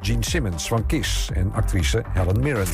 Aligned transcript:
Gene 0.00 0.24
Simmons 0.24 0.68
van 0.68 0.86
Kiss 0.86 1.30
en 1.32 1.52
actrice 1.52 2.04
Helen 2.08 2.40
Mirren. 2.40 2.66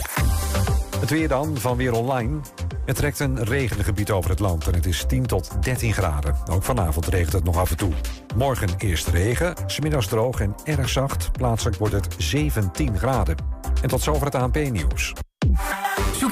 Het 0.99 1.11
weer 1.11 1.29
dan 1.29 1.57
van 1.57 1.77
Weer 1.77 1.93
Online. 1.93 2.41
Het 2.85 2.97
trekt 2.97 3.21
een 3.21 3.45
regengebied 3.45 4.11
over 4.11 4.31
het 4.31 4.39
land 4.39 4.67
en 4.67 4.75
het 4.75 4.87
is 4.87 5.05
10 5.07 5.27
tot 5.27 5.63
13 5.63 5.93
graden. 5.93 6.37
Ook 6.51 6.63
vanavond 6.63 7.07
regent 7.07 7.33
het 7.33 7.45
nog 7.45 7.57
af 7.57 7.71
en 7.71 7.77
toe. 7.77 7.93
Morgen 8.37 8.69
eerst 8.79 9.09
regen, 9.09 9.55
smiddags 9.67 10.07
droog 10.07 10.41
en 10.41 10.55
erg 10.65 10.89
zacht. 10.89 11.33
Plaatselijk 11.33 11.79
wordt 11.79 11.95
het 11.95 12.15
17 12.19 12.99
graden. 12.99 13.37
En 13.83 13.89
tot 13.89 14.03
zover 14.03 14.25
het 14.25 14.35
ANP-nieuws. 14.35 15.13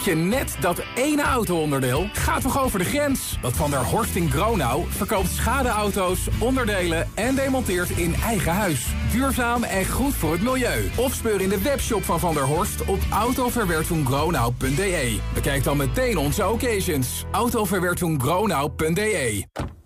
Je 0.05 0.15
net 0.15 0.57
dat 0.61 0.83
ene 0.95 1.23
auto-onderdeel? 1.23 2.09
Ga 2.13 2.39
toch 2.39 2.63
over 2.63 2.79
de 2.79 2.85
grens? 2.85 3.39
Want 3.43 3.57
Van 3.57 3.71
der 3.71 3.85
Horst 3.85 4.15
in 4.15 4.31
Gronau 4.31 4.85
verkoopt 4.89 5.31
schadeauto's, 5.31 6.29
onderdelen 6.39 7.09
en 7.15 7.35
demonteert 7.35 7.91
in 7.91 8.15
eigen 8.15 8.53
huis. 8.53 8.87
Duurzaam 9.13 9.63
en 9.63 9.87
goed 9.87 10.15
voor 10.15 10.33
het 10.33 10.43
milieu. 10.43 10.91
Of 10.97 11.15
speur 11.15 11.41
in 11.41 11.49
de 11.49 11.63
webshop 11.63 12.05
van 12.05 12.21
Van 12.21 12.35
der 12.35 12.47
Horst 12.47 12.85
op 12.85 13.01
autoverwertungronau.de. 13.11 15.21
Bekijk 15.35 15.65
dan 15.65 15.77
meteen 15.77 16.19
onze 16.19 16.49
occasions. 16.49 17.25
autoverwertungronau.de 17.31 19.80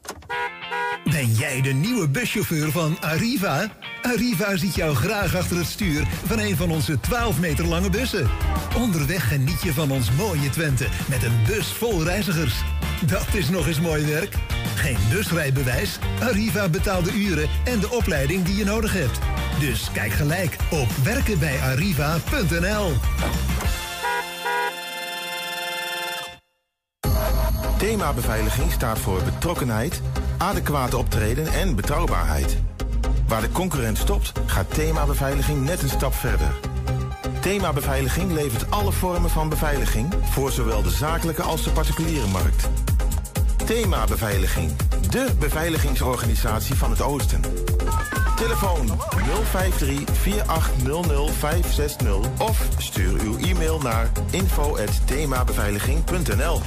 Ben 1.05 1.33
jij 1.33 1.61
de 1.61 1.73
nieuwe 1.73 2.09
buschauffeur 2.09 2.71
van 2.71 3.01
Arriva? 3.01 3.71
Arriva 4.03 4.57
ziet 4.57 4.75
jou 4.75 4.95
graag 4.95 5.37
achter 5.37 5.57
het 5.57 5.67
stuur 5.67 6.07
van 6.27 6.39
een 6.39 6.57
van 6.57 6.71
onze 6.71 7.01
12 7.01 7.41
meter 7.41 7.67
lange 7.67 7.91
bussen. 7.91 8.31
Onderweg 8.77 9.29
geniet 9.29 9.63
je 9.63 9.73
van 9.73 9.91
ons 9.91 10.11
mooie 10.11 10.51
Twente 10.51 10.87
met 11.09 11.23
een 11.23 11.43
bus 11.47 11.73
vol 11.73 12.03
reizigers. 12.05 12.55
Dat 13.07 13.27
is 13.33 13.49
nog 13.49 13.67
eens 13.67 13.81
mooi 13.81 14.07
werk. 14.07 14.35
Geen 14.75 14.99
busrijbewijs? 15.11 15.99
Arriva 16.21 16.69
betaalt 16.69 17.05
de 17.05 17.13
uren 17.13 17.49
en 17.65 17.81
de 17.81 17.91
opleiding 17.91 18.45
die 18.45 18.57
je 18.57 18.65
nodig 18.65 18.93
hebt. 18.93 19.19
Dus 19.61 19.91
kijk 19.93 20.13
gelijk 20.13 20.57
op 20.71 20.89
werkenbijarriva.nl. 21.03 22.93
Thema 27.79 28.13
beveiliging 28.13 28.73
staat 28.73 28.99
voor 28.99 29.23
betrokkenheid, 29.23 30.03
adequate 30.39 30.97
optreden 30.97 31.47
en 31.47 31.75
betrouwbaarheid. 31.75 32.57
Waar 33.29 33.41
de 33.41 33.53
concurrent 33.53 33.99
stopt, 33.99 34.33
gaat 34.47 34.75
Thema 34.75 35.07
Beveiliging 35.07 35.65
net 35.65 35.83
een 35.83 35.89
stap 35.89 36.15
verder. 36.15 36.49
Thema 37.41 37.73
Beveiliging 37.73 38.33
levert 38.33 38.71
alle 38.71 38.93
vormen 38.93 39.31
van 39.31 39.49
beveiliging 39.49 40.15
voor 40.31 40.53
zowel 40.53 40.83
de 40.83 40.91
zakelijke 40.91 41.43
als 41.43 41.63
de 41.63 41.71
particuliere 41.71 42.27
markt. 42.27 42.69
Thema 43.65 44.05
Beveiliging, 44.05 44.73
de 45.11 45.31
beveiligingsorganisatie 45.39 46.75
van 46.75 46.91
het 46.91 47.03
Oosten. 47.03 47.41
Telefoon 48.37 48.91
053 49.51 50.01
4800 50.13 51.31
560 51.31 52.17
of 52.39 52.67
stuur 52.79 53.21
uw 53.21 53.39
e-mail 53.39 53.79
naar 53.79 54.11
info@themabeveiliging.nl. 54.31 56.61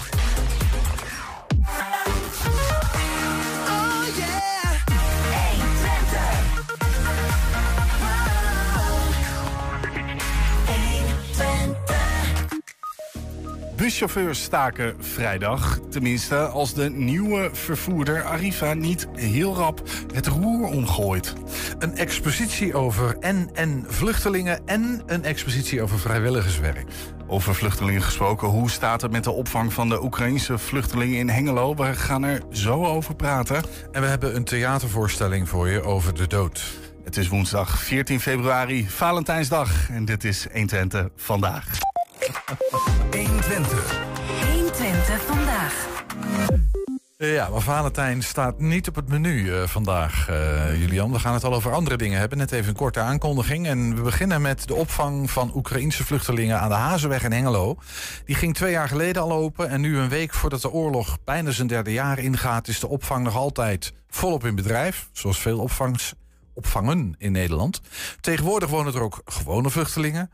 Buschauffeurs 13.77 14.43
staken 14.43 14.95
vrijdag. 14.99 15.79
Tenminste, 15.89 16.35
als 16.35 16.73
de 16.73 16.89
nieuwe 16.89 17.49
vervoerder 17.53 18.23
Arriva 18.23 18.73
niet 18.73 19.07
heel 19.13 19.55
rap 19.55 19.81
het 20.13 20.27
roer 20.27 20.67
omgooit. 20.67 21.33
Een 21.79 21.95
expositie 21.95 22.73
over 22.73 23.17
en 23.19 23.49
en 23.53 23.85
vluchtelingen 23.87 24.61
en 24.65 25.01
een 25.05 25.23
expositie 25.23 25.81
over 25.81 25.99
vrijwilligerswerk. 25.99 26.85
Over 27.27 27.55
vluchtelingen 27.55 28.01
gesproken, 28.01 28.47
hoe 28.47 28.69
staat 28.69 29.01
het 29.01 29.11
met 29.11 29.23
de 29.23 29.31
opvang 29.31 29.73
van 29.73 29.89
de 29.89 30.03
Oekraïnse 30.03 30.57
vluchtelingen 30.57 31.17
in 31.19 31.29
Hengelo? 31.29 31.75
We 31.75 31.95
gaan 31.95 32.23
er 32.23 32.41
zo 32.51 32.85
over 32.85 33.15
praten. 33.15 33.63
En 33.91 34.01
we 34.01 34.07
hebben 34.07 34.35
een 34.35 34.43
theatervoorstelling 34.43 35.49
voor 35.49 35.69
je 35.69 35.81
over 35.81 36.13
de 36.13 36.27
dood. 36.27 36.63
Het 37.03 37.17
is 37.17 37.27
woensdag 37.27 37.79
14 37.79 38.19
februari, 38.19 38.89
Valentijnsdag. 38.89 39.89
En 39.89 40.05
dit 40.05 40.23
is 40.23 40.47
120 40.51 41.07
vandaag. 41.15 41.86
120. 42.27 43.99
120 44.53 45.21
vandaag. 45.25 45.87
Ja, 47.17 47.49
maar 47.49 47.61
Valentijn 47.61 48.23
staat 48.23 48.59
niet 48.59 48.87
op 48.87 48.95
het 48.95 49.09
menu 49.09 49.43
uh, 49.43 49.63
vandaag, 49.63 50.29
uh, 50.29 50.79
Julian. 50.79 51.11
We 51.11 51.19
gaan 51.19 51.33
het 51.33 51.43
al 51.43 51.53
over 51.53 51.73
andere 51.73 51.97
dingen 51.97 52.19
hebben. 52.19 52.37
Net 52.37 52.51
even 52.51 52.69
een 52.69 52.75
korte 52.75 52.99
aankondiging. 52.99 53.67
En 53.67 53.95
we 53.95 54.01
beginnen 54.01 54.41
met 54.41 54.67
de 54.67 54.73
opvang 54.73 55.31
van 55.31 55.51
Oekraïnse 55.55 56.05
vluchtelingen 56.05 56.59
aan 56.59 56.69
de 56.69 56.75
Hazenweg 56.75 57.23
in 57.23 57.31
Hengelo. 57.31 57.77
Die 58.25 58.35
ging 58.35 58.55
twee 58.55 58.71
jaar 58.71 58.87
geleden 58.87 59.21
al 59.21 59.31
open. 59.31 59.69
En 59.69 59.81
nu 59.81 59.97
een 59.97 60.09
week 60.09 60.33
voordat 60.33 60.61
de 60.61 60.71
oorlog 60.71 61.17
bijna 61.23 61.51
zijn 61.51 61.67
derde 61.67 61.91
jaar 61.91 62.19
ingaat... 62.19 62.67
is 62.67 62.79
de 62.79 62.87
opvang 62.87 63.23
nog 63.23 63.35
altijd 63.35 63.93
volop 64.09 64.45
in 64.45 64.55
bedrijf. 64.55 65.09
Zoals 65.11 65.39
veel 65.39 65.59
opvangs, 65.59 66.13
opvangen 66.53 67.15
in 67.17 67.31
Nederland. 67.31 67.81
Tegenwoordig 68.21 68.69
wonen 68.69 68.93
er 68.93 69.01
ook 69.01 69.21
gewone 69.25 69.69
vluchtelingen. 69.69 70.31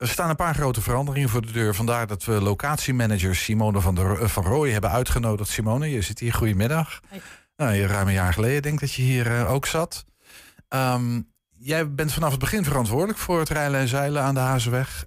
Er 0.00 0.08
staan 0.08 0.30
een 0.30 0.36
paar 0.36 0.54
grote 0.54 0.80
veranderingen 0.80 1.28
voor 1.28 1.46
de 1.46 1.52
deur. 1.52 1.74
Vandaar 1.74 2.06
dat 2.06 2.24
we 2.24 2.32
locatiemanager 2.32 3.36
Simone 3.36 3.80
van, 3.80 3.94
der, 3.94 4.28
van 4.28 4.44
Rooij 4.44 4.70
hebben 4.70 4.90
uitgenodigd. 4.90 5.50
Simone, 5.50 5.90
je 5.90 6.00
zit 6.00 6.18
hier. 6.18 6.32
Goedemiddag. 6.32 7.00
Hey. 7.08 7.20
Nou, 7.56 7.72
je 7.74 7.86
ruim 7.86 8.06
een 8.06 8.12
jaar 8.12 8.32
geleden 8.32 8.62
denk 8.62 8.80
dat 8.80 8.92
je 8.92 9.02
hier 9.02 9.26
uh, 9.26 9.52
ook 9.52 9.66
zat. 9.66 10.04
Um, 10.68 11.32
jij 11.58 11.94
bent 11.94 12.12
vanaf 12.12 12.30
het 12.30 12.40
begin 12.40 12.64
verantwoordelijk 12.64 13.18
voor 13.18 13.38
het 13.38 13.48
rijlen 13.48 13.80
en 13.80 13.88
zeilen 13.88 14.22
aan 14.22 14.34
de 14.34 14.40
Hazenweg. 14.40 15.06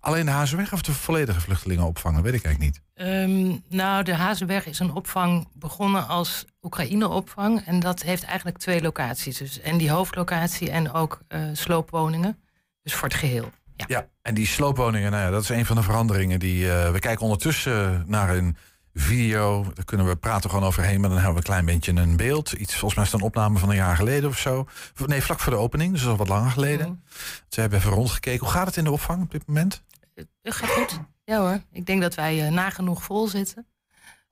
Alleen 0.00 0.24
de 0.24 0.30
Hazenweg 0.30 0.72
of 0.72 0.82
de 0.82 0.92
volledige 0.92 1.40
vluchtelingen 1.40 1.84
opvangen? 1.84 2.22
Weet 2.22 2.34
ik 2.34 2.44
eigenlijk 2.44 2.74
niet. 2.74 3.08
Um, 3.08 3.62
nou, 3.68 4.02
de 4.02 4.14
Hazenweg 4.14 4.66
is 4.66 4.78
een 4.78 4.92
opvang 4.92 5.48
begonnen 5.52 6.08
als 6.08 6.44
Oekraïne-opvang. 6.62 7.66
En 7.66 7.80
dat 7.80 8.02
heeft 8.02 8.24
eigenlijk 8.24 8.58
twee 8.58 8.82
locaties. 8.82 9.38
Dus, 9.38 9.60
en 9.60 9.78
die 9.78 9.90
hoofdlocatie 9.90 10.70
en 10.70 10.92
ook 10.92 11.20
uh, 11.28 11.40
sloopwoningen. 11.52 12.38
Dus 12.82 12.94
voor 12.94 13.08
het 13.08 13.16
geheel. 13.16 13.50
Ja. 13.88 13.98
ja, 13.98 14.08
en 14.22 14.34
die 14.34 14.46
sloopwoningen, 14.46 15.10
nou 15.10 15.22
ja, 15.22 15.30
dat 15.30 15.42
is 15.42 15.48
een 15.48 15.66
van 15.66 15.76
de 15.76 15.82
veranderingen 15.82 16.38
die. 16.38 16.64
Uh, 16.64 16.90
we 16.90 16.98
kijken 16.98 17.22
ondertussen 17.24 18.04
naar 18.06 18.36
een 18.36 18.56
video. 18.94 19.62
Daar 19.74 19.84
kunnen 19.84 20.06
we 20.06 20.16
praten 20.16 20.50
gewoon 20.50 20.66
overheen, 20.66 21.00
maar 21.00 21.08
dan 21.08 21.18
hebben 21.18 21.34
we 21.34 21.38
een 21.38 21.52
klein 21.54 21.64
beetje 21.64 21.92
een 21.92 22.16
beeld. 22.16 22.52
Iets, 22.52 22.72
volgens 22.72 22.94
mij 22.94 23.04
is 23.04 23.12
het 23.12 23.20
een 23.20 23.26
opname 23.26 23.58
van 23.58 23.68
een 23.68 23.76
jaar 23.76 23.96
geleden 23.96 24.28
of 24.28 24.38
zo. 24.38 24.66
Nee, 25.06 25.22
vlak 25.22 25.40
voor 25.40 25.52
de 25.52 25.58
opening, 25.58 25.92
dus 25.92 26.06
al 26.06 26.16
wat 26.16 26.28
langer 26.28 26.50
geleden. 26.50 26.88
Mm. 26.88 27.02
Ze 27.48 27.60
hebben 27.60 27.78
even 27.78 27.90
rondgekeken. 27.90 28.40
Hoe 28.40 28.54
gaat 28.54 28.66
het 28.66 28.76
in 28.76 28.84
de 28.84 28.90
opvang 28.90 29.22
op 29.22 29.30
dit 29.30 29.46
moment? 29.46 29.82
Het 30.14 30.28
gaat 30.42 30.70
goed. 30.70 31.00
Ja 31.24 31.38
hoor. 31.38 31.62
Ik 31.72 31.86
denk 31.86 32.02
dat 32.02 32.14
wij 32.14 32.46
uh, 32.46 32.52
nagenoeg 32.52 33.02
vol 33.02 33.28
zitten. 33.28 33.66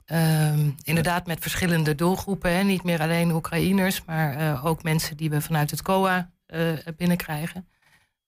Uh, 0.07 0.59
inderdaad 0.83 1.27
met 1.27 1.39
verschillende 1.41 1.95
doelgroepen. 1.95 2.53
Hè. 2.57 2.63
Niet 2.63 2.83
meer 2.83 3.01
alleen 3.01 3.33
Oekraïners, 3.33 4.05
maar 4.05 4.41
uh, 4.41 4.65
ook 4.65 4.83
mensen 4.83 5.17
die 5.17 5.31
we 5.31 5.41
vanuit 5.41 5.71
het 5.71 5.83
COA 5.83 6.31
binnenkrijgen. 6.97 7.69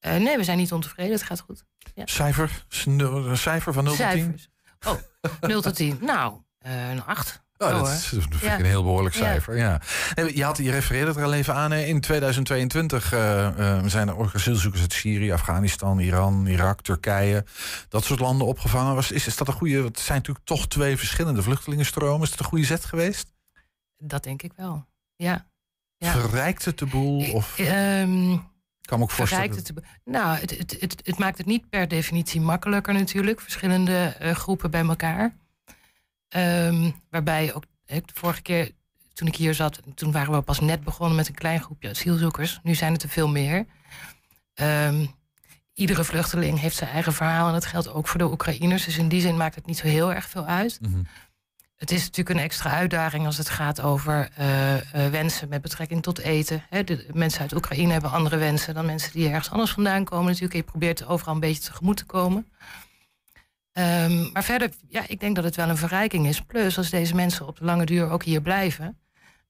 Uh, 0.07 0.17
nee, 0.17 0.37
we 0.37 0.45
zijn 0.45 0.59
niet 0.59 0.73
ontevreden. 0.73 1.13
Het 1.13 1.23
gaat 1.23 1.41
goed. 1.41 1.65
Ja. 1.95 2.07
Cijfer? 2.07 2.65
Een 2.87 3.37
cijfer 3.37 3.73
van 3.73 3.85
0 3.85 3.95
Cijfers. 3.95 4.49
tot 4.79 4.99
10? 5.21 5.31
Oh, 5.41 5.49
0 5.49 5.63
tot 5.63 5.75
10. 5.75 5.99
Nou, 6.01 6.41
uh, 6.67 6.91
een 6.91 7.05
8. 7.05 7.43
Oh, 7.63 7.71
dat, 7.71 7.89
is, 7.89 8.15
ja. 8.41 8.59
een 8.59 8.65
heel 8.65 8.83
behoorlijk 8.83 9.15
cijfer. 9.15 9.57
Ja. 9.57 9.81
ja. 10.15 10.25
Je, 10.35 10.45
had, 10.45 10.57
je 10.57 10.71
refereerde 10.71 11.21
er 11.21 11.25
al 11.25 11.33
even 11.33 11.55
aan. 11.55 11.73
In 11.73 12.01
2022 12.01 13.13
uh, 13.13 13.49
uh, 13.59 13.85
zijn 13.87 14.09
er 14.09 14.31
asielzoekers 14.35 14.83
uit 14.83 14.93
Syrië, 14.93 15.33
Afghanistan, 15.33 15.99
Iran, 15.99 16.47
Irak, 16.47 16.81
Turkije. 16.81 17.45
Dat 17.89 18.05
soort 18.05 18.21
landen 18.21 18.47
opgevangen. 18.47 18.95
Was, 18.95 19.11
is, 19.11 19.27
is 19.27 19.37
dat 19.37 19.49
een 19.49 19.55
goede. 19.55 19.83
Het 19.83 20.01
zijn 20.01 20.19
natuurlijk 20.19 20.47
toch 20.47 20.69
twee 20.69 20.97
verschillende 20.97 21.43
vluchtelingenstromen. 21.43 22.23
Is 22.23 22.31
het 22.31 22.39
een 22.39 22.47
goede 22.47 22.65
zet 22.65 22.85
geweest? 22.85 23.33
Dat 23.97 24.23
denk 24.23 24.43
ik 24.43 24.53
wel. 24.57 24.87
Ja. 25.17 25.47
ja. 25.97 26.13
Verrijkt 26.13 26.65
het 26.65 26.79
de 26.79 26.87
boel? 26.87 27.33
Of? 27.33 27.59
Um, 27.59 28.52
kan 28.83 28.99
me 28.99 29.05
ook 29.05 29.11
voorstellen. 29.11 29.51
Het, 29.51 29.73
nou, 30.05 30.39
het, 30.39 30.59
het, 30.59 30.77
het, 30.81 31.01
het, 31.05 31.19
maakt 31.19 31.39
het 31.39 31.47
niet 31.47 31.69
per 31.69 31.89
definitie 31.89 32.41
makkelijker 32.41 32.95
natuurlijk. 32.95 33.41
Verschillende 33.41 34.17
uh, 34.23 34.31
groepen 34.31 34.71
bij 34.71 34.85
elkaar. 34.85 35.37
Um, 36.37 36.95
waarbij 37.11 37.55
ook 37.55 37.65
de 37.87 38.03
vorige 38.15 38.43
keer 38.43 38.71
toen 39.13 39.29
ik 39.29 39.37
hier 39.37 39.55
zat, 39.55 39.81
toen 39.95 40.13
waren 40.13 40.33
we 40.33 40.41
pas 40.41 40.61
net 40.61 40.85
begonnen 40.85 41.17
met 41.17 41.29
een 41.29 41.35
klein 41.35 41.61
groepje 41.61 41.89
asielzoekers. 41.89 42.61
Nu 42.63 42.75
zijn 42.75 42.93
het 42.93 43.03
er 43.03 43.09
veel 43.09 43.29
meer. 43.29 43.67
Um, 44.55 45.11
iedere 45.75 46.05
vluchteling 46.05 46.61
heeft 46.61 46.77
zijn 46.77 46.91
eigen 46.91 47.13
verhaal 47.13 47.47
en 47.47 47.53
dat 47.53 47.67
geldt 47.67 47.93
ook 47.93 48.09
voor 48.09 48.19
de 48.19 48.31
Oekraïners. 48.31 48.85
Dus 48.85 48.99
in 48.99 49.09
die 49.09 49.21
zin 49.21 49.37
maakt 49.37 49.55
het 49.55 49.67
niet 49.67 49.79
zo 49.79 49.87
heel 49.87 50.13
erg 50.13 50.29
veel 50.29 50.45
uit. 50.45 50.79
Mm 50.81 50.93
-hmm. 50.93 51.07
Het 51.83 51.91
is 51.91 52.01
natuurlijk 52.01 52.39
een 52.39 52.45
extra 52.45 52.71
uitdaging 52.71 53.27
als 53.27 53.39
het 53.39 53.49
gaat 53.49 53.81
over 53.81 54.29
uh, 54.39 54.75
uh, 54.75 54.81
wensen 55.11 55.49
met 55.49 55.63
betrekking 55.63 56.03
tot 56.03 56.19
eten. 56.19 56.65
De 56.85 57.07
mensen 57.13 57.41
uit 57.41 57.55
Oekraïne 57.55 57.93
hebben 57.93 58.11
andere 58.11 58.37
wensen 58.37 58.75
dan 58.75 58.87
mensen 58.87 59.13
die 59.13 59.29
ergens 59.29 59.51
anders 59.51 59.71
vandaan 59.71 60.05
komen. 60.05 60.27
Natuurlijk, 60.27 60.55
je 60.55 60.63
probeert 60.63 61.07
overal 61.07 61.35
een 61.35 61.41
beetje 61.41 61.63
tegemoet 61.63 61.97
te 61.97 62.05
komen. 62.05 62.47
Um, 63.73 64.31
maar 64.33 64.45
verder, 64.45 64.71
ja, 64.89 65.05
ik 65.07 65.21
denk 65.21 65.35
dat 65.35 65.45
het 65.45 65.57
wel 65.57 65.69
een 65.69 65.77
verrijking 65.77 66.27
is. 66.27 66.41
Plus, 66.41 66.79
als 66.79 66.91
deze 66.91 67.15
mensen 67.15 67.47
op 67.47 67.59
de 67.59 67.65
lange 67.65 67.85
duur 67.85 68.11
ook 68.11 68.23
hier 68.23 68.41
blijven, 68.41 68.99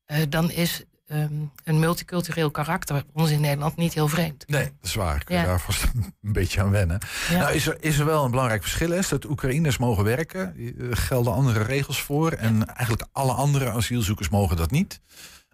uh, 0.07 0.17
dan 0.29 0.51
is 0.51 0.85
ehm, 1.13 1.33
een 1.65 1.79
multicultureel 1.79 2.51
karakter 2.51 3.05
ons 3.13 3.31
in 3.31 3.41
Nederland 3.41 3.77
niet 3.77 3.95
heel 3.95 4.09
vreemd. 4.09 4.49
Nee, 4.49 4.65
dat 4.65 4.73
is 4.83 4.95
waar. 4.95 5.17
Ik 5.17 5.25
kun 5.25 5.37
Ja. 5.37 5.45
daar 5.45 5.61
vast 5.61 5.85
een 6.23 6.33
beetje 6.33 6.61
aan 6.61 6.71
wennen. 6.71 6.99
Ja. 7.31 7.39
Nou, 7.39 7.53
is, 7.55 7.67
er, 7.67 7.77
is 7.81 7.99
er 7.99 8.05
wel 8.05 8.25
een 8.25 8.31
belangrijk 8.31 8.63
verschil, 8.63 8.93
is 8.93 9.09
dat 9.09 9.25
Oekraïners 9.25 9.79
mogen 9.79 10.05
werken. 10.05 10.57
Er 10.91 10.97
gelden 10.97 11.33
andere 11.33 11.63
regels 11.63 12.03
voor. 12.03 12.33
En 12.33 12.67
eigenlijk 12.67 13.09
alle 13.13 13.33
andere 13.33 13.71
asielzoekers 13.71 14.29
mogen 14.29 14.57
dat 14.57 14.71
niet. 14.71 15.01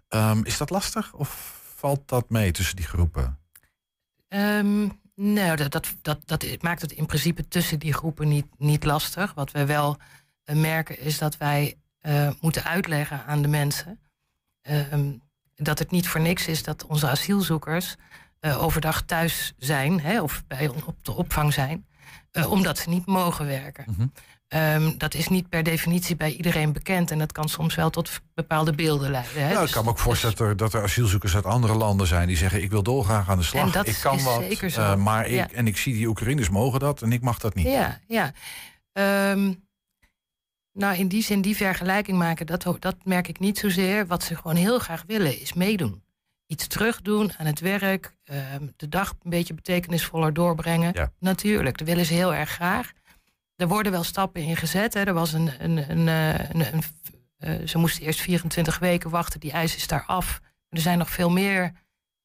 Ehm, 0.07 0.41
is 0.43 0.57
dat 0.57 0.69
lastig 0.69 1.13
of 1.13 1.57
valt 1.75 2.07
dat 2.07 2.29
mee 2.29 2.51
tussen 2.51 2.75
die 2.75 2.85
groepen? 2.87 3.39
Ehm, 4.27 4.87
nou, 5.15 5.55
dat, 5.55 5.71
dat, 5.71 5.95
dat, 6.01 6.21
dat 6.25 6.61
maakt 6.61 6.81
het 6.81 6.91
in 6.91 7.05
principe 7.05 7.47
tussen 7.47 7.79
die 7.79 7.93
groepen 7.93 8.27
niet, 8.27 8.45
niet 8.57 8.83
lastig. 8.83 9.33
Wat 9.33 9.51
wij 9.51 9.67
wel 9.67 9.97
eh, 10.43 10.55
merken 10.55 10.99
is 10.99 11.17
dat 11.17 11.37
wij 11.37 11.77
eh, 11.99 12.29
moeten 12.41 12.63
uitleggen 12.63 13.25
aan 13.25 13.41
de 13.41 13.47
mensen 13.47 13.99
dat 15.59 15.79
het 15.79 15.91
niet 15.91 16.07
voor 16.07 16.21
niks 16.21 16.47
is 16.47 16.63
dat 16.63 16.85
onze 16.85 17.07
asielzoekers 17.09 17.95
eh, 18.39 18.63
overdag 18.63 19.01
thuis 19.01 19.53
zijn 19.57 19.99
hè, 20.01 20.21
of 20.21 20.43
bij 20.47 20.67
op 20.67 20.95
de 21.01 21.11
opvang 21.11 21.53
zijn, 21.53 21.85
eh, 22.31 22.51
omdat 22.51 22.77
ze 22.77 22.89
niet 22.89 23.05
mogen 23.05 23.45
werken. 23.45 23.85
Mhm. 23.87 24.07
Ehm, 24.47 24.97
dat 24.97 25.13
is 25.13 25.27
niet 25.27 25.49
per 25.49 25.63
definitie 25.63 26.15
bij 26.15 26.31
iedereen 26.31 26.73
bekend 26.73 27.11
en 27.11 27.17
dat 27.19 27.31
kan 27.31 27.49
soms 27.49 27.75
wel 27.75 27.89
tot 27.89 28.21
bepaalde 28.33 28.73
beelden 28.73 29.11
leiden. 29.11 29.33
Hè. 29.33 29.47
Nou, 29.47 29.53
ik 29.53 29.59
Dus- 29.61 29.71
kan 29.71 29.83
me 29.83 29.89
ook 29.89 29.99
voorstellen 29.99 30.35
dat 30.35 30.47
er, 30.47 30.57
dat 30.57 30.73
er 30.73 30.83
asielzoekers 30.83 31.35
uit 31.35 31.45
andere 31.45 31.73
landen 31.75 32.07
zijn 32.07 32.27
die 32.27 32.37
zeggen: 32.37 32.63
Ik 32.63 32.69
wil 32.69 32.83
dolgraag 32.83 33.29
aan 33.29 33.37
de 33.37 33.43
slag. 33.43 33.65
En 33.65 33.71
dat 33.71 33.87
ik 33.87 33.97
kan 34.01 34.15
is 34.15 34.23
wat. 34.23 34.41
zeker 34.41 34.69
zo. 34.69 34.81
eh, 34.81 34.95
maar 34.95 35.25
ik, 35.25 35.33
Ja. 35.33 35.49
en 35.51 35.67
ik 35.67 35.77
zie 35.77 35.93
die 35.93 36.07
Oekraïners 36.07 36.49
mogen 36.49 36.79
dat 36.79 37.01
en 37.01 37.11
ik 37.11 37.21
mag 37.21 37.39
dat 37.39 37.55
niet. 37.55 37.67
Ja, 37.67 37.99
ja. 38.07 38.31
Ehm, 38.93 39.53
nou, 40.79 40.97
in 40.97 41.07
die 41.07 41.23
zin, 41.23 41.41
die 41.41 41.55
vergelijking 41.55 42.17
maken, 42.17 42.45
dat, 42.45 42.65
dat 42.79 42.95
merk 43.03 43.27
ik 43.27 43.39
niet 43.39 43.57
zozeer. 43.57 44.07
Wat 44.07 44.23
ze 44.23 44.35
gewoon 44.35 44.55
heel 44.55 44.79
graag 44.79 45.03
willen, 45.07 45.39
is 45.41 45.53
meedoen. 45.53 46.03
Iets 46.47 46.67
terugdoen 46.67 47.31
aan 47.37 47.45
het 47.45 47.59
werk, 47.59 48.15
ehm, 48.23 48.67
de 48.75 48.89
dag 48.89 49.09
een 49.23 49.29
beetje 49.29 49.53
betekenisvoller 49.53 50.33
doorbrengen. 50.33 50.91
Ja. 50.93 51.11
Natuurlijk, 51.19 51.77
dat 51.77 51.87
willen 51.87 52.05
ze 52.05 52.13
heel 52.13 52.33
erg 52.33 52.49
graag. 52.49 52.91
Er 53.55 53.67
worden 53.67 53.91
wel 53.91 54.03
stappen 54.03 54.41
in 54.41 54.55
gezet. 54.57 54.93
Hè. 54.93 55.03
Er 55.03 55.13
was 55.13 55.33
een, 55.33 55.51
een, 55.59 55.89
een, 55.89 56.07
eh, 56.07 56.49
een, 56.49 56.73
een- 56.73 56.83
eh, 57.37 57.67
ze 57.67 57.77
moesten 57.77 58.03
eerst 58.03 58.19
24 58.21 58.79
weken 58.79 59.09
wachten, 59.09 59.39
die 59.39 59.51
eis 59.51 59.75
is 59.75 59.87
daar 59.87 60.03
af. 60.05 60.39
Er 60.69 60.81
zijn 60.81 60.97
nog 60.97 61.09
veel 61.09 61.29
meer 61.29 61.71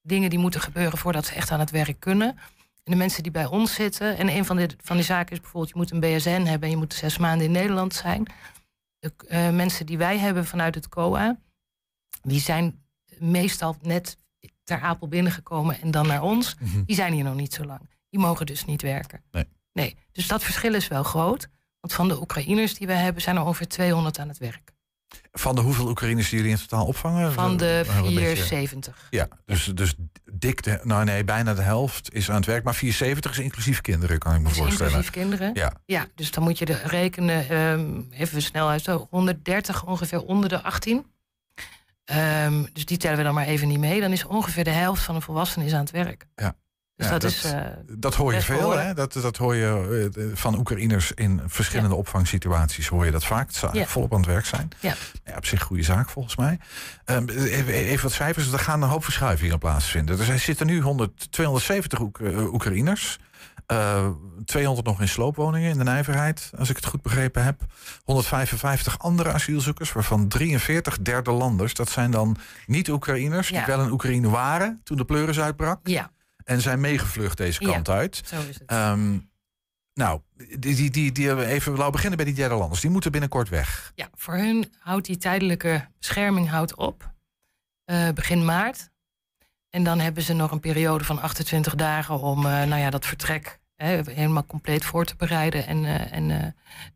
dingen 0.02 0.30
die 0.30 0.38
moeten 0.38 0.60
gebeuren 0.60 0.98
voordat 0.98 1.26
ze 1.26 1.34
echt 1.34 1.50
aan 1.50 1.60
het 1.60 1.70
werk 1.70 2.00
kunnen. 2.00 2.38
En 2.84 2.92
de 2.92 2.98
mensen 2.98 3.22
die 3.22 3.32
bij 3.32 3.46
ons 3.46 3.74
zitten. 3.74 4.16
En 4.16 4.28
een 4.28 4.44
van 4.44 4.56
de, 4.56 4.70
van 4.82 4.96
die 4.96 5.04
zaken 5.04 5.32
is 5.32 5.40
bijvoorbeeld: 5.40 5.72
je 5.72 5.78
moet 5.78 5.90
een 5.90 6.00
BSN 6.16 6.28
hebben 6.28 6.62
en 6.62 6.70
je 6.70 6.76
moet 6.76 6.94
zes 6.94 7.18
maanden 7.18 7.46
in 7.46 7.52
Nederland 7.52 7.94
zijn. 7.94 8.26
De 8.98 9.12
eh, 9.28 9.50
mensen 9.50 9.86
die 9.86 9.98
wij 9.98 10.18
hebben 10.18 10.46
vanuit 10.46 10.74
het 10.74 10.88
COA, 10.88 11.38
die 12.22 12.40
zijn 12.40 12.84
meestal 13.18 13.76
net 13.82 14.16
ter 14.64 14.80
Apel 14.80 15.08
binnengekomen 15.08 15.80
en 15.80 15.90
dan 15.90 16.06
naar 16.06 16.22
ons. 16.22 16.56
Mhm. 16.58 16.84
Die 16.84 16.96
zijn 16.96 17.12
hier 17.12 17.24
nog 17.24 17.34
niet 17.34 17.54
zo 17.54 17.64
lang. 17.64 17.90
Die 18.10 18.20
mogen 18.20 18.46
dus 18.46 18.64
niet 18.64 18.82
werken. 18.82 19.22
Nee. 19.30 19.48
nee. 19.72 19.96
Dus 20.12 20.26
dat 20.26 20.44
verschil 20.44 20.74
is 20.74 20.88
wel 20.88 21.02
groot. 21.02 21.48
Want 21.80 21.92
van 21.92 22.08
de 22.08 22.20
Oekraïners 22.20 22.74
die 22.74 22.86
we 22.86 22.92
hebben, 22.92 23.22
zijn 23.22 23.36
er 23.36 23.42
ongeveer 23.42 23.68
200 23.68 24.18
aan 24.18 24.28
het 24.28 24.38
werk. 24.38 24.73
Van 25.32 25.54
de 25.54 25.60
hoeveel 25.60 25.88
Oekraïners 25.88 26.28
die 26.28 26.38
jullie 26.38 26.52
in 26.54 26.60
totaal 26.68 26.86
opvangen? 26.86 27.32
Van 27.32 27.56
de 27.56 27.84
Eh, 27.88 27.96
een 27.96 28.02
beetje- 28.02 28.20
470. 28.20 29.06
Ja, 29.10 29.28
dus, 29.46 29.64
dus 29.74 29.94
dik, 30.32 30.62
de, 30.62 30.80
nou 30.82 31.04
nee, 31.04 31.24
bijna 31.24 31.54
de 31.54 31.62
helft 31.62 32.14
is 32.14 32.30
aan 32.30 32.36
het 32.36 32.46
werk. 32.46 32.64
Maar 32.64 32.74
74 32.74 33.30
is 33.30 33.38
inclusief 33.38 33.80
kinderen, 33.80 34.18
kan 34.18 34.34
ik 34.34 34.40
me 34.40 34.48
is 34.50 34.56
voorstellen. 34.56 34.92
inclusief 34.92 35.12
kinderen. 35.12 35.50
Ja, 35.54 35.72
Ja, 35.86 36.06
dus 36.14 36.30
dan 36.30 36.42
moet 36.44 36.58
je 36.58 36.64
de 36.64 36.80
rekenen, 36.84 37.48
ehm, 37.48 38.00
even 38.10 38.42
snel 38.42 38.68
uit, 38.68 38.82
zo 38.82 39.06
130 39.10 39.84
ongeveer 39.86 40.22
onder 40.22 40.48
de 40.48 40.62
18. 40.62 41.06
Ehm, 42.04 42.64
dus 42.72 42.84
die 42.86 42.96
tellen 42.98 43.16
we 43.16 43.22
dan 43.22 43.34
maar 43.34 43.46
even 43.46 43.68
niet 43.68 43.78
mee. 43.78 44.00
Dan 44.00 44.12
is 44.12 44.24
ongeveer 44.24 44.64
de 44.64 44.70
helft 44.70 45.02
van 45.02 45.14
de 45.14 45.20
volwassenen 45.20 45.66
is 45.66 45.72
aan 45.72 45.80
het 45.80 45.90
werk. 45.90 46.26
Ja. 46.34 46.56
Dus 46.96 47.06
Ja, 47.06 47.12
dat, 47.12 47.20
dat- 47.22 47.30
is. 47.30 47.44
eh, 47.44 47.60
dat 47.88 48.14
hoor 48.14 48.34
je 48.34 48.40
veel, 48.42 48.56
behoorlijk. 48.58 48.86
hè? 48.86 48.94
Dat, 48.94 49.12
dat 49.12 49.36
hoor 49.36 49.54
je 49.54 50.08
eh, 50.16 50.24
van 50.34 50.58
Oekraïners 50.58 51.12
in 51.12 51.40
verschillende 51.46 51.94
opvangsituaties. 51.94 52.86
Hoor 52.88 53.04
je 53.04 53.10
dat 53.10 53.24
vaak. 53.24 53.50
Ze 53.50 53.68
Ja. 53.72 53.86
volop 53.86 54.12
aan 54.12 54.18
het 54.20 54.28
werk 54.28 54.46
zijn. 54.46 54.68
Ja. 54.80 54.94
Ja, 55.24 55.36
op 55.36 55.46
zich 55.46 55.62
goede 55.62 55.82
zaak 55.82 56.08
volgens 56.08 56.36
mij. 56.36 56.58
Ehm, 57.04 57.28
even, 57.28 57.72
even 57.74 58.02
wat 58.02 58.12
cijfers. 58.12 58.52
Er 58.52 58.58
gaan 58.58 58.82
een 58.82 58.88
hoop 58.88 59.04
verschuivingen 59.04 59.58
plaatsvinden. 59.58 60.18
Er 60.18 60.24
zijn- 60.24 60.40
zitten 60.40 60.66
nu 60.66 60.80
100, 60.80 61.32
270 61.32 62.00
Oek- 62.00 62.20
eh, 62.20 62.52
Oekraïners. 62.52 63.18
Eh, 63.66 64.08
200 64.44 64.86
nog 64.86 65.00
in 65.00 65.08
sloopwoningen 65.08 65.70
in 65.70 65.78
de 65.78 65.84
nijverheid, 65.84 66.50
als 66.58 66.70
ik 66.70 66.76
het 66.76 66.86
goed 66.86 67.02
begrepen 67.02 67.44
heb. 67.44 67.60
155 68.04 68.98
andere 68.98 69.32
asielzoekers, 69.32 69.92
waarvan 69.92 70.28
43 70.28 70.98
derde 70.98 71.30
landers. 71.30 71.74
Dat 71.74 71.88
zijn 71.90 72.10
dan 72.10 72.36
niet 72.66 72.88
Oekraïners, 72.90 73.48
die 73.48 73.62
wel 73.66 73.82
in 73.82 73.90
Oekraïne 73.90 74.28
waren 74.30 74.80
toen 74.84 74.96
de 74.96 75.04
pleuris 75.04 75.40
uitbrak. 75.40 75.80
ja, 75.88 76.10
En 76.44 76.60
zijn 76.60 76.80
meegevlucht 76.80 77.36
deze 77.36 77.64
Ja. 77.66 77.72
kant 77.72 77.88
uit. 77.88 78.22
zo 78.26 78.40
is 78.48 78.58
het. 78.58 78.62
Ehm, 78.66 79.18
nou, 79.94 80.20
die, 80.58 80.74
die, 80.74 80.90
die, 80.90 81.12
die 81.12 81.26
hebben 81.26 81.44
we 81.46 81.50
even, 81.52 81.70
laten 81.72 81.84
we 81.86 81.90
beginnen 81.92 82.16
bij 82.16 82.26
die 82.26 82.34
derde 82.34 82.54
landers. 82.54 82.80
Die 82.80 82.90
moeten 82.90 83.10
binnenkort 83.12 83.48
weg. 83.48 83.92
Ja, 83.94 84.08
voor 84.14 84.34
hun 84.34 84.72
houdt 84.78 85.06
die 85.06 85.16
tijdelijke 85.16 85.88
bescherming 85.98 86.48
houdt 86.50 86.74
op. 86.74 87.12
eh, 87.84 88.08
begin 88.14 88.44
maart. 88.44 88.90
En 89.70 89.84
dan 89.84 89.98
hebben 90.00 90.22
ze 90.22 90.32
nog 90.32 90.50
een 90.50 90.60
periode 90.60 91.04
van 91.04 91.20
28 91.22 91.74
dagen 91.74 92.20
om 92.20 92.38
eh, 92.46 92.52
nou 92.52 92.76
ja, 92.80 92.90
dat 92.90 93.06
vertrek 93.06 93.58
hè, 93.76 94.00
helemaal 94.10 94.46
compleet 94.46 94.84
voor 94.84 95.04
te 95.04 95.16
bereiden 95.16 95.66
en, 95.66 95.84
eh, 95.84 96.12
en, 96.12 96.30
eh, 96.30 96.46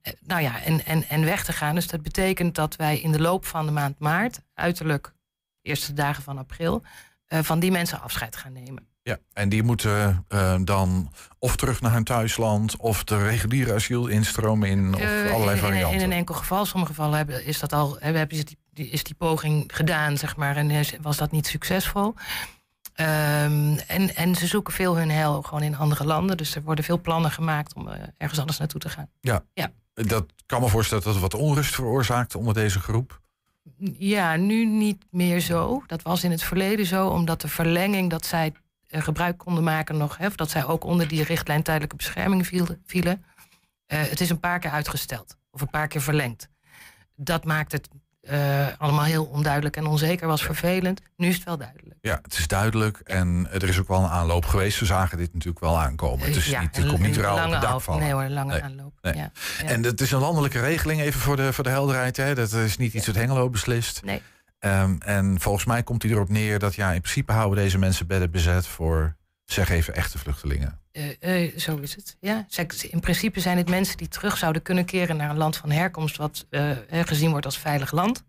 eh, 0.03 0.13
nou 0.21 0.43
ja, 0.43 0.63
en, 0.63 0.85
en, 0.87 1.09
en 1.09 1.25
weg 1.25 1.45
te 1.45 1.53
gaan. 1.53 1.75
Dus 1.75 1.87
dat 1.87 2.03
betekent 2.03 2.55
dat 2.55 2.77
wij 2.77 2.99
in 2.99 3.13
de 3.13 3.21
loop 3.21 3.45
van 3.47 3.67
de 3.67 3.73
maand 3.73 3.99
maart, 3.99 4.41
uiterlijk 4.55 5.13
de 5.61 5.69
eerste 5.69 5.93
dagen 5.93 6.23
van 6.23 6.39
april, 6.39 6.83
eh, 7.27 7.43
van 7.43 7.59
die 7.61 7.71
mensen 7.71 8.01
afscheid 8.01 8.37
gaan 8.37 8.53
nemen. 8.53 8.88
Ja, 9.09 9.19
en 9.33 9.49
die 9.49 9.63
moeten 9.63 10.25
eh, 10.29 10.55
dan 10.65 11.13
of 11.39 11.57
terug 11.57 11.81
naar 11.81 11.93
hun 11.93 12.05
thuisland... 12.05 12.77
of 12.77 13.05
de 13.05 13.23
reguliere 13.23 13.75
asielinstroom 13.75 14.65
in, 14.65 14.95
of 14.95 15.01
Eh, 15.01 15.09
allerlei 15.33 15.43
in- 15.45 15.51
in, 15.57 15.59
varianten. 15.59 15.99
In, 16.01 16.05
een 16.05 16.13
enkel 16.17 16.35
geval, 16.35 16.65
sommige 16.67 16.93
gevallen 16.93 17.17
hebben, 17.17 17.45
is 17.47 17.59
dat 17.59 17.73
al, 17.73 17.97
hebben, 18.01 18.37
ze 18.37 18.45
die, 18.71 18.89
is 18.89 19.05
die 19.05 19.15
poging 19.15 19.65
gedaan, 19.75 20.17
zeg 20.19 20.37
maar, 20.37 20.57
en 20.57 20.71
is- 20.71 20.97
was 21.01 21.17
dat 21.17 21.31
niet 21.31 21.47
succesvol. 21.47 22.15
Ehm, 22.95 23.77
en, 23.87 24.15
en 24.17 24.35
ze 24.35 24.47
zoeken 24.47 24.73
veel 24.73 24.97
hun 24.97 25.11
heil 25.11 25.43
gewoon 25.43 25.63
in 25.63 25.77
andere 25.77 26.05
landen. 26.05 26.37
Dus 26.37 26.55
er 26.55 26.63
worden 26.63 26.85
veel 26.85 27.01
plannen 27.01 27.31
gemaakt 27.31 27.75
om 27.75 27.89
eh, 27.89 28.01
ergens 28.17 28.39
anders 28.41 28.59
naartoe 28.59 28.81
te 28.81 28.89
gaan. 28.89 29.09
Dat 29.95 30.27
kan 30.47 30.61
me 30.61 30.69
voorstellen 30.69 31.05
dat 31.05 31.13
het 31.13 31.23
wat 31.23 31.35
onrust 31.35 31.75
veroorzaakt 31.75 32.35
onder 32.35 32.55
deze 32.55 32.81
groep. 32.81 33.21
Ja, 33.99 34.37
nu 34.37 34.65
niet 34.67 35.05
meer 35.11 35.41
zo. 35.41 35.83
Dat 35.87 36.03
was 36.03 36.25
in 36.25 36.31
het 36.31 36.43
verleden 36.43 36.87
zo, 36.87 37.09
omdat 37.09 37.41
de 37.41 37.49
verlenging 37.49 38.11
dat 38.11 38.27
zij 38.27 38.53
gebruik 38.89 39.39
konden 39.39 39.65
maken 39.65 39.97
nog, 39.97 40.17
hè, 40.17 40.27
of 40.27 40.37
dat 40.37 40.51
zij 40.51 40.65
ook 40.65 40.85
onder 40.85 41.09
die 41.09 41.25
richtlijn 41.25 41.63
tijdelijke 41.63 41.97
bescherming 41.97 42.47
vielen. 42.87 43.25
eh, 43.87 44.01
het 44.01 44.21
is 44.21 44.31
een 44.31 44.41
paar 44.41 44.59
keer 44.59 44.71
uitgesteld 44.71 45.37
of 45.51 45.61
een 45.61 45.71
paar 45.71 45.89
keer 45.89 46.03
verlengd. 46.03 46.49
Dat 47.17 47.45
maakt 47.45 47.73
het 47.73 47.89
eh, 48.21 48.67
allemaal 48.79 49.05
heel 49.05 49.25
onduidelijk 49.25 49.77
en 49.77 49.87
onzeker, 49.87 50.27
was 50.27 50.43
vervelend. 50.43 51.01
Nu 51.17 51.29
is 51.29 51.35
het 51.35 51.45
wel 51.45 51.57
duidelijk. 51.59 51.97
Ja, 52.01 52.19
het 52.23 52.39
is 52.39 52.47
duidelijk 52.47 52.99
en 52.99 53.49
er 53.53 53.69
is 53.69 53.79
ook 53.79 53.89
wel 53.89 54.03
een 54.03 54.09
aanloop 54.11 54.45
geweest. 54.45 54.79
We 54.81 54.87
zagen 54.87 55.19
dit 55.19 55.33
natuurlijk 55.33 55.61
wel 55.65 55.79
aankomen. 55.79 56.27
Het, 56.27 56.37
is 56.37 56.47
ja, 56.47 56.61
niet, 56.61 56.77
het 56.77 56.87
komt 56.87 57.01
niet 57.01 57.17
rauw 57.17 57.45
op 57.47 57.53
het 57.53 57.61
dak 57.61 57.81
vallen. 57.81 58.03
Nee 58.03 58.13
hoor, 58.13 58.23
een 58.23 58.33
lange 58.33 58.53
Nee, 58.53 58.63
aanloop. 58.63 58.93
nee. 59.01 59.15
Ja, 59.15 59.31
ja. 59.63 59.65
En 59.69 59.83
het 59.85 60.01
is 60.01 60.11
een 60.13 60.19
landelijke 60.21 60.61
regeling, 60.61 61.01
even 61.01 61.21
voor 61.21 61.37
de, 61.37 61.53
voor 61.53 61.65
de 61.65 61.71
helderheid. 61.71 62.17
Hè. 62.17 62.35
Dat 62.35 62.53
is 62.53 62.77
niet 62.77 62.95
iets 62.95 63.07
wat 63.07 63.15
Hengelo 63.17 63.51
beslist. 63.51 64.03
Nee. 64.05 64.23
Ehm, 64.59 64.97
en 64.99 65.41
volgens 65.41 65.65
mij 65.65 65.83
komt 65.83 66.03
hij 66.03 66.13
erop 66.13 66.29
neer 66.29 66.59
dat 66.59 66.75
ja, 66.75 66.93
in 66.93 67.01
principe 67.01 67.33
houden 67.33 67.65
deze 67.65 67.79
mensen 67.79 68.07
bedden 68.07 68.31
bezet 68.31 68.67
voor, 68.67 69.17
zeg 69.45 69.69
even, 69.69 69.95
echte 69.95 70.19
vluchtelingen. 70.19 70.81
Eh, 70.93 71.45
eh, 71.45 71.57
zo 71.57 71.77
is 71.77 71.95
het. 71.95 72.17
Ja. 72.21 72.47
In 72.91 73.01
principe 73.01 73.41
zijn 73.41 73.57
het 73.57 73.69
mensen 73.69 73.97
die 73.97 74.09
terug 74.09 74.37
zouden 74.37 74.63
kunnen 74.63 74.85
keren 74.85 75.17
naar 75.17 75.31
een 75.31 75.37
land 75.37 75.57
van 75.57 75.71
herkomst, 75.71 76.17
wat 76.17 76.47
eh, 76.51 76.77
gezien 76.91 77.31
wordt 77.31 77.47
als 77.47 77.59
veilig 77.59 77.93
land. 77.93 78.27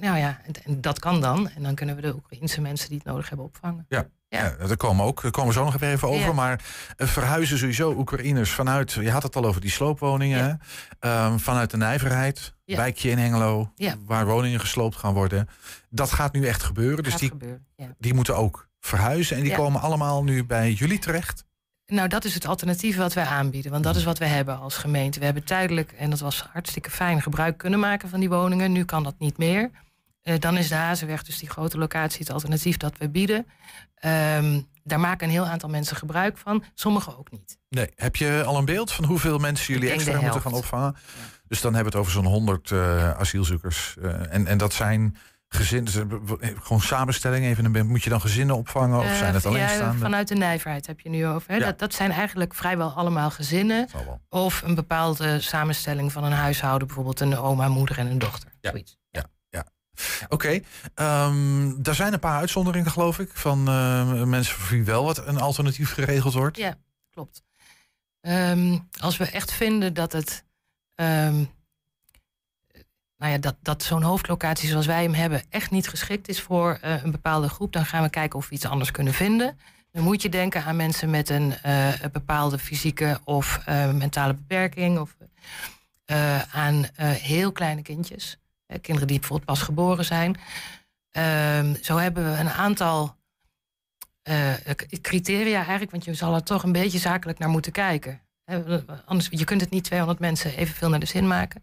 Nou 0.00 0.18
ja, 0.18 0.40
en, 0.44 0.52
en 0.64 0.80
dat 0.80 0.98
kan 0.98 1.20
dan. 1.20 1.48
En 1.48 1.62
dan 1.62 1.74
kunnen 1.74 1.96
we 1.96 2.02
de 2.02 2.14
Oekraïnse 2.14 2.60
mensen 2.60 2.88
die 2.88 2.98
het 2.98 3.06
nodig 3.06 3.28
hebben 3.28 3.46
opvangen. 3.46 3.86
Ja. 3.88 4.08
Ja. 4.34 4.54
Ja, 4.58 4.66
daar 4.66 4.76
komen, 4.76 5.04
ook, 5.04 5.22
daar 5.22 5.30
komen 5.30 5.52
we 5.52 5.58
zo 5.58 5.64
nog 5.64 5.80
even 5.80 6.08
over. 6.08 6.26
Ja. 6.26 6.32
Maar 6.32 6.60
eh, 6.96 7.06
verhuizen 7.06 7.58
sowieso 7.58 7.94
Oekraïners 7.98 8.50
vanuit, 8.50 8.92
je 8.92 9.10
had 9.10 9.22
het 9.22 9.36
al 9.36 9.44
over 9.44 9.60
die 9.60 9.70
sloopwoningen, 9.70 10.38
Ja. 10.38 10.58
Ehm, 10.98 11.38
vanuit 11.38 11.70
de 11.70 11.76
nijverheid, 11.76 12.54
wijkje 12.64 13.10
in 13.10 13.18
Hengelo, 13.18 13.72
waar 14.06 14.26
woningen 14.26 14.60
gesloopt 14.60 14.96
gaan 14.96 15.14
worden. 15.14 15.48
Dat 15.90 16.12
gaat 16.12 16.32
nu 16.32 16.46
echt 16.46 16.62
gebeuren. 16.62 17.04
Dus 17.04 17.16
die, 17.16 17.28
gebeuren. 17.28 17.66
Die 17.98 18.14
moeten 18.14 18.36
ook 18.36 18.68
verhuizen 18.80 19.36
en 19.36 19.42
die 19.42 19.54
komen 19.54 19.80
allemaal 19.80 20.24
nu 20.24 20.44
bij 20.44 20.72
jullie 20.72 20.98
terecht. 20.98 21.44
Nou, 21.86 22.08
dat 22.08 22.24
is 22.24 22.34
het 22.34 22.46
alternatief 22.46 22.96
wat 22.96 23.12
wij 23.12 23.24
aanbieden. 23.24 23.70
Want 23.70 23.84
dat 23.84 23.96
is 23.96 24.04
wat 24.04 24.18
we 24.18 24.24
hebben 24.24 24.58
als 24.58 24.76
gemeente. 24.76 25.18
We 25.18 25.24
hebben 25.24 25.44
tijdelijk, 25.44 25.92
en 25.92 26.10
dat 26.10 26.20
was 26.20 26.46
hartstikke 26.52 26.90
fijn, 26.90 27.22
gebruik 27.22 27.58
kunnen 27.58 27.80
maken 27.80 28.08
van 28.08 28.20
die 28.20 28.28
woningen. 28.28 28.72
Nu 28.72 28.84
kan 28.84 29.02
dat 29.02 29.14
niet 29.18 29.38
meer. 29.38 29.70
Eh, 30.24 30.38
dan 30.38 30.56
is 30.56 30.68
de 30.68 30.74
Hazenweg, 30.74 31.22
dus 31.22 31.38
die 31.38 31.50
grote 31.50 31.78
locatie, 31.78 32.18
het 32.18 32.30
alternatief 32.30 32.76
dat 32.76 32.98
we 32.98 33.08
bieden. 33.08 33.46
Ehm, 33.94 34.60
daar 34.82 35.00
maken 35.00 35.26
een 35.26 35.32
heel 35.32 35.46
aantal 35.46 35.68
mensen 35.68 35.96
gebruik 35.96 36.38
van, 36.38 36.64
sommigen 36.74 37.18
ook 37.18 37.30
niet. 37.30 37.58
Nee. 37.68 37.90
Heb 37.94 38.16
je 38.16 38.42
al 38.46 38.58
een 38.58 38.64
beeld 38.64 38.92
van 38.92 39.04
hoeveel 39.04 39.38
mensen 39.38 39.74
jullie 39.74 39.90
extra 39.90 40.20
moeten 40.20 40.40
gaan 40.40 40.52
opvangen? 40.52 40.96
Dus 41.48 41.60
dan 41.60 41.74
hebben 41.74 41.92
we 41.92 41.98
het 41.98 42.06
over 42.08 42.22
zo'n 42.22 42.32
100 42.32 42.70
eh, 42.70 43.10
asielzoekers. 43.10 43.96
Eh, 44.02 44.34
en, 44.34 44.46
en 44.46 44.58
dat 44.58 44.72
zijn 44.72 45.16
gezin, 45.48 45.86
eh, 45.86 46.50
gewoon 46.62 46.80
samenstelling 46.80 47.44
even. 47.44 47.86
Moet 47.86 48.02
je 48.02 48.10
dan 48.10 48.20
gezinnen 48.20 48.56
opvangen 48.56 48.98
of 48.98 49.16
zijn 49.16 49.34
het 49.34 49.42
ja, 49.42 49.48
alleenstaande? 49.48 49.98
vanuit 49.98 50.28
de 50.28 50.34
nijverheid 50.34 50.86
heb 50.86 51.00
je 51.00 51.08
nu 51.08 51.26
over. 51.26 51.50
Hè? 51.50 51.56
Ja. 51.56 51.64
Dat, 51.64 51.78
dat 51.78 51.94
zijn 51.94 52.10
eigenlijk 52.10 52.54
vrijwel 52.54 52.92
allemaal 52.92 53.30
gezinnen. 53.30 53.88
Of 54.28 54.62
een 54.62 54.74
bepaalde 54.74 55.40
samenstelling 55.40 56.12
van 56.12 56.24
een 56.24 56.32
huishouden. 56.32 56.86
Bijvoorbeeld 56.86 57.20
een 57.20 57.36
oma, 57.36 57.68
moeder 57.68 57.98
en 57.98 58.06
een 58.06 58.18
dochter. 58.18 58.48
Ja. 58.60 58.70
Zoiets. 58.70 58.96
Oké, 60.28 60.60
ehm, 60.94 61.72
er 61.82 61.94
zijn 61.94 62.12
een 62.12 62.18
paar 62.18 62.38
uitzonderingen 62.38 62.90
geloof 62.90 63.18
ik 63.18 63.30
van 63.34 63.68
eh, 63.68 64.22
mensen 64.22 64.54
voor 64.56 64.76
wie 64.76 64.84
wel 64.84 65.04
wat 65.04 65.26
een 65.26 65.40
alternatief 65.40 65.92
geregeld 65.92 66.34
wordt. 66.34 66.56
Ja, 66.56 66.76
klopt. 67.10 67.42
Ehm, 68.20 68.78
als 69.00 69.16
we 69.16 69.24
echt 69.24 69.52
vinden 69.52 69.94
dat 69.94 70.12
het. 70.12 70.44
ehm, 70.94 71.44
nou 73.18 73.32
ja, 73.32 73.38
dat, 73.38 73.56
dat 73.62 73.82
zo'n 73.82 74.02
hoofdlocatie 74.02 74.68
zoals 74.68 74.86
wij 74.86 75.02
hem 75.02 75.14
hebben 75.14 75.42
echt 75.48 75.70
niet 75.70 75.88
geschikt 75.88 76.28
is 76.28 76.40
voor 76.40 76.78
eh, 76.80 77.02
een 77.04 77.10
bepaalde 77.10 77.48
groep, 77.48 77.72
dan 77.72 77.86
gaan 77.86 78.02
we 78.02 78.10
kijken 78.10 78.38
of 78.38 78.48
we 78.48 78.54
iets 78.54 78.66
anders 78.66 78.90
kunnen 78.90 79.12
vinden. 79.14 79.58
Dan 79.90 80.02
moet 80.02 80.22
je 80.22 80.28
denken 80.28 80.64
aan 80.64 80.76
mensen 80.76 81.10
met 81.10 81.28
een, 81.28 81.54
eh, 81.62 82.00
een 82.02 82.12
bepaalde 82.12 82.58
fysieke 82.58 83.20
of 83.24 83.60
eh, 83.64 83.90
mentale 83.92 84.34
beperking. 84.34 84.98
Of 84.98 85.16
aan 86.52 86.86
heel 86.98 87.52
kleine 87.52 87.82
kindjes. 87.82 88.38
Eh, 88.66 88.80
kinderen 88.80 89.08
die 89.08 89.18
bijvoorbeeld 89.18 89.48
pas 89.48 89.62
geboren 89.62 90.04
zijn. 90.04 90.36
Ehm, 91.10 91.74
zo 91.82 91.96
hebben 91.96 92.32
we 92.32 92.38
een 92.38 92.50
aantal 92.50 93.16
eh, 94.22 94.52
criteria 95.00 95.56
eigenlijk, 95.56 95.90
want 95.90 96.04
je 96.04 96.14
zal 96.14 96.34
er 96.34 96.42
toch 96.42 96.62
een 96.62 96.72
beetje 96.72 96.98
zakelijk 96.98 97.38
naar 97.38 97.48
moeten 97.48 97.72
kijken. 97.72 98.20
Anders, 99.04 99.28
je 99.30 99.44
kunt 99.44 99.60
het 99.60 99.70
niet 99.70 99.84
200 99.84 100.18
mensen 100.18 100.56
evenveel 100.56 100.88
naar 100.88 101.00
de 101.00 101.06
zin 101.06 101.26
maken. 101.26 101.62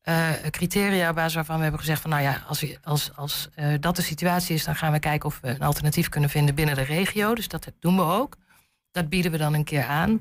Eh, 0.00 0.30
criteria 0.50 1.08
op 1.08 1.14
basis 1.14 1.34
waarvan 1.34 1.56
we 1.56 1.62
hebben 1.62 1.80
gezegd 1.80 2.00
van 2.00 2.10
nou 2.10 2.22
ja, 2.22 2.44
als, 2.48 2.64
als, 2.82 3.16
als 3.16 3.48
dat 3.80 3.96
de 3.96 4.02
situatie 4.02 4.54
is, 4.54 4.64
dan 4.64 4.76
gaan 4.76 4.92
we 4.92 4.98
kijken 4.98 5.28
of 5.28 5.40
we 5.40 5.48
een 5.48 5.62
alternatief 5.62 6.08
kunnen 6.08 6.30
vinden 6.30 6.54
binnen 6.54 6.74
de 6.74 6.82
regio. 6.82 7.34
Dus 7.34 7.48
dat 7.48 7.72
doen 7.78 7.96
we 7.96 8.02
ook. 8.02 8.36
Dat 8.90 9.08
bieden 9.08 9.32
we 9.32 9.38
dan 9.38 9.54
een 9.54 9.64
keer 9.64 9.84
aan. 9.84 10.16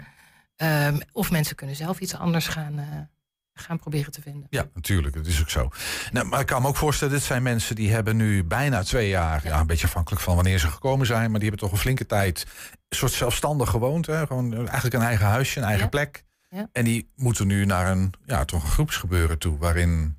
Ehm, 0.55 0.99
of 1.11 1.31
mensen 1.31 1.55
kunnen 1.55 1.75
zelf 1.75 1.99
iets 1.99 2.15
anders 2.15 2.47
gaan, 2.47 3.09
gaan 3.53 3.79
proberen 3.79 4.11
te 4.11 4.21
vinden. 4.21 4.47
Ja, 4.49 4.65
natuurlijk, 4.73 5.15
dat 5.15 5.25
is 5.25 5.41
ook 5.41 5.49
zo. 5.49 5.69
Nou, 6.11 6.25
maar 6.27 6.39
ik 6.39 6.45
kan 6.45 6.61
me 6.61 6.67
ook 6.67 6.75
voorstellen, 6.77 7.13
dit 7.13 7.23
zijn 7.23 7.43
mensen 7.43 7.75
die 7.75 7.91
hebben 7.91 8.15
nu 8.17 8.43
bijna 8.43 8.83
twee 8.83 9.09
jaar, 9.09 9.41
ja. 9.43 9.59
een 9.59 9.67
beetje 9.67 9.87
afhankelijk 9.87 10.21
van 10.21 10.35
wanneer 10.35 10.59
ze 10.59 10.67
gekomen 10.67 11.05
zijn, 11.05 11.29
maar 11.31 11.39
die 11.39 11.49
hebben 11.49 11.67
toch 11.67 11.71
een 11.71 11.83
flinke 11.83 12.05
tijd 12.05 12.45
een 12.89 12.97
soort 12.97 13.11
zelfstandig 13.11 13.69
gewoond. 13.69 14.05
Hè? 14.05 14.25
Gewoon 14.27 14.53
eigenlijk 14.55 14.93
een 14.93 15.01
eigen 15.01 15.25
huisje, 15.25 15.59
een 15.59 15.65
eigen 15.65 15.83
Ja. 15.83 15.89
plek. 15.89 16.23
Ja. 16.49 16.69
En 16.71 16.83
die 16.83 17.11
moeten 17.15 17.47
nu 17.47 17.65
naar 17.65 17.91
een, 17.91 18.13
ja, 18.25 18.45
toch 18.45 18.63
een 18.63 18.69
groepsgebeuren 18.69 19.37
toe, 19.39 19.57
waarin 19.57 20.17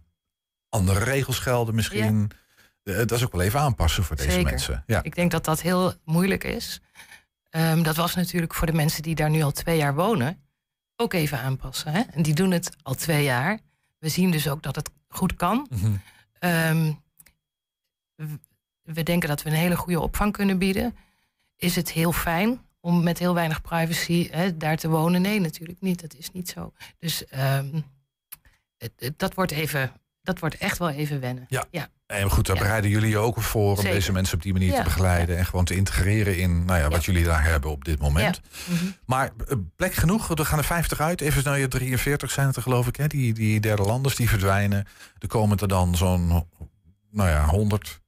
andere 0.68 1.04
regels 1.04 1.38
gelden 1.38 1.74
misschien. 1.74 2.30
Eh, 2.82 2.96
Dat 2.96 3.10
is 3.12 3.24
ook 3.24 3.32
wel 3.32 3.40
even 3.40 3.60
aanpassen 3.60 4.04
voor 4.04 4.16
deze 4.16 4.30
Zeker. 4.30 4.50
mensen. 4.50 4.82
Ja. 4.86 5.02
Ik 5.02 5.14
denk 5.14 5.30
dat 5.30 5.44
dat 5.44 5.60
heel 5.60 5.94
moeilijk 6.04 6.44
is. 6.44 6.80
Ehm, 7.50 7.82
dat 7.82 7.96
was 7.96 8.14
natuurlijk 8.14 8.54
voor 8.54 8.66
de 8.66 8.72
mensen 8.72 9.02
die 9.02 9.14
daar 9.14 9.30
nu 9.30 9.42
al 9.42 9.50
twee 9.52 9.76
jaar 9.76 9.94
wonen 9.94 10.41
ook 11.02 11.12
even 11.12 11.38
aanpassen. 11.38 11.92
Hè? 11.92 12.00
En 12.00 12.22
die 12.22 12.34
doen 12.34 12.50
het 12.50 12.76
al 12.82 12.94
twee 12.94 13.24
jaar. 13.24 13.60
We 13.98 14.08
zien 14.08 14.30
dus 14.30 14.48
ook 14.48 14.62
dat 14.62 14.76
het 14.76 14.90
goed 15.08 15.34
kan. 15.36 15.66
Mhm. 15.70 15.92
Ehm, 16.38 16.92
we 18.82 19.02
denken 19.02 19.28
dat 19.28 19.42
we 19.42 19.50
een 19.50 19.56
hele 19.56 19.76
goede 19.76 20.00
opvang 20.00 20.32
kunnen 20.32 20.58
bieden. 20.58 20.96
Is 21.56 21.76
het 21.76 21.90
heel 21.90 22.12
fijn 22.12 22.60
om 22.80 23.02
met 23.02 23.18
heel 23.18 23.34
weinig 23.34 23.60
privacy 23.62 24.28
hè, 24.30 24.56
daar 24.56 24.76
te 24.76 24.88
wonen? 24.88 25.22
Nee, 25.22 25.40
natuurlijk 25.40 25.80
niet. 25.80 26.00
Dat 26.00 26.14
is 26.14 26.30
niet 26.32 26.48
zo. 26.48 26.72
Dus 26.98 27.26
ehm, 27.26 27.80
het- 28.78 28.92
het- 28.96 29.18
dat, 29.18 29.34
wordt 29.34 29.52
even, 29.52 29.92
dat 30.22 30.38
wordt 30.38 30.56
echt 30.56 30.78
wel 30.78 30.90
even 30.90 31.20
wennen. 31.20 31.44
Ja. 31.48 31.64
ja. 31.70 31.88
En 32.06 32.30
goed, 32.30 32.46
daar 32.46 32.56
Ja. 32.56 32.62
bereiden 32.62 32.90
jullie 32.90 33.08
je 33.08 33.18
ook 33.18 33.40
voor 33.42 33.70
om 33.70 33.76
Zeker. 33.76 33.92
deze 33.92 34.12
mensen 34.12 34.34
op 34.34 34.42
die 34.42 34.52
manier 34.52 34.74
te 34.74 34.82
begeleiden 34.82 35.36
en 35.38 35.46
gewoon 35.46 35.64
te 35.64 35.74
integreren 35.76 36.36
in 36.38 36.64
nou 36.64 36.78
ja, 36.80 36.88
wat 36.88 37.04
jullie 37.04 37.24
daar 37.24 37.44
hebben 37.44 37.70
op 37.70 37.84
dit 37.84 37.98
moment. 38.00 38.40
Mhm. 38.68 38.84
Maar 39.06 39.30
eh, 39.48 39.56
plek 39.76 39.94
genoeg, 39.94 40.30
er 40.30 40.46
gaan 40.46 40.58
er 40.58 40.64
50 40.64 41.00
uit. 41.00 41.20
Even 41.20 41.44
naar 41.44 41.58
je 41.58 41.68
43 41.68 42.30
zijn 42.30 42.46
het 42.46 42.56
er 42.56 42.62
geloof 42.62 42.86
ik, 42.86 42.96
hè? 42.96 43.06
Die, 43.06 43.34
die 43.34 43.60
derde 43.60 43.82
landers 43.82 44.16
die 44.16 44.28
verdwijnen. 44.28 44.86
Er 45.18 45.28
komen 45.28 45.58
er 45.58 45.68
dan 45.68 45.96
zo'n, 45.96 46.46
nou 47.10 47.28
ja, 47.28 47.44
100 47.46 48.00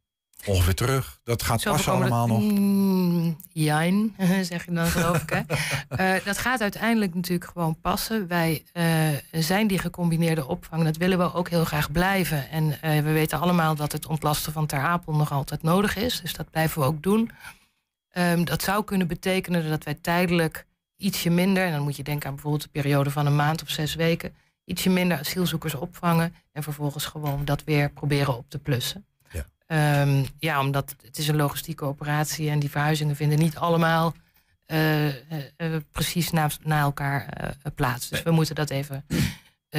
ongeveer 0.47 0.75
terug. 0.75 1.21
Dat 1.25 1.43
gaat 1.43 1.61
Zo 1.61 1.71
passen 1.73 1.93
allemaal 1.93 2.27
dat- 2.29 2.39
nog. 2.41 2.53
Mm, 2.53 3.37
jijn, 3.53 4.15
zeg 4.51 4.65
je 4.65 4.73
dan 4.73 4.87
geloof 4.87 5.23
ik. 5.23 5.31
Hè? 5.31 5.41
Eh, 5.89 6.25
dat 6.25 6.39
gaat 6.39 6.61
uiteindelijk 6.61 7.15
natuurlijk 7.15 7.51
gewoon 7.51 7.81
passen. 7.81 8.27
Wij 8.29 8.63
eh, 8.73 8.85
zijn 9.33 9.67
die 9.67 9.79
gecombineerde 9.79 10.47
opvang. 10.47 10.85
Dat 10.85 10.97
willen 10.97 11.19
we 11.19 11.33
ook 11.35 11.49
heel 11.49 11.65
graag 11.65 11.93
blijven. 11.93 12.51
En 12.51 12.81
eh, 12.83 13.01
we 13.01 13.13
weten 13.13 13.41
allemaal 13.41 13.75
dat 13.75 13.93
het 13.93 14.07
ontlasten 14.07 14.53
van 14.53 14.67
Ter 14.67 14.79
Apel 14.79 15.13
nog 15.15 15.33
altijd 15.33 15.63
nodig 15.63 15.97
is. 15.97 16.21
Dus 16.21 16.33
dat 16.35 16.51
blijven 16.51 16.81
we 16.81 16.87
ook 16.87 17.03
doen. 17.03 17.31
Ehm, 18.11 18.45
dat 18.45 18.63
zou 18.63 18.85
kunnen 18.85 19.07
betekenen 19.07 19.69
dat 19.69 19.85
wij 19.85 19.95
tijdelijk 19.95 20.67
ietsje 20.97 21.31
minder... 21.31 21.65
en 21.67 21.73
dan 21.73 21.83
moet 21.83 21.97
je 21.97 22.03
denken 22.03 22.29
aan 22.29 22.35
bijvoorbeeld 22.35 22.65
een 22.65 22.71
periode 22.71 23.11
van 23.11 23.27
een 23.27 23.37
maand 23.37 23.63
of 23.63 23.69
zes 23.69 23.95
weken... 23.95 24.35
ietsje 24.65 24.91
minder 24.91 25.19
asielzoekers 25.19 25.75
opvangen... 25.75 26.35
en 26.53 26.63
vervolgens 26.63 27.05
gewoon 27.05 27.45
dat 27.45 27.65
weer 27.65 27.91
proberen 27.91 28.37
op 28.37 28.45
te 28.51 28.59
plussen. 28.59 29.05
Ja. 29.66 30.02
Ehm, 30.02 30.25
ja, 30.38 30.61
omdat 30.61 30.94
het 31.02 31.18
is 31.18 31.28
een 31.28 31.37
logistieke 31.37 31.85
operatie 31.85 32.50
en 32.50 32.59
die 32.59 32.71
verhuizingen 32.71 33.16
vinden 33.16 33.38
niet 33.38 33.56
allemaal 33.56 34.14
eh, 34.66 35.06
eh, 35.06 35.14
eh, 35.56 35.80
precies 35.92 36.30
na, 36.30 36.50
na 36.62 36.80
elkaar 36.80 37.54
plaats. 37.75 38.09
Dus 38.09 38.23
we 38.23 38.30
moeten 38.30 38.54
dat 38.54 38.71
even 38.71 39.04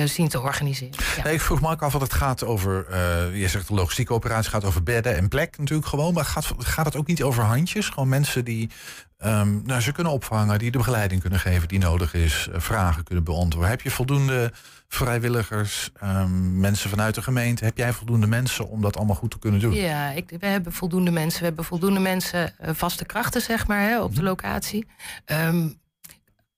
zien 0.06 0.27
te 0.27 0.42
organiseren. 0.42 1.04
Ja. 1.15 1.24
Nee, 1.24 1.34
ik 1.34 1.42
vroeg 1.42 1.62
me 1.62 1.70
ook 1.70 1.82
af 1.82 1.94
wat 1.94 2.01
het 2.01 2.13
gaat 2.13 2.44
over. 2.44 2.98
je 3.36 3.48
zegt 3.48 3.68
de 3.68 3.74
logistieke 3.74 4.13
operatie 4.13 4.51
gaat 4.51 4.63
over 4.63 4.84
bedden 4.84 5.18
en 5.18 5.27
plek 5.27 5.58
natuurlijk 5.58 5.88
gewoon. 5.88 6.13
Maar 6.13 6.25
gaat, 6.25 6.54
gaat 6.58 6.86
het 6.86 6.96
ook 6.96 7.08
niet 7.08 7.24
over 7.24 7.44
handjes? 7.44 7.89
Gewoon 7.89 8.10
mensen 8.10 8.46
die 8.46 8.70
ehm, 9.18 9.62
nou, 9.66 9.82
ze 9.82 9.92
kunnen 9.92 10.14
opvangen, 10.14 10.60
die 10.60 10.72
de 10.72 10.78
begeleiding 10.78 11.22
kunnen 11.22 11.40
geven 11.40 11.68
die 11.68 11.80
nodig 11.80 12.14
is, 12.14 12.48
eh, 12.54 12.60
vragen 12.60 13.04
kunnen 13.04 13.24
beantwoorden. 13.24 13.70
Heb 13.70 13.82
je 13.82 13.92
voldoende 13.92 14.52
vrijwilligers, 14.88 15.90
ehm, 16.00 16.60
mensen 16.60 16.90
vanuit 16.90 17.16
de 17.16 17.22
gemeente? 17.22 17.64
Heb 17.66 17.78
jij 17.78 17.94
voldoende 17.94 18.28
mensen 18.28 18.68
om 18.70 18.82
dat 18.82 18.98
allemaal 18.98 19.16
goed 19.16 19.32
te 19.32 19.40
kunnen 19.40 19.60
doen? 19.60 19.74
Ja, 19.74 20.10
ik, 20.12 20.34
we 20.40 20.46
hebben 20.48 20.74
voldoende 20.74 21.12
mensen. 21.12 21.40
We 21.40 21.46
hebben 21.46 21.66
voldoende 21.66 22.00
mensen, 22.00 22.58
eh, 22.60 22.74
vaste 22.74 23.06
krachten, 23.06 23.42
zeg 23.42 23.68
maar, 23.68 23.80
hè, 23.82 24.02
op 24.02 24.10
Mhm. 24.10 24.20
de 24.20 24.24
locatie. 24.26 24.88
Ehm, 25.26 25.62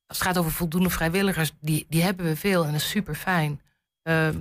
als 0.07 0.17
het 0.17 0.21
gaat 0.27 0.37
over 0.37 0.51
voldoende 0.51 0.89
vrijwilligers, 0.89 1.51
die, 1.61 1.85
die 1.89 2.03
hebben 2.03 2.25
we 2.25 2.35
veel 2.35 2.65
en 2.65 2.71
dat 2.71 2.81
is 2.81 2.89
super 2.89 3.15
fijn. 3.15 3.61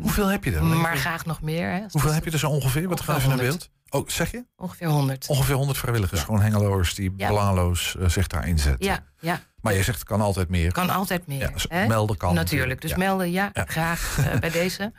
Hoeveel 0.01 0.27
heb 0.27 0.45
je 0.45 0.53
er? 0.55 0.63
Maar 0.65 0.97
graag 0.97 1.25
nog 1.27 1.43
meer. 1.43 1.69
Hè, 1.71 1.81
Hoeveel 1.89 2.13
heb 2.13 2.25
je 2.25 2.31
er 2.31 2.39
zo 2.39 2.49
ongeveer? 2.51 2.89
Wat 2.89 3.01
gaan 3.01 3.17
even 3.17 3.29
naar 3.29 3.39
100. 3.39 3.59
beeld? 3.59 3.76
Oh, 3.91 4.09
zeg 4.09 4.31
je? 4.31 4.45
Ongeveer 4.57 4.89
100. 4.89 5.27
Ongeveer 5.29 5.55
100 5.55 5.79
vrijwilligers, 5.79 6.21
gewoon 6.23 6.41
hengeloers 6.41 6.95
die 6.95 7.13
Ja. 7.17 7.29
belangeloos 7.29 7.97
eh, 7.97 8.09
zich 8.09 8.27
daar 8.27 8.49
inzetten. 8.49 8.87
Ja, 8.87 9.05
ja, 9.21 9.41
Maar 9.61 9.75
je 9.75 9.83
zegt 9.83 9.99
het 9.99 10.07
kan 10.09 10.21
altijd 10.21 10.49
meer. 10.49 10.73
kan 10.73 10.91
altijd 10.91 11.27
meer. 11.27 11.39
Ja, 11.41 11.49
dus 11.51 11.67
hè? 11.69 11.87
melden 11.87 12.17
kan 12.17 12.35
Natuurlijk. 12.35 12.81
Dus 12.81 12.91
ja. 12.91 12.97
melden, 12.97 13.31
ja, 13.31 13.51
Ja. 13.53 13.65
graag 13.65 14.19
eh, 14.19 14.39
bij 14.39 14.51
deze. 14.51 14.93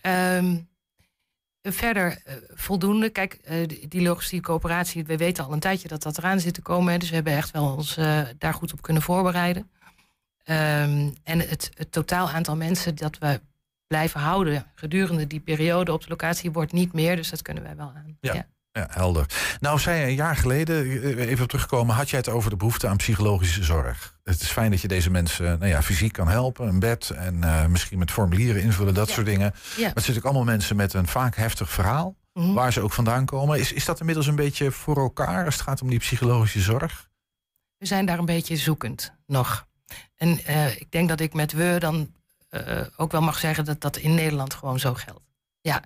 Ehm, 0.00 0.56
verder 1.62 2.20
eh, 2.24 2.34
voldoende. 2.48 3.08
Kijk, 3.10 3.32
eh, 3.34 3.68
die- 3.88 4.02
logistieke 4.02 4.44
coöperatie, 4.44 5.04
we 5.04 5.16
weten 5.16 5.44
al 5.44 5.52
een 5.52 5.60
tijdje 5.60 5.88
dat 5.88 6.02
dat 6.02 6.18
eraan 6.18 6.40
zit 6.40 6.54
te 6.54 6.62
komen. 6.62 6.92
Hè, 6.92 6.98
dus 6.98 7.08
we 7.08 7.14
hebben 7.14 7.32
echt 7.36 7.50
wel 7.50 7.74
ons 7.76 7.94
daar 8.38 8.54
goed 8.54 8.72
op 8.72 8.82
kunnen 8.82 9.02
voorbereiden. 9.02 9.70
Ehm, 10.44 11.10
en 11.24 11.38
het, 11.40 11.70
het 11.74 11.92
totaal 11.92 12.30
aantal 12.30 12.56
mensen 12.56 12.94
dat 12.94 13.18
we 13.18 13.40
blijven 13.92 14.20
houden 14.20 14.66
gedurende 14.74 15.26
die 15.26 15.40
periode 15.40 15.92
op 15.92 16.00
de 16.02 16.08
locatie 16.08 16.50
wordt 16.50 16.72
niet 16.72 16.92
meer. 16.92 17.16
Dus 17.16 17.30
dat 17.30 17.42
kunnen 17.42 17.62
wij 17.62 17.76
wel 17.76 17.92
aan. 17.96 18.16
Ja. 18.20 18.46
Ja, 18.72 18.86
helder. 18.90 19.26
Nou, 19.60 19.78
zei 19.78 20.00
je 20.00 20.06
een 20.06 20.14
jaar 20.14 20.36
geleden, 20.36 20.76
eh, 21.02 21.18
even 21.28 21.42
op 21.42 21.48
terugkomen, 21.48 21.94
had 21.94 22.10
jij 22.10 22.18
het 22.18 22.28
over 22.28 22.50
de 22.50 22.56
behoefte 22.56 22.88
aan 22.88 22.96
psychologische 22.96 23.64
zorg. 23.64 24.18
Het 24.24 24.40
is 24.40 24.50
fijn 24.50 24.70
dat 24.70 24.80
je 24.80 24.88
deze 24.88 25.10
mensen 25.10 25.44
nou 25.44 25.66
ja, 25.66 25.82
fysiek 25.82 26.12
kan 26.12 26.28
helpen, 26.28 26.68
een 26.68 26.78
bed 26.78 27.10
en 27.10 27.44
eh, 27.44 27.66
misschien 27.66 27.98
met 27.98 28.10
formulieren 28.10 28.62
invullen, 28.62 28.94
dat 28.94 29.08
Ja. 29.08 29.14
soort 29.14 29.26
dingen. 29.26 29.40
Ja. 29.46 29.50
Maar 29.52 29.74
het 29.74 29.76
zijn 29.82 29.94
natuurlijk 29.94 30.24
allemaal 30.24 30.44
mensen 30.44 30.76
met 30.76 30.92
een 30.94 31.06
vaak 31.06 31.36
heftig 31.36 31.70
verhaal, 31.70 32.16
Mhm. 32.32 32.52
waar 32.52 32.72
ze 32.72 32.80
ook 32.80 32.92
vandaan 32.92 33.24
komen. 33.24 33.58
Is, 33.58 33.72
is 33.72 33.84
dat 33.84 34.00
inmiddels 34.00 34.26
een 34.26 34.36
beetje 34.36 34.70
voor 34.70 34.96
elkaar 34.96 35.44
als 35.44 35.54
het 35.54 35.62
gaat 35.62 35.82
om 35.82 35.88
die 35.88 35.98
psychologische 35.98 36.60
zorg? 36.60 37.08
We 37.78 37.86
zijn 37.86 38.06
daar 38.06 38.18
een 38.18 38.24
beetje 38.24 38.56
zoekend 38.56 39.14
nog. 39.26 39.66
En 40.16 40.38
eh, 40.44 40.80
ik 40.80 40.90
denk 40.90 41.08
dat 41.08 41.20
ik 41.20 41.34
met 41.34 41.52
we 41.52 41.76
dan 41.78 41.94
eh, 42.00 42.06
ook 42.96 43.12
wel 43.12 43.20
mag 43.22 43.38
zeggen 43.38 43.64
dat 43.64 43.80
dat 43.80 43.96
in 43.96 44.14
Nederland 44.14 44.54
gewoon 44.54 44.78
zo 44.78 44.94
geldt. 44.94 45.24
Ja. 45.60 45.82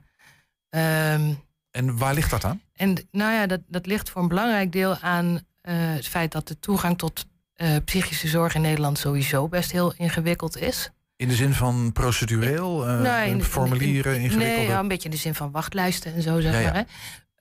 Ehm, 0.68 1.32
En 1.70 1.96
waar 1.98 2.14
ligt 2.14 2.30
dat 2.30 2.44
aan? 2.44 2.60
en 2.72 3.08
nou 3.10 3.32
ja, 3.32 3.46
dat, 3.46 3.60
dat 3.66 3.86
ligt 3.86 4.10
voor 4.10 4.22
een 4.22 4.28
belangrijk 4.28 4.72
deel 4.72 4.96
aan 4.98 5.40
eh, 5.60 5.74
het 5.76 6.06
feit 6.08 6.32
dat 6.32 6.48
de 6.48 6.58
toegang 6.58 6.98
tot 6.98 7.26
eh, 7.54 7.76
psychische 7.84 8.28
zorg 8.28 8.54
in 8.54 8.60
Nederland 8.60 8.98
sowieso 8.98 9.48
best 9.48 9.70
heel 9.72 9.92
ingewikkeld 9.96 10.56
is. 10.56 10.90
In 11.16 11.28
de 11.28 11.34
zin 11.34 11.52
van 11.52 11.90
procedureel, 11.92 12.86
eh, 12.88 13.00
Nou, 13.00 13.28
in- 13.28 13.42
formulieren, 13.42 14.14
in- 14.14 14.20
ingewikkelde... 14.22 14.56
Nee, 14.60 14.68
ja, 14.68 14.78
een 14.78 14.88
beetje 14.88 15.04
in 15.08 15.14
de 15.14 15.20
zin 15.20 15.34
van 15.34 15.50
wachtlijsten 15.50 16.14
en 16.14 16.22
zo, 16.22 16.40
zeg 16.40 16.52
Ja, 16.52 16.58
ja. 16.58 16.72
maar. 16.72 16.84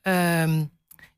Hè. 0.02 0.42
Ehm, 0.44 0.64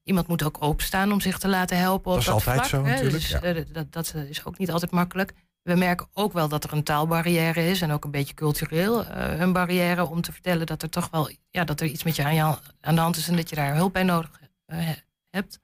iemand 0.03 0.27
moet 0.27 0.43
ook 0.43 0.57
openstaan 0.59 1.11
om 1.11 1.21
zich 1.21 1.37
te 1.37 1.47
laten 1.47 1.77
helpen. 1.77 2.03
Dat 2.03 2.13
op 2.13 2.19
is 2.19 2.25
dat 2.25 2.33
altijd 2.33 2.55
vlak, 2.55 2.69
zo 2.69 2.83
hè. 2.83 2.89
natuurlijk, 2.91 3.29
Dus, 3.29 3.39
eh, 3.41 3.73
dat, 3.73 3.91
dat 3.93 4.13
is 4.29 4.45
ook 4.45 4.57
niet 4.57 4.71
altijd 4.71 4.91
makkelijk. 4.91 5.33
We 5.67 5.75
merken 5.75 6.07
ook 6.13 6.33
wel 6.33 6.47
dat 6.47 6.63
er 6.63 6.73
een 6.73 6.83
taalbarrière 6.83 7.69
is 7.69 7.81
en 7.81 7.91
ook 7.91 8.03
een 8.05 8.11
beetje 8.11 8.33
cultureel 8.33 9.05
eh, 9.05 9.39
een 9.39 9.53
barrière 9.53 10.05
om 10.05 10.21
te 10.21 10.31
vertellen 10.31 10.65
dat 10.65 10.81
er 10.81 10.89
toch 10.89 11.09
wel 11.11 11.29
ja, 11.49 11.63
dat 11.63 11.81
er 11.81 11.87
iets 11.87 12.03
met 12.03 12.15
je 12.15 12.23
aan, 12.23 12.35
je 12.35 12.57
aan 12.81 12.95
de 12.95 13.01
hand 13.01 13.17
is 13.17 13.27
en 13.27 13.35
dat 13.35 13.49
je 13.49 13.55
daar 13.55 13.75
hulp 13.75 13.93
bij 13.93 14.03
nodig 14.03 14.41
eh, 14.65 14.89
hebt. 15.29 15.59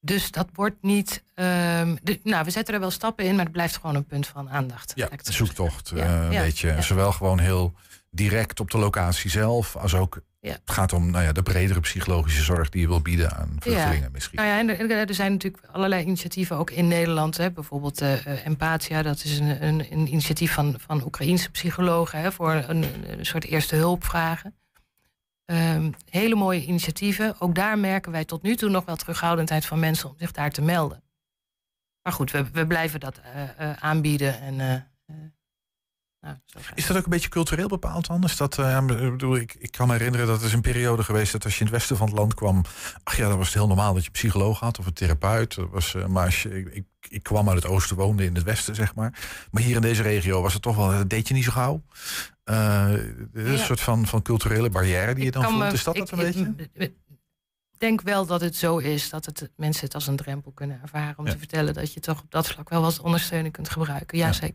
Dus 0.00 0.30
dat 0.30 0.48
wordt 0.52 0.82
niet. 0.82 1.22
ehm, 1.34 1.96
de- 2.02 2.20
nou, 2.22 2.44
we 2.44 2.50
zetten 2.50 2.74
er 2.74 2.80
wel 2.80 2.90
stappen 2.90 3.24
in, 3.24 3.34
maar 3.34 3.44
het 3.44 3.52
blijft 3.52 3.76
gewoon 3.76 3.94
een 3.94 4.06
punt 4.06 4.26
van 4.26 4.50
aandacht. 4.50 4.92
Ja, 4.94 5.08
de 5.22 5.32
zoektocht. 5.32 5.90
eh, 5.90 5.98
Ja, 5.98 6.24
een 6.24 6.32
ja, 6.32 6.42
beetje. 6.42 6.68
ja. 6.68 6.80
Zowel 6.80 7.12
gewoon 7.12 7.38
heel 7.38 7.74
direct 8.10 8.60
op 8.60 8.70
de 8.70 8.78
locatie 8.78 9.30
zelf, 9.30 9.76
als 9.76 9.94
ook 9.94 10.20
Ja. 10.42 10.52
het 10.52 10.70
gaat 10.70 10.92
om 10.92 11.10
nou 11.10 11.24
ja, 11.24 11.32
de 11.32 11.42
bredere 11.42 11.80
psychologische 11.80 12.42
zorg 12.42 12.68
die 12.68 12.80
je 12.80 12.88
wil 12.88 13.00
bieden 13.00 13.36
aan 13.36 13.56
vluchtelingen 13.58 14.12
misschien. 14.12 14.38
Nou 14.38 14.48
ja, 14.48 14.58
en 14.58 14.90
er, 14.90 15.08
er 15.08 15.14
zijn 15.14 15.32
natuurlijk 15.32 15.64
allerlei 15.72 16.04
initiatieven 16.04 16.56
ook 16.56 16.70
in 16.70 16.88
Nederland. 16.88 17.36
Hè. 17.36 17.50
Bijvoorbeeld 17.50 18.00
eh, 18.00 18.46
Empathia, 18.46 19.02
dat 19.02 19.24
is 19.24 19.38
een, 19.38 19.64
een, 19.64 19.86
een 19.90 20.08
initiatief 20.08 20.52
van, 20.52 20.74
van 20.78 21.04
Oekraïense 21.04 21.50
psychologen 21.50 22.18
hè, 22.18 22.32
voor 22.32 22.64
een, 22.66 22.84
een 23.18 23.26
soort 23.26 23.44
eerste 23.44 23.76
hulpvragen. 23.76 24.54
Ehm, 25.44 25.90
hele 26.10 26.34
mooie 26.34 26.64
initiatieven. 26.64 27.34
Ook 27.38 27.54
daar 27.54 27.78
merken 27.78 28.12
wij 28.12 28.24
tot 28.24 28.42
nu 28.42 28.56
toe 28.56 28.70
nog 28.70 28.84
wel 28.84 28.96
terughoudendheid 28.96 29.66
van 29.66 29.78
mensen 29.78 30.08
om 30.08 30.14
zich 30.18 30.32
daar 30.32 30.50
te 30.50 30.62
melden. 30.62 31.02
Maar 32.02 32.12
goed, 32.12 32.30
we, 32.30 32.50
we 32.52 32.66
blijven 32.66 33.00
dat 33.00 33.20
eh, 33.56 33.72
aanbieden. 33.72 34.40
En, 34.40 34.89
nou. 36.20 36.36
Is 36.74 36.86
dat 36.86 36.96
ook 36.96 37.04
een 37.04 37.10
beetje 37.10 37.28
cultureel 37.28 37.68
bepaald 37.68 38.08
anders? 38.08 38.36
Dat, 38.36 38.58
ik 38.58 38.86
bedoel, 39.10 39.36
ik, 39.36 39.54
ik 39.58 39.72
kan 39.72 39.86
me 39.86 39.92
herinneren 39.92 40.26
dat 40.26 40.40
er 40.40 40.46
is 40.46 40.52
een 40.52 40.60
periode 40.60 41.02
geweest 41.04 41.32
dat 41.32 41.44
als 41.44 41.52
je 41.54 41.58
in 41.60 41.66
het 41.66 41.74
westen 41.74 41.96
van 41.96 42.06
het 42.06 42.16
land 42.16 42.34
kwam, 42.34 42.62
ach 43.02 43.16
ja, 43.16 43.28
dan 43.28 43.36
was 43.36 43.46
het 43.46 43.54
heel 43.56 43.66
normaal 43.66 43.92
dat 43.92 44.02
je 44.02 44.06
een 44.08 44.14
psycholoog 44.14 44.60
had 44.60 44.78
of 44.78 44.86
een 44.86 44.92
therapeut. 44.92 45.54
Was, 45.70 45.94
eh, 45.94 46.06
maar 46.06 46.24
als 46.24 46.42
je, 46.42 46.72
ik, 46.72 46.84
ik, 47.08 47.22
kwam 47.22 47.48
uit 47.48 47.62
het 47.62 47.72
oosten, 47.72 47.96
woonde 47.96 48.24
in 48.24 48.34
het 48.34 48.44
westen, 48.44 48.74
zeg 48.74 48.94
maar. 48.94 49.18
Maar 49.50 49.62
hier 49.62 49.76
in 49.76 49.82
deze 49.82 50.02
regio 50.02 50.42
was 50.42 50.52
het 50.52 50.62
toch 50.62 50.76
wel, 50.76 50.90
dat 50.90 51.10
deed 51.10 51.28
je 51.28 51.34
niet 51.34 51.44
zo 51.44 51.52
gauw. 51.52 51.82
Een 52.44 53.58
soort 53.58 53.80
van, 53.80 54.06
van 54.06 54.22
culturele 54.22 54.70
barrière 54.70 55.14
die 55.14 55.24
je 55.24 55.30
dan 55.30 55.44
voelt. 55.44 55.72
Is 55.72 55.84
dat 55.84 55.96
ik- 55.96 56.00
dat 56.00 56.10
een 56.10 56.18
beetje? 56.18 56.70
Ik 57.72 57.88
denk 57.88 58.00
wel 58.02 58.26
dat 58.26 58.40
het 58.40 58.56
zo 58.56 58.78
is 58.78 59.10
dat 59.10 59.26
het, 59.26 59.50
mensen 59.56 59.84
het 59.84 59.94
als 59.94 60.06
een 60.06 60.16
drempel 60.16 60.52
kunnen 60.52 60.80
ervaren 60.82 61.18
om 61.18 61.26
Ja. 61.26 61.32
te 61.32 61.38
vertellen 61.38 61.74
dat 61.74 61.92
je 61.92 62.00
toch 62.00 62.20
op 62.20 62.30
dat 62.30 62.48
vlak 62.48 62.68
wel 62.68 62.82
wat 62.82 63.00
ondersteuning 63.00 63.52
kunt 63.52 63.68
gebruiken. 63.70 64.18
Ja, 64.18 64.32
Ja. 64.40 64.48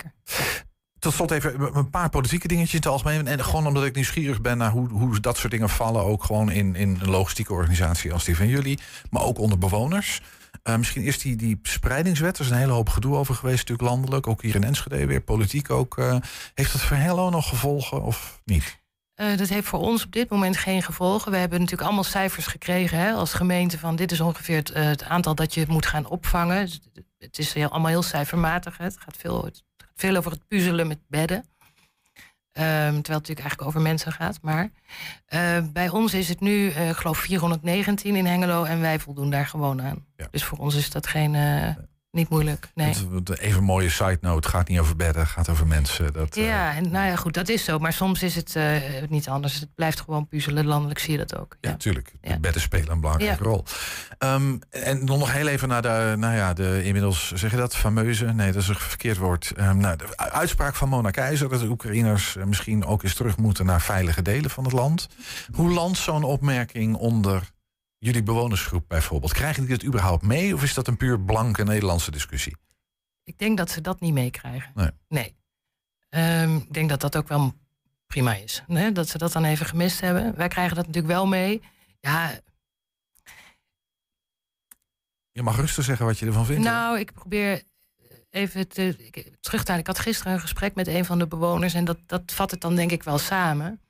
Tot 1.06 1.14
slot 1.14 1.32
even 1.32 1.78
een 1.78 1.90
paar 1.90 2.10
politieke 2.10 2.48
dingetjes 2.48 2.74
in 2.74 2.80
het 2.80 2.88
algemeen. 2.88 3.28
En 3.28 3.44
gewoon 3.44 3.68
omdat 3.68 3.86
ik 3.86 3.96
nieuwsgierig 3.96 4.42
ben 4.42 4.58
naar 4.58 4.72
hoe, 4.72 4.90
hoe 4.90 5.20
dat 5.20 5.38
soort 5.38 5.52
dingen 5.52 5.70
vallen. 5.70 6.04
Ook 6.04 6.24
gewoon 6.24 6.52
in, 6.52 6.76
in 6.76 6.98
een 7.02 7.10
logistieke 7.10 7.54
organisatie 7.54 8.14
als 8.14 8.24
die 8.24 8.36
van 8.36 8.48
jullie. 8.48 8.80
Maar 9.10 9.24
ook 9.24 9.40
onder 9.40 9.58
bewoners. 9.58 10.22
Eh, 10.64 10.76
misschien 10.76 11.04
eerst 11.04 11.22
die, 11.22 11.36
die 11.36 11.60
spreidingswet. 11.64 12.38
Er 12.38 12.46
is 12.46 12.52
een 12.52 12.58
hele 12.58 12.72
hoop 12.72 12.90
gedoe 12.90 13.16
over 13.16 13.36
geweest, 13.36 13.58
natuurlijk 13.58 13.90
landelijk. 13.90 14.28
Ook 14.28 14.42
hier 14.42 14.56
in 14.56 14.64
Enschede 14.64 15.06
weer, 15.06 15.22
politiek 15.22 15.70
ook. 15.70 15.98
eh. 15.98 16.18
heeft 16.54 16.72
dat 16.72 16.82
voor 16.82 16.98
Hello 16.98 17.30
nog 17.30 17.50
gevolgen 17.50 18.02
of 18.02 18.42
niet? 18.46 18.80
Eh, 19.14 19.38
dat 19.38 19.50
heeft 19.50 19.68
voor 19.68 19.80
ons 19.80 20.06
op 20.06 20.12
dit 20.12 20.30
moment 20.30 20.58
geen 20.58 20.84
gevolgen. 20.84 21.32
We 21.32 21.38
hebben 21.38 21.60
natuurlijk 21.60 21.88
allemaal 21.88 22.04
cijfers 22.04 22.48
gekregen 22.48 22.98
hè, 22.98 23.12
als 23.12 23.34
gemeente 23.34 23.80
van 23.80 23.96
dit 23.96 24.12
is 24.12 24.22
ongeveer 24.22 24.64
het, 24.74 25.04
aantal 25.04 25.36
dat 25.36 25.54
je 25.54 25.66
moet 25.68 25.86
gaan 25.86 26.08
opvangen. 26.08 26.70
Het 27.18 27.40
is 27.40 27.56
allemaal 27.56 27.86
heel 27.86 28.04
cijfermatig. 28.04 28.78
Hè. 28.78 28.84
Het, 28.84 28.98
gaat 29.00 29.18
veel, 29.18 29.46
het 29.46 29.64
veel 29.96 30.16
over 30.16 30.32
het 30.32 30.48
puzzelen 30.48 30.88
met 30.88 31.00
bedden. 31.08 31.46
Ehm, 32.52 32.66
terwijl 32.66 32.94
het 32.94 33.08
natuurlijk 33.08 33.40
eigenlijk 33.40 33.68
over 33.68 33.82
mensen 33.82 34.12
gaat. 34.12 34.40
Maar 34.42 34.72
eh, 35.26 35.58
bij 35.74 35.90
ons 35.90 36.14
is 36.14 36.30
het 36.30 36.40
nu, 36.40 36.68
ik 36.68 36.96
geloof 36.96 37.18
419 37.18 38.16
in 38.16 38.26
Hengelo 38.26 38.64
en 38.64 38.82
wij 38.82 39.00
voldoen 39.00 39.30
daar 39.30 39.48
gewoon 39.48 39.82
aan. 39.82 40.06
Ja. 40.16 40.28
Dus 40.32 40.44
voor 40.44 40.58
ons 40.58 40.76
is 40.76 40.90
dat 40.90 41.08
geen, 41.08 41.36
eh, 41.36 41.76
niet 42.16 42.30
moeilijk. 42.30 42.70
Nee. 42.76 42.94
Even 43.40 43.58
een 43.58 43.64
mooie 43.64 43.90
side 43.90 44.18
note. 44.22 44.36
Het 44.36 44.46
gaat 44.46 44.68
niet 44.68 44.80
over 44.80 44.96
bedden, 44.96 45.22
het 45.22 45.32
gaat 45.32 45.50
over 45.50 45.68
mensen. 45.68 46.14
Dat, 46.14 46.36
eh, 46.38 46.46
Ja, 46.46 46.74
en 46.76 46.92
nou 46.92 47.08
ja, 47.08 47.16
goed, 47.16 47.34
dat 47.34 47.50
is 47.50 47.64
zo. 47.64 47.80
Maar 47.80 47.94
soms 47.94 48.24
is 48.24 48.36
het 48.36 48.56
eh, 48.56 48.76
niet 49.10 49.30
anders. 49.30 49.60
Het 49.60 49.76
blijft 49.76 50.02
gewoon 50.02 50.28
puzzelen. 50.28 50.66
Landelijk 50.66 51.00
zie 51.00 51.12
je 51.12 51.18
dat 51.18 51.38
ook. 51.40 51.58
Ja, 51.62 51.70
natuurlijk. 51.70 52.14
Ja. 52.22 52.38
bedden 52.40 52.62
spelen 52.62 52.92
een 52.92 53.00
belangrijke 53.02 53.44
Ja. 53.44 53.50
rol. 53.50 53.64
Ehm, 54.18 54.58
en 54.70 55.06
dan 55.06 55.20
nog 55.20 55.32
heel 55.34 55.48
even 55.48 55.68
naar 55.68 55.82
de, 55.82 56.16
nou 56.18 56.36
ja, 56.36 56.54
de 56.54 56.84
inmiddels, 56.84 57.32
zeg 57.32 57.52
je 57.52 57.58
dat, 57.58 57.76
fameuze? 57.76 58.26
Nee, 58.26 58.52
dat 58.52 58.62
is 58.62 58.68
een 58.68 58.76
verkeerd 58.76 59.18
woord. 59.18 59.52
Ehm, 59.56 59.78
nou, 59.78 59.96
de 59.98 60.18
uitspraak 60.18 60.76
van 60.76 60.90
Mona 60.90 61.10
Keizer 61.12 61.50
dat 61.50 61.60
de 61.60 61.68
Oekraïners 61.68 62.36
eh, 62.36 62.44
misschien 62.44 62.86
ook 62.86 63.04
eens 63.04 63.14
terug 63.16 63.38
moeten 63.38 63.66
naar 63.66 63.82
veilige 63.82 64.22
delen 64.22 64.50
van 64.50 64.64
het 64.64 64.74
land. 64.74 65.08
Hoe 65.54 65.72
landt 65.72 65.98
zo'n 65.98 66.24
opmerking 66.24 66.96
onder 66.96 67.54
jullie 68.06 68.24
bewonersgroep 68.24 68.86
bijvoorbeeld? 68.88 69.34
Krijgen 69.34 69.64
die 69.66 69.74
het 69.74 69.84
überhaupt 69.86 70.24
mee 70.24 70.54
of 70.54 70.64
is 70.64 70.74
dat 70.74 70.88
een 70.88 70.98
puur 70.98 71.22
blanke 71.22 71.64
Nederlandse 71.64 72.12
discussie? 72.12 72.56
Ik 73.24 73.38
denk 73.38 73.58
dat 73.58 73.72
ze 73.72 73.82
dat 73.82 74.00
niet 74.00 74.14
meekrijgen. 74.14 74.94
Nee. 75.08 75.36
Ehm, 76.10 76.56
ik 76.56 76.74
denk 76.74 76.90
dat 76.90 77.02
dat 77.02 77.18
ook 77.18 77.28
wel 77.28 77.54
prima 78.08 78.36
is. 78.36 78.64
Dat 78.94 79.10
ze 79.10 79.18
dat 79.18 79.32
dan 79.32 79.44
even 79.44 79.66
gemist 79.66 80.00
hebben. 80.00 80.36
Wij 80.36 80.48
krijgen 80.48 80.76
dat 80.76 80.86
natuurlijk 80.86 81.14
wel 81.14 81.28
mee. 81.28 81.62
Ja, 82.00 82.40
Je 85.32 85.44
mag 85.44 85.56
rustig 85.56 85.84
zeggen 85.84 86.06
wat 86.06 86.20
je 86.20 86.26
ervan 86.26 86.46
vindt. 86.46 86.64
hoor. 86.66 86.74
nou, 86.74 87.00
ik 87.00 87.14
probeer 87.14 87.64
even 88.30 88.68
te, 88.68 89.36
terug 89.40 89.64
te. 89.64 89.74
Ik 89.74 89.88
had 89.88 90.00
gisteren 90.00 90.34
een 90.34 90.40
gesprek 90.40 90.76
met 90.76 90.88
een 90.88 91.06
van 91.06 91.20
de 91.20 91.28
bewoners. 91.28 91.74
En 91.74 91.86
dat, 91.86 91.98
dat 92.06 92.32
vat 92.32 92.52
het 92.52 92.62
dan 92.62 92.76
denk 92.76 92.92
ik 92.92 93.04
wel 93.04 93.18
samen. 93.18 93.82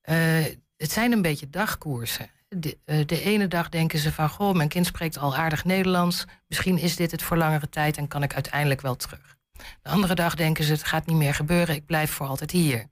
Eh, 0.00 0.44
het 0.76 0.90
zijn 0.92 1.12
een 1.12 1.22
beetje 1.22 1.50
dagkoersen. 1.50 2.30
De, 2.56 2.78
eh, 2.84 3.06
de 3.06 3.22
ene 3.22 3.48
dag 3.48 3.68
denken 3.68 3.98
ze 3.98 4.12
van... 4.12 4.28
goh, 4.28 4.54
mijn 4.54 4.68
kind 4.68 4.86
spreekt 4.86 5.18
al 5.18 5.36
aardig 5.36 5.64
Nederlands. 5.64 6.24
Misschien 6.46 6.78
is 6.78 6.96
dit 6.96 7.10
het 7.10 7.22
voor 7.22 7.36
langere 7.36 7.68
tijd... 7.68 7.96
en 7.96 8.08
kan 8.08 8.22
ik 8.22 8.34
uiteindelijk 8.34 8.80
wel 8.80 8.96
terug. 8.96 9.36
De 9.82 9.90
andere 9.90 10.14
dag 10.14 10.34
denken 10.34 10.64
ze, 10.64 10.72
het 10.72 10.84
gaat 10.84 11.06
niet 11.06 11.16
meer 11.16 11.34
gebeuren. 11.34 11.74
Ik 11.74 11.86
blijf 11.86 12.10
voor 12.10 12.26
altijd 12.26 12.50
hier. 12.50 12.86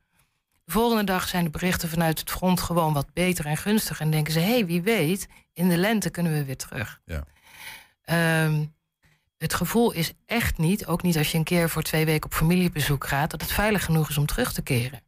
De 0.64 0.72
volgende 0.72 1.04
dag 1.04 1.28
zijn 1.28 1.44
de 1.44 1.50
berichten 1.50 1.88
vanuit 1.88 2.18
het 2.18 2.30
front 2.30 2.60
gewoon 2.60 2.92
wat 2.92 3.12
beter 3.12 3.46
en 3.46 3.56
gunstiger. 3.56 4.04
En 4.04 4.10
denken 4.10 4.32
ze, 4.32 4.38
hé, 4.38 4.52
hey, 4.52 4.66
wie 4.66 4.82
weet, 4.82 5.28
in 5.52 5.68
de 5.68 5.76
lente 5.76 6.10
kunnen 6.10 6.32
we 6.32 6.44
weer 6.44 6.56
terug. 6.56 7.00
Ja. 7.04 7.24
Ehm, 8.02 8.64
het 9.38 9.54
gevoel 9.54 9.92
is 9.92 10.12
echt 10.26 10.58
niet, 10.58 10.86
ook 10.86 11.02
niet 11.02 11.16
als 11.16 11.32
je 11.32 11.38
een 11.38 11.44
keer 11.44 11.70
voor 11.70 11.82
twee 11.82 12.04
weken 12.04 12.24
op 12.24 12.36
familiebezoek 12.36 13.06
gaat, 13.06 13.30
dat 13.30 13.40
het 13.40 13.52
veilig 13.52 13.84
genoeg 13.84 14.08
is 14.08 14.18
om 14.18 14.26
terug 14.26 14.52
te 14.52 14.62
keren. 14.62 15.00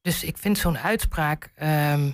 Dus 0.00 0.24
ik 0.24 0.38
vind 0.38 0.58
zo'n 0.58 0.78
uitspraak, 0.78 1.52
ehm, 1.54 2.10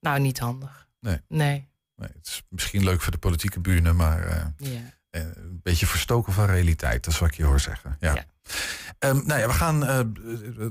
nou, 0.00 0.20
niet 0.20 0.38
handig. 0.38 0.87
Nee. 1.08 1.20
Nee. 1.28 1.68
Nee, 1.96 2.08
het 2.14 2.26
is 2.26 2.42
misschien 2.48 2.84
leuk 2.84 3.00
voor 3.00 3.12
de 3.12 3.18
politieke 3.18 3.60
bühne, 3.60 3.92
maar 3.92 4.26
eh, 4.26 4.44
Ja. 4.56 4.96
Eh, 5.10 5.22
een 5.22 5.60
beetje 5.62 5.86
verstoken 5.86 6.32
van 6.32 6.46
realiteit, 6.46 7.04
dat 7.04 7.12
is 7.12 7.18
wat 7.18 7.28
ik 7.28 7.34
je 7.34 7.44
hoor 7.44 7.60
zeggen. 7.60 7.96
Ja. 8.00 8.14
Ja. 8.14 8.24
Ehm, 8.98 9.20
nou 9.26 9.40
ja, 9.40 9.46
we 9.46 9.52
gaan, 9.52 9.86
eh 9.86 9.98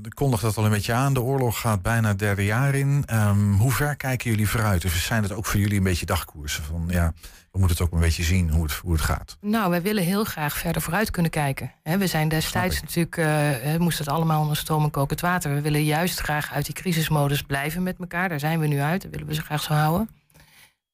ik 0.04 0.15
kondig 0.15 0.39
dat 0.39 0.58
al 0.58 0.65
een 0.65 0.71
beetje 0.71 0.93
aan. 0.93 1.13
De 1.13 1.21
oorlog 1.21 1.60
gaat 1.60 1.82
bijna 1.82 2.08
het 2.08 2.19
derde 2.19 2.45
jaar 2.45 2.76
in. 2.76 3.04
Ehm, 3.06 3.52
hoe 3.52 3.71
ver 3.71 3.95
kijken 3.95 4.30
jullie 4.30 4.50
vooruit? 4.50 4.86
Of 4.86 4.91
zijn 4.91 5.23
het 5.23 5.32
ook 5.32 5.45
voor 5.45 5.60
jullie 5.60 5.78
een 5.78 5.84
beetje 5.84 6.06
dagkoersen? 6.06 6.63
Van 6.63 6.86
ja, 6.89 7.13
we 7.52 7.60
moeten 7.60 7.78
het 7.78 7.86
ook 7.86 7.93
een 7.93 8.06
beetje 8.06 8.23
zien 8.23 8.50
hoe 8.50 8.63
het, 8.63 8.73
hoe 8.73 8.91
het 8.91 9.02
gaat. 9.02 9.38
Nou, 9.41 9.69
wij 9.69 9.82
willen 9.82 10.04
heel 10.04 10.23
graag 10.23 10.58
verder 10.58 10.82
vooruit 10.82 11.12
kunnen 11.12 11.32
kijken. 11.32 11.71
Hè, 11.84 11.97
we 11.97 12.08
zijn 12.08 12.28
destijds 12.28 12.82
natuurlijk, 12.82 13.17
eh, 13.17 13.73
eh, 13.73 13.80
moest 13.80 14.00
het 14.00 14.08
allemaal 14.08 14.41
onder 14.41 14.58
stoom 14.58 14.84
en 14.84 14.91
kokend 14.91 15.21
water. 15.21 15.54
We 15.54 15.62
willen 15.62 15.84
juist 15.84 16.19
graag 16.19 16.54
uit 16.54 16.65
die 16.65 16.76
crisismodus 16.76 17.41
blijven 17.41 17.84
met 17.84 18.00
elkaar. 18.00 18.30
Daar 18.30 18.39
zijn 18.39 18.60
we 18.60 18.67
nu 18.67 18.80
uit, 18.80 19.02
dat 19.02 19.12
willen 19.12 19.28
we 19.28 19.34
zo 19.34 19.41
graag 19.45 19.63
zo 19.63 19.73
houden. 19.73 20.10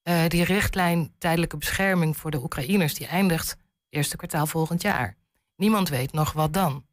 Eh, 0.04 0.28
die 0.28 0.44
richtlijn 0.44 1.14
tijdelijke 1.18 1.58
bescherming 1.58 2.18
voor 2.18 2.32
de 2.32 2.42
Oekraïners... 2.44 2.94
die 2.94 3.08
eindigt 3.08 3.58
eerste 3.90 4.16
kwartaal 4.16 4.46
volgend 4.46 4.82
jaar. 4.82 5.16
Niemand 5.56 5.90
weet 5.90 6.12
nog 6.12 6.32
wat 6.32 6.54
dan. 6.54 6.86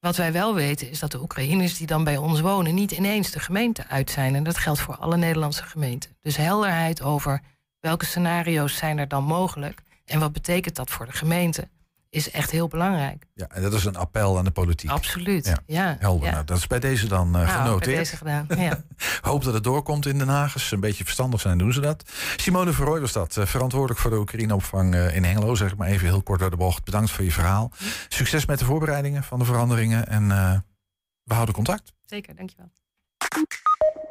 Wat 0.00 0.16
wij 0.16 0.32
wel 0.32 0.54
weten 0.54 0.90
is 0.90 0.98
dat 0.98 1.10
de 1.10 1.20
Oekraïners 1.20 1.76
die 1.76 1.86
dan 1.86 2.04
bij 2.04 2.16
ons 2.16 2.40
wonen... 2.40 2.74
niet 2.74 2.90
ineens 2.90 3.30
de 3.30 3.40
gemeente 3.40 3.86
uit 3.86 4.10
zijn. 4.10 4.34
En 4.34 4.42
dat 4.42 4.58
geldt 4.58 4.80
voor 4.80 4.96
alle 4.96 5.16
Nederlandse 5.16 5.62
gemeenten. 5.62 6.16
Dus 6.20 6.36
helderheid 6.36 7.02
over 7.02 7.42
welke 7.80 8.04
scenario's 8.04 8.76
zijn 8.76 8.98
er 8.98 9.08
dan 9.08 9.24
mogelijk... 9.24 9.82
en 10.04 10.20
wat 10.20 10.32
betekent 10.32 10.76
dat 10.76 10.90
voor 10.90 11.06
de 11.06 11.12
gemeente... 11.12 11.68
is 12.16 12.30
echt 12.30 12.50
heel 12.50 12.68
belangrijk. 12.68 13.26
Ja, 13.34 13.46
en 13.48 13.62
dat 13.62 13.72
is 13.72 13.84
een 13.84 13.96
appel 13.96 14.38
aan 14.38 14.44
de 14.44 14.50
politiek. 14.50 14.90
Absoluut. 14.90 15.46
Ja. 15.46 15.56
Ja, 15.66 15.96
Helder. 15.98 16.26
ja. 16.26 16.32
Nou, 16.32 16.44
dat 16.44 16.56
is 16.58 16.66
bij 16.66 16.80
deze 16.80 17.06
dan 17.08 17.30
Nou, 17.30 17.44
bij 17.46 17.54
genoteerd. 17.54 17.96
deze 17.96 18.16
gedaan. 18.16 18.46
Ja. 18.56 18.82
Hoop 19.20 19.44
dat 19.44 19.54
het 19.54 19.64
doorkomt 19.64 20.06
in 20.06 20.18
Den 20.18 20.28
Haag. 20.28 20.52
Als 20.54 20.68
ze 20.68 20.74
een 20.74 20.80
beetje 20.80 21.04
verstandig 21.04 21.40
zijn, 21.40 21.58
doen 21.58 21.72
ze 21.72 21.80
dat. 21.80 22.10
Simone 22.36 22.72
Verrooy 22.72 23.00
was 23.00 23.12
dat. 23.12 23.36
eh, 23.36 23.46
verantwoordelijk 23.46 24.00
voor 24.00 24.10
de 24.10 24.16
Oekraïneopvang 24.18 24.94
eh, 24.94 25.16
in 25.16 25.24
Hengelo. 25.24 25.54
Zeg 25.54 25.72
ik 25.72 25.78
maar 25.78 25.88
even 25.88 26.06
heel 26.06 26.22
kort 26.22 26.40
door 26.40 26.50
de 26.50 26.56
bocht. 26.56 26.84
Bedankt 26.84 27.10
voor 27.10 27.24
je 27.24 27.32
verhaal. 27.32 27.72
Succes 28.08 28.46
met 28.46 28.58
de 28.58 28.64
voorbereidingen 28.64 29.22
van 29.24 29.38
de 29.38 29.44
veranderingen. 29.44 30.06
En 30.08 30.28
we 31.22 31.34
houden 31.34 31.54
contact. 31.54 31.92
Zeker, 32.04 32.36
dankjewel. 32.36 32.70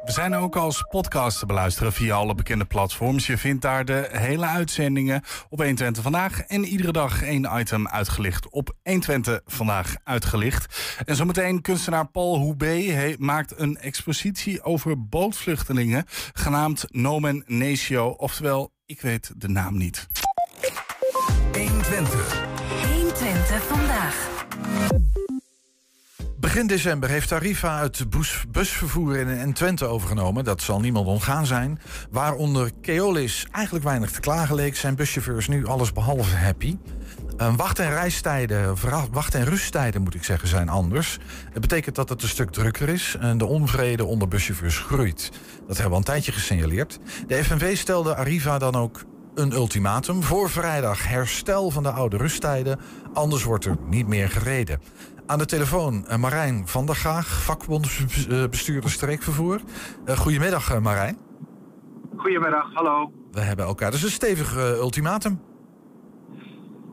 We 0.06 0.12
zijn 0.12 0.34
ook 0.34 0.56
als 0.56 0.84
podcast 0.88 1.38
te 1.38 1.46
beluisteren 1.46 1.92
via 1.92 2.14
alle 2.14 2.34
bekende 2.34 2.64
platforms. 2.64 3.26
Je 3.26 3.38
vindt 3.38 3.62
daar 3.62 3.84
de 3.84 4.08
hele 4.12 4.46
uitzendingen 4.46 5.22
op 5.48 5.58
120 5.58 6.02
Vandaag. 6.02 6.40
En 6.40 6.64
iedere 6.64 6.92
dag 6.92 7.22
één 7.22 7.48
item 7.58 7.88
uitgelicht 7.88 8.50
op 8.50 8.74
120 8.82 9.40
Vandaag 9.46 9.94
uitgelicht. 10.04 10.96
En 11.04 11.16
zometeen 11.16 11.60
kunstenaar 11.60 12.06
Paul 12.08 12.38
Houbé 12.38 12.80
he- 12.82 13.14
maakt 13.18 13.58
een 13.58 13.76
expositie 13.76 14.62
over 14.62 15.08
bootvluchtelingen... 15.08 16.04
genaamd 16.32 16.84
Nomen 16.90 17.42
Natio, 17.46 18.08
oftewel, 18.08 18.72
ik 18.86 19.00
weet 19.00 19.32
de 19.36 19.48
naam 19.48 19.76
niet. 19.76 20.08
120. 21.52 22.44
120 22.92 22.92
120 22.92 23.62
vandaag. 23.62 24.28
Begin 26.46 26.66
december 26.66 27.08
heeft 27.08 27.28
Tarifa 27.28 27.82
het 27.82 28.10
bus- 28.10 28.44
busvervoer 28.50 29.16
in, 29.16 29.28
in 29.28 29.52
Twente 29.52 29.84
overgenomen. 29.84 30.44
Dat 30.44 30.62
zal 30.62 30.80
niemand 30.80 31.06
ontgaan 31.06 31.46
zijn. 31.46 31.80
Waaronder 32.10 32.70
Keolis 32.80 33.46
eigenlijk 33.50 33.84
weinig 33.84 34.10
te 34.10 34.20
klagen 34.20 34.54
leek... 34.54 34.76
zijn 34.76 34.94
buschauffeurs 34.94 35.48
nu 35.48 35.66
alles 35.66 35.92
behalve 35.92 36.36
happy. 36.36 36.76
Wacht- 37.56 37.78
en 37.78 37.90
reistijden, 37.90 38.74
wacht- 39.12 39.34
en 39.34 39.44
rusttijden 39.44 40.02
moet 40.02 40.14
ik 40.14 40.24
zeggen, 40.24 40.48
zijn 40.48 40.68
anders. 40.68 41.18
Het 41.52 41.60
betekent 41.60 41.94
dat 41.94 42.08
het 42.08 42.22
een 42.22 42.28
stuk 42.28 42.50
drukker 42.50 42.88
is 42.88 43.16
en 43.20 43.38
de 43.38 43.46
onvrede 43.46 44.04
onder 44.04 44.28
buschauffeurs 44.28 44.78
groeit. 44.78 45.30
Dat 45.66 45.76
hebben 45.76 45.84
we 45.84 45.90
al 45.90 45.96
een 45.96 46.02
tijdje 46.04 46.32
gesignaleerd. 46.32 46.98
De 47.26 47.44
FNV 47.44 47.76
stelde 47.76 48.16
Arriva 48.16 48.58
dan 48.58 48.74
ook 48.74 49.04
een 49.34 49.52
ultimatum. 49.52 50.22
Voor 50.22 50.50
vrijdag 50.50 51.08
herstel 51.08 51.70
van 51.70 51.82
de 51.82 51.90
oude 51.90 52.16
rusttijden, 52.16 52.80
anders 53.14 53.42
wordt 53.42 53.64
er 53.64 53.76
niet 53.88 54.06
meer 54.06 54.28
gereden. 54.28 54.80
Aan 55.26 55.38
de 55.38 55.46
telefoon 55.46 56.06
eh, 56.06 56.16
Marijn 56.16 56.66
van 56.66 56.86
der 56.86 56.94
Graag, 56.94 57.26
vakbondsbestuurder 57.44 58.90
streekvervoer. 58.90 59.60
Eh, 60.04 60.16
goedemiddag 60.16 60.70
eh, 60.70 60.80
Marijn. 60.80 61.18
Goedemiddag, 62.16 62.74
hallo. 62.74 63.12
We 63.32 63.40
hebben 63.40 63.64
elkaar 63.64 63.90
dus 63.90 64.02
een 64.02 64.10
stevig 64.10 64.56
eh, 64.56 64.70
ultimatum. 64.70 65.40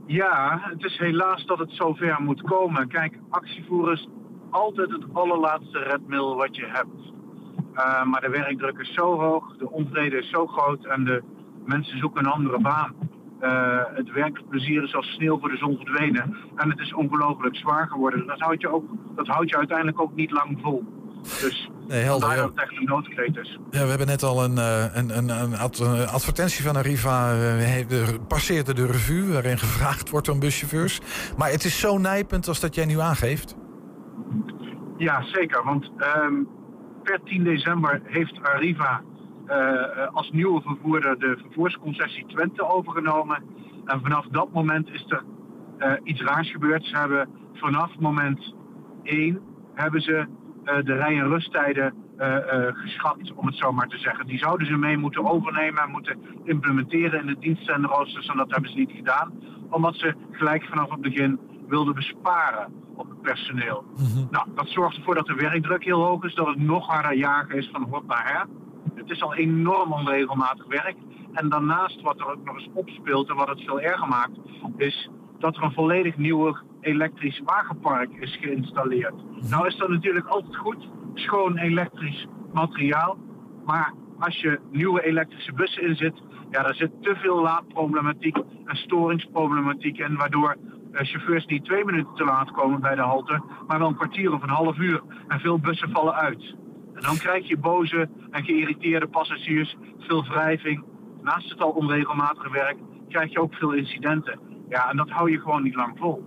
Ja, 0.06 0.60
het 0.62 0.84
is 0.84 0.98
helaas 0.98 1.46
dat 1.46 1.60
het 1.60 1.72
zover 1.72 2.22
moet 2.22 2.42
komen. 2.42 2.88
Kijk, 2.88 3.20
actievoer 3.30 3.92
is 3.92 4.08
altijd 4.50 4.92
het 4.92 5.04
allerlaatste 5.14 5.80
redmiddel 5.80 6.36
wat 6.36 6.56
je 6.56 6.66
hebt. 6.66 7.14
Eh, 7.74 8.04
maar 8.04 8.22
de 8.22 8.30
werkdruk 8.30 8.78
is 8.80 8.94
zo 8.94 9.20
hoog, 9.20 9.58
de 9.58 9.72
onvrede 9.72 10.18
is 10.18 10.30
zo 10.30 10.48
groot 10.48 10.86
en 10.86 11.04
de 11.04 11.24
mensen 11.66 11.98
zoeken 11.98 12.26
een 12.26 12.32
andere 12.32 12.62
baan. 12.62 12.94
Eh, 13.44 13.80
het 13.96 14.12
werkplezier 14.12 14.84
is 14.84 14.96
als 14.96 15.08
sneeuw 15.08 15.40
voor 15.40 15.50
de 15.50 15.58
zon 15.58 15.76
verdwenen. 15.78 16.38
En 16.56 16.70
het 16.70 16.80
is 16.80 16.94
ongelooflijk 16.94 17.56
zwaar 17.56 17.88
geworden. 17.88 18.28
Dat 18.28 18.40
houdt 18.40 18.62
je, 18.62 18.74
ook, 18.74 18.86
dat 19.16 19.28
houdt 19.28 19.50
je 19.50 19.58
uiteindelijk 19.58 20.02
ook 20.02 20.16
niet 20.16 20.32
lang 20.32 20.58
vol. 20.62 20.84
Dus 21.22 21.70
Nee, 21.88 22.02
helder, 22.02 22.20
vandaar 22.28 22.38
ja. 22.38 22.44
dat 22.44 22.52
het 22.56 22.64
echt 22.70 22.78
een 22.80 22.86
noodkreet 22.86 23.38
is. 23.38 23.60
Ja, 23.72 23.82
we 23.84 23.88
hebben 23.90 24.08
net 24.08 24.24
al 24.24 24.44
een, 24.44 24.58
eh, 24.58 24.86
een, 24.96 25.18
een, 25.18 25.30
een 25.30 25.58
ad- 25.58 25.80
een 25.80 26.08
advertentie 26.08 26.64
van 26.66 26.76
Arriva. 26.76 27.32
eh, 27.32 27.38
heeft 27.58 27.90
de, 27.90 28.06
passeerde 28.28 28.74
de 28.74 28.86
revue 28.86 29.32
waarin 29.32 29.58
gevraagd 29.58 30.10
wordt 30.10 30.30
om 30.30 30.40
buschauffeurs. 30.40 31.00
Maar 31.38 31.50
het 31.52 31.64
is 31.64 31.80
zo 31.80 31.98
nijpend 31.98 32.48
als 32.48 32.60
dat 32.60 32.76
jij 32.76 32.86
nu 32.86 33.00
aangeeft. 33.00 33.56
Ja, 34.98 35.22
zeker. 35.24 35.64
Want 35.64 35.92
ehm, 35.98 36.34
per 37.04 37.20
10 37.24 37.44
december 37.44 38.02
heeft 38.04 38.40
Arriva 38.44 39.02
als 40.14 40.32
nieuwe 40.32 40.62
vervoerder 40.62 41.20
de 41.20 41.38
vervoersconcessie 41.42 42.26
Twente 42.26 42.68
overgenomen. 42.68 43.44
En 43.86 44.02
vanaf 44.02 44.26
dat 44.28 44.54
moment 44.54 44.90
is 44.90 45.06
er 45.08 45.24
eh, 45.78 45.92
iets 46.04 46.22
raars 46.22 46.52
gebeurd. 46.52 46.86
Ze 46.86 46.98
hebben 46.98 47.30
vanaf 47.54 48.00
moment 48.00 48.56
1 49.04 49.42
hebben 49.74 50.02
ze 50.02 50.28
eh, 50.64 50.76
de 50.84 50.94
rij- 50.94 51.20
en 51.20 51.28
rusttijden 51.28 51.94
eh, 52.18 52.68
eh, 52.68 52.76
geschrapt, 52.76 53.34
om 53.34 53.46
het 53.46 53.56
zo 53.56 53.72
maar 53.72 53.88
te 53.88 53.98
zeggen. 53.98 54.26
Die 54.26 54.38
zouden 54.38 54.68
ze 54.68 54.78
mee 54.78 54.98
moeten 54.98 55.26
overnemen 55.26 55.84
en 55.84 55.92
moeten 55.92 56.18
implementeren 56.44 57.20
in 57.20 57.26
de 57.26 57.40
diensten 57.40 57.74
en 57.74 57.86
roosters. 57.86 58.28
En 58.28 58.38
dat 58.38 58.52
hebben 58.52 58.72
ze 58.72 58.78
niet 58.78 58.92
gedaan, 58.92 59.32
omdat 59.70 59.96
ze 59.96 60.16
gelijk 60.32 60.64
vanaf 60.64 60.90
het 60.90 61.02
begin 61.02 61.40
wilden 61.68 61.96
besparen 61.96 62.74
op 62.96 63.10
het 63.10 63.22
personeel. 63.22 63.84
Nou, 64.32 64.48
dat 64.56 64.68
zorgt 64.68 64.98
ervoor 64.98 65.16
dat 65.16 65.26
de 65.26 65.36
werkdruk 65.36 65.84
heel 65.84 66.04
hoog 66.04 66.24
is, 66.24 66.36
dat 66.36 66.48
het 66.48 66.60
nog 66.60 66.88
harder 66.88 67.16
jagen 67.16 67.58
is 67.58 67.70
van 67.72 67.88
hot 67.90 68.08
naar 68.08 68.34
her. 68.34 68.46
Het 68.96 69.10
is 69.10 69.22
al 69.22 69.36
enorm 69.36 69.94
onregelmatig 69.94 70.66
werk. 70.66 70.96
En 71.34 71.50
daarnaast 71.50 72.02
wat 72.02 72.20
er 72.20 72.32
ook 72.32 72.44
nog 72.44 72.56
eens 72.56 72.70
opspeelt 72.74 73.30
en 73.30 73.36
wat 73.36 73.48
het 73.48 73.62
veel 73.62 73.82
erger 73.82 74.08
maakt, 74.08 74.40
is 74.78 75.10
dat 75.40 75.56
er 75.56 75.64
een 75.64 75.74
volledig 75.74 76.18
nieuw 76.18 76.58
elektrisch 76.82 77.42
wagenpark 77.46 78.10
is 78.20 78.38
geïnstalleerd. 78.42 79.14
Nou 79.50 79.68
is 79.68 79.78
dat 79.78 79.90
natuurlijk 79.90 80.28
altijd 80.28 80.56
goed, 80.56 80.88
schoon 81.14 81.58
elektrisch 81.58 82.28
materiaal. 82.54 83.18
Maar 83.66 83.94
als 84.20 84.42
je 84.42 84.60
nieuwe 84.72 85.06
elektrische 85.06 85.54
bussen 85.54 85.84
inzet, 85.84 86.22
ja, 86.50 86.64
daar 86.64 86.76
zit 86.76 86.92
te 87.02 87.16
veel 87.16 87.42
laadproblematiek 87.42 88.38
en 88.66 88.76
storingsproblematiek 88.76 89.98
in, 89.98 90.16
waardoor 90.16 90.58
eh, 90.92 91.06
chauffeurs 91.06 91.46
niet 91.46 91.66
twee 91.66 91.86
minuten 91.86 92.14
te 92.14 92.24
laat 92.24 92.52
komen 92.52 92.82
bij 92.82 92.96
de 92.96 93.02
halte, 93.02 93.42
maar 93.68 93.80
wel 93.80 93.88
een 93.88 93.96
kwartier 93.96 94.34
of 94.34 94.42
een 94.44 94.50
half 94.50 94.78
uur. 94.78 95.02
En 95.28 95.40
veel 95.40 95.60
bussen 95.60 95.90
vallen 95.92 96.14
uit. 96.14 96.56
Dan 97.04 97.18
krijg 97.18 97.48
je 97.48 97.58
boze 97.58 98.10
en 98.32 98.44
geïrriteerde 98.44 99.08
passagiers, 99.08 99.76
veel 100.00 100.24
wrijving. 100.24 100.84
Naast 101.24 101.50
het 101.50 101.60
al 101.62 101.70
onregelmatige 101.70 102.50
werk 102.52 102.78
krijg 103.10 103.32
je 103.32 103.40
ook 103.42 103.54
veel 103.54 103.72
incidenten. 103.74 104.40
Ja, 104.70 104.90
en 104.90 104.98
dat 104.98 105.10
hou 105.10 105.32
je 105.32 105.40
gewoon 105.40 105.64
niet 105.64 105.76
lang 105.76 105.98
vol. 106.00 106.24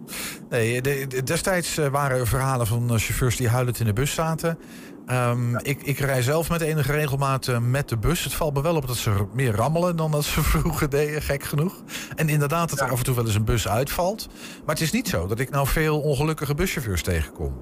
Nee, 0.48 0.80
de- 0.82 1.06
de- 1.08 1.22
destijds 1.22 1.78
eh, 1.78 1.86
waren 1.88 2.18
er 2.18 2.26
verhalen 2.26 2.66
van 2.66 2.82
eh, 2.82 2.88
chauffeurs 2.88 3.36
die 3.36 3.48
huilend 3.48 3.80
in 3.80 3.86
de 3.86 3.92
bus 3.92 4.14
zaten. 4.14 4.58
Ehm, 5.06 5.56
ik, 5.56 5.82
ik 5.82 5.98
rij 5.98 6.22
zelf 6.22 6.50
met 6.50 6.60
enige 6.60 6.92
regelmaat 6.92 7.48
eh, 7.48 7.58
met 7.58 7.88
de 7.88 7.98
bus. 7.98 8.24
Het 8.24 8.34
valt 8.34 8.54
me 8.54 8.62
wel 8.62 8.76
op 8.76 8.86
dat 8.86 8.96
ze 8.96 9.26
meer 9.34 9.54
rammelen 9.54 9.96
dan 9.96 10.10
dat 10.10 10.24
ze 10.24 10.42
vroeger 10.54 10.90
deden, 10.90 11.22
gek 11.22 11.42
genoeg. 11.42 11.82
En 12.14 12.28
inderdaad 12.28 12.70
dat 12.70 12.80
er 12.80 12.90
af 12.90 12.98
en 12.98 13.04
toe 13.04 13.14
wel 13.14 13.24
eens 13.24 13.34
een 13.34 13.44
bus 13.44 13.68
uitvalt. 13.68 14.28
Maar 14.64 14.74
het 14.74 14.80
is 14.84 14.92
niet 14.92 15.08
zo 15.08 15.26
dat 15.26 15.38
ik 15.40 15.50
nou 15.50 15.66
veel 15.66 16.00
ongelukkige 16.00 16.54
buschauffeurs 16.54 17.02
tegenkom. 17.02 17.60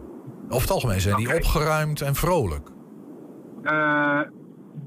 Over 0.49 0.61
het 0.61 0.71
algemeen 0.71 1.01
zijn 1.01 1.17
die 1.17 1.35
opgeruimd 1.35 2.01
en 2.01 2.15
vrolijk. 2.15 2.69
Eh, 3.65 4.21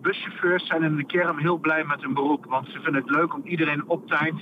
buschauffeurs 0.02 0.68
zijn 0.68 0.84
in 0.84 0.96
de 0.96 1.06
kern 1.06 1.38
heel 1.38 1.58
blij 1.58 1.84
met 1.84 2.02
hun 2.02 2.14
beroep. 2.14 2.46
Want 2.46 2.68
ze 2.68 2.80
vinden 2.82 3.02
het 3.02 3.10
leuk 3.12 3.34
om 3.34 3.42
iedereen 3.44 3.84
op 3.88 4.08
tijd 4.08 4.34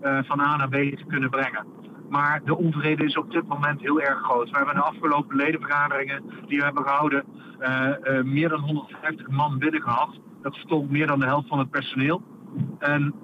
eh, 0.00 0.18
van 0.22 0.40
A 0.40 0.56
naar 0.56 0.68
B 0.68 0.72
te 0.72 1.04
kunnen 1.08 1.30
brengen. 1.30 1.66
Maar 2.10 2.40
de 2.44 2.56
onvrede 2.56 3.04
is 3.04 3.16
op 3.16 3.30
dit 3.30 3.46
moment 3.46 3.80
heel 3.80 4.00
erg 4.00 4.18
groot. 4.22 4.50
We 4.50 4.56
hebben 4.56 4.74
de 4.74 4.80
afgelopen 4.80 5.36
ledenvergaderingen 5.36 6.22
die 6.46 6.58
we 6.58 6.64
hebben 6.64 6.82
gehouden... 6.82 7.24
eh, 7.58 8.22
meer 8.22 8.48
dan 8.48 8.60
150 8.60 9.28
man 9.28 9.58
binnen 9.58 9.82
gehad. 9.82 10.18
Dat 10.42 10.54
stond 10.54 10.90
meer 10.90 11.06
dan 11.06 11.20
de 11.20 11.26
helft 11.26 11.48
van 11.48 11.58
het 11.58 11.70
personeel. 11.70 12.22
En 12.78 13.14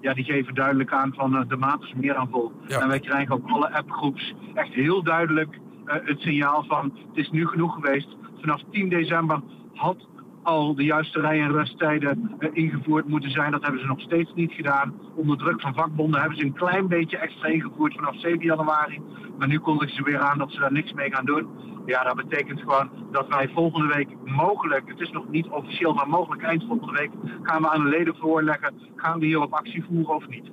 ja, 0.00 0.14
die 0.14 0.24
geven 0.24 0.54
duidelijk 0.54 0.92
aan 0.92 1.14
van 1.14 1.44
de 1.48 1.56
maat 1.56 1.82
is 1.82 1.94
meer 1.94 2.14
dan 2.14 2.28
vol. 2.30 2.52
Ja. 2.66 2.80
En 2.80 2.88
wij 2.88 3.00
krijgen 3.00 3.34
ook 3.34 3.48
alle 3.48 3.72
appgroeps 3.72 4.34
echt 4.54 4.72
heel 4.72 5.02
duidelijk 5.02 5.58
het 5.84 6.20
signaal 6.20 6.64
van 6.68 6.84
het 7.08 7.16
is 7.16 7.30
nu 7.30 7.46
genoeg 7.46 7.74
geweest. 7.74 8.16
Vanaf 8.40 8.62
10 8.70 8.88
december 8.88 9.40
had 9.74 9.96
al 10.42 10.74
de 10.74 10.84
juiste 10.84 11.20
rij- 11.20 11.40
en 11.40 11.52
rusttijden 11.52 12.34
eh, 12.38 12.48
ingevoerd 12.52 13.08
moeten 13.08 13.30
zijn. 13.30 13.50
Dat 13.50 13.62
hebben 13.62 13.80
ze 13.80 13.86
nog 13.86 14.00
steeds 14.00 14.32
niet 14.34 14.52
gedaan. 14.52 14.94
Onder 15.14 15.36
druk 15.38 15.60
van 15.60 15.74
vakbonden 15.74 16.20
hebben 16.20 16.38
ze 16.38 16.44
een 16.44 16.52
klein 16.52 16.88
beetje 16.88 17.18
extra 17.18 17.48
ingevoerd 17.48 17.94
vanaf 17.94 18.20
7 18.20 18.44
januari. 18.44 19.00
Maar 19.38 19.48
nu 19.48 19.58
kondigen 19.58 19.94
ze 19.94 20.02
weer 20.02 20.18
aan 20.18 20.38
dat 20.38 20.50
ze 20.50 20.58
daar 20.60 20.72
niks 20.72 20.92
mee 20.92 21.14
gaan 21.14 21.24
doen. 21.24 21.48
Ja, 21.86 22.02
dat 22.02 22.16
betekent 22.16 22.60
gewoon 22.60 22.90
dat 23.10 23.28
wij 23.28 23.48
volgende 23.48 23.94
week 23.94 24.08
mogelijk, 24.24 24.88
het 24.88 25.00
is 25.00 25.10
nog 25.10 25.28
niet 25.28 25.46
officieel, 25.46 25.94
maar 25.94 26.08
mogelijk 26.08 26.42
eind 26.42 26.64
volgende 26.68 26.98
week 26.98 27.10
gaan 27.42 27.62
we 27.62 27.70
aan 27.70 27.82
de 27.82 27.88
leden 27.88 28.16
voorleggen. 28.16 28.74
Gaan 28.96 29.18
we 29.18 29.26
hier 29.26 29.40
op 29.40 29.52
actie 29.52 29.84
voeren 29.84 30.14
of 30.14 30.28
niet? 30.28 30.50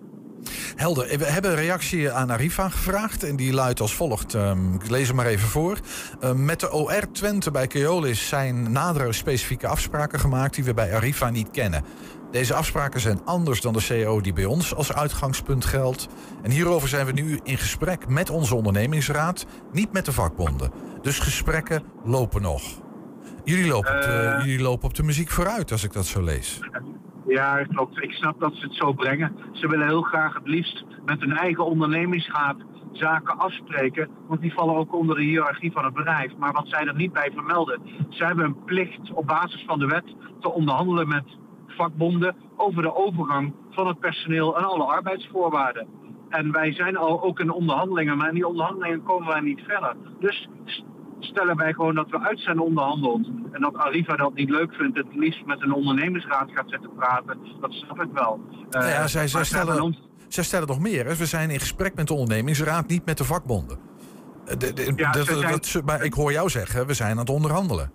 Helder. 0.75 1.17
We 1.17 1.25
hebben 1.25 1.51
een 1.51 1.57
reactie 1.57 2.11
aan 2.11 2.29
Arriva 2.29 2.69
gevraagd. 2.69 3.23
En 3.23 3.35
die 3.35 3.53
luidt 3.53 3.79
als 3.79 3.95
volgt. 3.95 4.33
Ehm, 4.33 4.73
ik 4.73 4.89
lees 4.89 5.07
hem 5.07 5.15
maar 5.15 5.25
even 5.25 5.47
voor. 5.47 5.77
Ehm, 6.19 6.45
met 6.45 6.59
de 6.59 6.71
OR 6.71 7.11
Twente 7.11 7.51
bij 7.51 7.67
Keolis 7.67 8.27
zijn 8.27 8.71
nadere 8.71 9.13
specifieke 9.13 9.67
afspraken 9.67 10.19
gemaakt... 10.19 10.55
die 10.55 10.63
we 10.63 10.73
bij 10.73 10.95
Arriva 10.95 11.29
niet 11.29 11.51
kennen. 11.51 11.83
Deze 12.31 12.53
afspraken 12.53 12.99
zijn 12.99 13.21
anders 13.25 13.61
dan 13.61 13.73
de 13.73 13.85
CO 13.87 14.21
die 14.21 14.33
bij 14.33 14.45
ons 14.45 14.75
als 14.75 14.93
uitgangspunt 14.93 15.65
geldt. 15.65 16.07
En 16.43 16.51
hierover 16.51 16.89
zijn 16.89 17.05
we 17.05 17.11
nu 17.11 17.39
in 17.43 17.57
gesprek 17.57 18.07
met 18.07 18.29
onze 18.29 18.55
ondernemingsraad, 18.55 19.45
niet 19.71 19.91
met 19.91 20.05
de 20.05 20.11
vakbonden. 20.11 20.71
Dus 21.01 21.19
gesprekken 21.19 21.83
lopen 22.03 22.41
nog. 22.41 22.61
Jullie 23.43 23.67
lopen, 23.67 23.95
op 23.95 24.01
de, 24.01 24.07
Eh. 24.07 24.45
jullie 24.45 24.61
lopen 24.61 24.87
op 24.87 24.93
de 24.95 25.03
muziek 25.03 25.29
vooruit, 25.29 25.71
als 25.71 25.83
ik 25.83 25.93
dat 25.93 26.05
zo 26.05 26.21
lees. 26.21 26.59
Ja, 27.31 27.63
klopt. 27.63 28.03
Ik 28.03 28.11
snap 28.11 28.39
dat 28.39 28.55
ze 28.55 28.65
het 28.65 28.75
zo 28.75 28.93
brengen. 28.93 29.35
Ze 29.51 29.67
willen 29.67 29.87
heel 29.87 30.01
graag 30.01 30.33
het 30.33 30.47
liefst 30.47 30.83
met 31.05 31.19
hun 31.19 31.37
eigen 31.37 31.65
ondernemingsraad 31.65 32.55
zaken 32.91 33.37
afspreken. 33.37 34.09
Want 34.27 34.41
die 34.41 34.53
vallen 34.53 34.75
ook 34.75 34.95
onder 34.95 35.15
de 35.15 35.21
hiërarchie 35.21 35.71
van 35.71 35.85
het 35.85 35.93
bedrijf. 35.93 36.35
Maar 36.37 36.51
wat 36.51 36.67
zij 36.67 36.87
er 36.87 36.95
niet 36.95 37.13
bij 37.13 37.31
vermelden. 37.33 37.81
Zij 38.09 38.27
hebben 38.27 38.45
een 38.45 38.63
plicht 38.63 39.11
op 39.13 39.27
basis 39.27 39.63
van 39.67 39.79
de 39.79 39.85
wet 39.85 40.15
te 40.39 40.51
onderhandelen 40.51 41.07
met 41.07 41.23
vakbonden 41.67 42.35
over 42.57 42.81
de 42.81 42.95
overgang 42.95 43.53
van 43.69 43.87
het 43.87 43.99
personeel 43.99 44.57
en 44.57 44.63
alle 44.63 44.83
arbeidsvoorwaarden. 44.83 45.87
En 46.29 46.51
wij 46.51 46.73
zijn 46.73 46.97
al 46.97 47.23
ook 47.23 47.39
in 47.39 47.51
onderhandelingen, 47.51 48.17
maar 48.17 48.27
in 48.27 48.35
die 48.35 48.47
onderhandelingen 48.47 49.03
komen 49.03 49.27
wij 49.27 49.41
niet 49.41 49.61
verder. 49.67 49.95
Dus 50.19 50.49
stellen 51.23 51.57
wij 51.57 51.73
gewoon 51.73 51.95
dat 51.95 52.09
we 52.09 52.19
uit 52.19 52.39
zijn 52.39 52.59
onderhandeld. 52.59 53.27
En 53.51 53.61
dat 53.61 53.75
Arriva 53.75 54.15
dat 54.15 54.33
niet 54.33 54.49
leuk 54.49 54.73
vindt, 54.73 54.97
het 54.97 55.15
liefst 55.15 55.45
met 55.45 55.61
een 55.61 55.73
ondernemingsraad 55.73 56.49
gaat 56.53 56.69
zitten 56.69 56.89
praten. 56.95 57.37
Dat 57.61 57.71
snap 57.71 58.01
ik 58.01 58.09
wel. 58.13 58.39
Nou 58.69 58.85
ja, 58.85 59.07
zij, 59.07 59.27
zij, 59.27 59.43
stellen, 59.43 59.81
ons- 59.81 60.01
zij 60.27 60.43
stellen 60.43 60.67
nog 60.67 60.79
meer. 60.79 61.05
Hè. 61.05 61.15
We 61.15 61.25
zijn 61.25 61.49
in 61.49 61.59
gesprek 61.59 61.95
met 61.95 62.07
de 62.07 62.13
ondernemingsraad, 62.13 62.87
niet 62.87 63.05
met 63.05 63.17
de 63.17 63.23
vakbonden. 63.23 63.77
Eh, 64.45 64.57
de- 64.57 64.73
de- 64.73 64.93
Ja, 64.95 65.11
dat- 65.11 65.25
zij 65.25 65.35
zijn- 65.37 65.51
dat- 65.51 65.81
maar 65.85 66.03
ik 66.03 66.13
hoor 66.13 66.31
jou 66.31 66.49
zeggen, 66.49 66.87
we 66.87 66.93
zijn 66.93 67.11
aan 67.11 67.17
het 67.17 67.29
onderhandelen. 67.29 67.91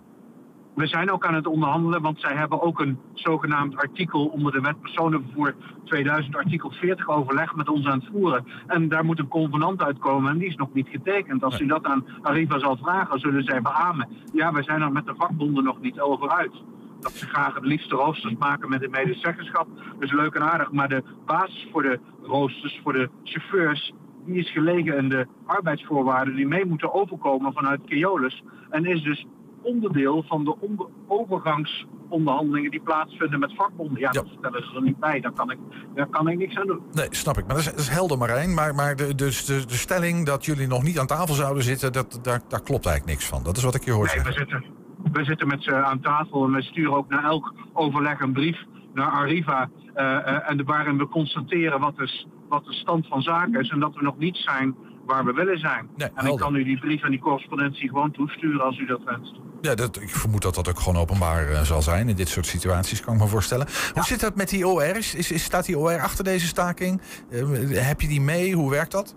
We 0.77 0.87
zijn 0.87 1.11
ook 1.11 1.25
aan 1.25 1.33
het 1.33 1.47
onderhandelen, 1.47 2.01
want 2.01 2.19
zij 2.19 2.35
hebben 2.35 2.61
ook 2.61 2.79
een 2.79 2.99
zogenaamd 3.13 3.75
artikel 3.75 4.25
onder 4.25 4.51
de 4.51 4.61
wet 4.61 4.81
personenvervoer 4.81 5.55
2000, 5.83 6.35
artikel 6.35 6.71
40 6.71 7.07
overleg 7.09 7.55
met 7.55 7.69
ons 7.69 7.85
aan 7.85 7.99
het 7.99 8.09
voeren. 8.11 8.45
En 8.67 8.89
daar 8.89 9.05
moet 9.05 9.19
een 9.19 9.27
convenant 9.27 9.81
uitkomen 9.81 10.31
en 10.31 10.37
die 10.37 10.47
is 10.47 10.55
nog 10.55 10.73
niet 10.73 10.87
getekend. 10.87 11.43
Als 11.43 11.59
u 11.59 11.65
dat 11.65 11.85
aan 11.85 12.05
Arriva 12.21 12.59
zal 12.59 12.77
vragen, 12.77 13.19
zullen 13.19 13.43
zij 13.43 13.61
beamen. 13.61 14.07
Ja, 14.33 14.51
wij 14.51 14.63
zijn 14.63 14.81
er 14.81 14.91
met 14.91 15.05
de 15.05 15.15
vakbonden 15.15 15.63
nog 15.63 15.81
niet 15.81 15.99
over 15.99 16.29
uit. 16.29 16.53
Dat 16.99 17.11
ze 17.11 17.27
graag 17.27 17.53
het 17.53 17.65
liefste 17.65 17.95
roosters 17.95 18.35
maken 18.39 18.69
met 18.69 18.81
de 18.81 18.89
medezeggenschap. 18.89 19.67
Dus 19.99 20.11
leuk 20.11 20.33
en 20.33 20.51
aardig, 20.51 20.71
maar 20.71 20.89
de 20.89 21.03
basis 21.25 21.67
voor 21.71 21.81
de 21.81 21.99
roosters, 22.23 22.79
voor 22.83 22.93
de 22.93 23.09
chauffeurs, 23.23 23.93
die 24.25 24.37
is 24.37 24.51
gelegen 24.51 24.97
in 24.97 25.09
de 25.09 25.27
arbeidsvoorwaarden 25.45 26.35
die 26.35 26.47
mee 26.47 26.65
moeten 26.65 26.93
overkomen 26.93 27.53
vanuit 27.53 27.81
Keolis. 27.85 28.43
En 28.69 28.85
is 28.85 29.01
dus 29.01 29.25
onderdeel 29.73 30.23
van 30.27 30.43
de 30.43 30.55
onder- 30.59 30.87
overgangsonderhandelingen 31.07 32.71
die 32.71 32.79
plaatsvinden 32.79 33.39
met 33.39 33.53
vakbonden. 33.55 33.99
Ja, 33.99 34.09
Ja. 34.11 34.21
dat 34.21 34.27
stellen 34.37 34.63
ze 34.63 34.75
er 34.75 34.81
niet 34.81 34.99
bij. 34.99 35.19
Daar 35.19 35.31
kan 35.31 35.51
ik, 35.51 35.57
daar 35.95 36.07
kan 36.07 36.27
ik 36.27 36.37
niks 36.37 36.55
aan 36.57 36.67
doen. 36.67 36.81
Nee, 36.91 37.07
snap 37.09 37.37
ik. 37.37 37.45
Maar 37.45 37.55
dat 37.55 37.65
is, 37.65 37.71
dat 37.71 37.79
is 37.79 37.89
helder, 37.89 38.17
Marijn. 38.17 38.53
Maar, 38.53 38.75
maar 38.75 38.95
de, 38.95 39.15
dus 39.15 39.45
de, 39.45 39.65
de 39.65 39.73
stelling 39.73 40.25
dat 40.25 40.45
jullie 40.45 40.67
nog 40.67 40.83
niet 40.83 40.99
aan 40.99 41.07
tafel 41.07 41.33
zouden 41.35 41.63
zitten, 41.63 41.93
dat, 41.93 42.19
daar, 42.21 42.41
daar 42.47 42.61
klopt 42.61 42.85
eigenlijk 42.85 43.05
niks 43.17 43.25
van. 43.29 43.43
Dat 43.43 43.57
is 43.57 43.63
wat 43.63 43.75
ik 43.75 43.83
je 43.83 43.91
hoor 43.91 44.05
Nee, 44.05 44.15
we 44.23 44.31
zeggen. 44.31 44.47
zitten, 44.49 44.63
we 45.11 45.23
zitten 45.23 45.47
met 45.47 45.63
ze 45.63 45.73
aan 45.75 45.99
tafel 45.99 46.45
en 46.45 46.51
we 46.51 46.61
sturen 46.61 46.93
ook 46.97 47.09
naar 47.09 47.23
elk 47.23 47.53
overleg 47.73 48.19
een 48.19 48.33
brief 48.33 48.63
naar 48.93 49.09
Arriva. 49.11 49.69
eh, 49.93 50.15
eh, 50.27 50.49
en 50.49 50.65
waarin 50.65 50.97
we 50.97 51.07
constateren 51.07 51.79
wat, 51.79 51.99
is, 51.99 52.27
wat 52.49 52.65
de 52.65 52.73
stand 52.73 53.07
van 53.07 53.21
zaken 53.21 53.59
is 53.61 53.69
en 53.69 53.79
dat 53.79 53.95
we 53.95 54.01
nog 54.01 54.17
niet 54.17 54.35
zijn 54.37 54.75
waar 55.05 55.25
we 55.25 55.33
willen 55.33 55.59
zijn. 55.59 55.87
Nee, 55.95 56.09
en 56.15 56.25
ik 56.27 56.35
kan 56.37 56.55
u 56.55 56.63
die 56.63 56.79
brief 56.79 57.03
en 57.03 57.09
die 57.11 57.19
correspondentie 57.19 57.89
gewoon 57.89 58.11
toesturen 58.11 58.61
als 58.61 58.77
u 58.79 58.85
dat 58.85 59.03
wenst. 59.03 59.39
Ja, 59.61 59.75
dat, 59.75 60.01
ik 60.01 60.09
vermoed 60.09 60.41
dat 60.41 60.55
dat 60.55 60.69
ook 60.69 60.79
gewoon 60.79 61.01
openbaar 61.01 61.47
eh, 61.47 61.61
zal 61.61 61.81
zijn 61.81 62.09
in 62.09 62.15
dit 62.15 62.29
soort 62.29 62.45
situaties, 62.45 63.01
kan 63.01 63.13
ik 63.13 63.19
me 63.19 63.27
voorstellen. 63.27 63.67
Hoe 63.93 64.03
zit 64.03 64.19
dat 64.19 64.35
met 64.35 64.49
die 64.49 64.67
OR? 64.67 64.95
Is, 64.95 65.15
is, 65.15 65.43
staat 65.43 65.65
die 65.65 65.77
OR 65.77 66.01
achter 66.01 66.23
deze 66.23 66.47
staking? 66.47 67.01
Eh, 67.29 67.87
heb 67.87 68.01
je 68.01 68.07
die 68.07 68.21
mee? 68.21 68.53
Hoe 68.53 68.69
werkt 68.69 68.91
dat? 68.91 69.15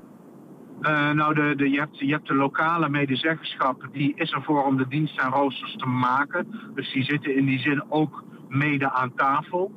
Eh, 0.81 1.11
nou, 1.11 1.35
de, 1.35 1.55
de, 1.57 1.71
je, 1.71 1.79
hebt, 1.79 1.99
je 1.99 2.13
hebt 2.13 2.27
de 2.27 2.35
lokale 2.35 2.89
medezeggenschap, 2.89 3.89
die 3.93 4.13
is 4.17 4.31
ervoor 4.31 4.65
om 4.65 4.77
de 4.77 4.89
dienst 4.89 5.19
en 5.19 5.31
roosters 5.31 5.77
te 5.77 5.87
maken. 5.87 6.47
Dus 6.75 6.93
die 6.93 7.05
zitten 7.05 7.37
in 7.37 7.45
die 7.47 7.59
zin 7.59 7.83
ook 7.89 8.25
mede 8.49 8.91
aan 8.91 9.15
tafel. 9.15 9.73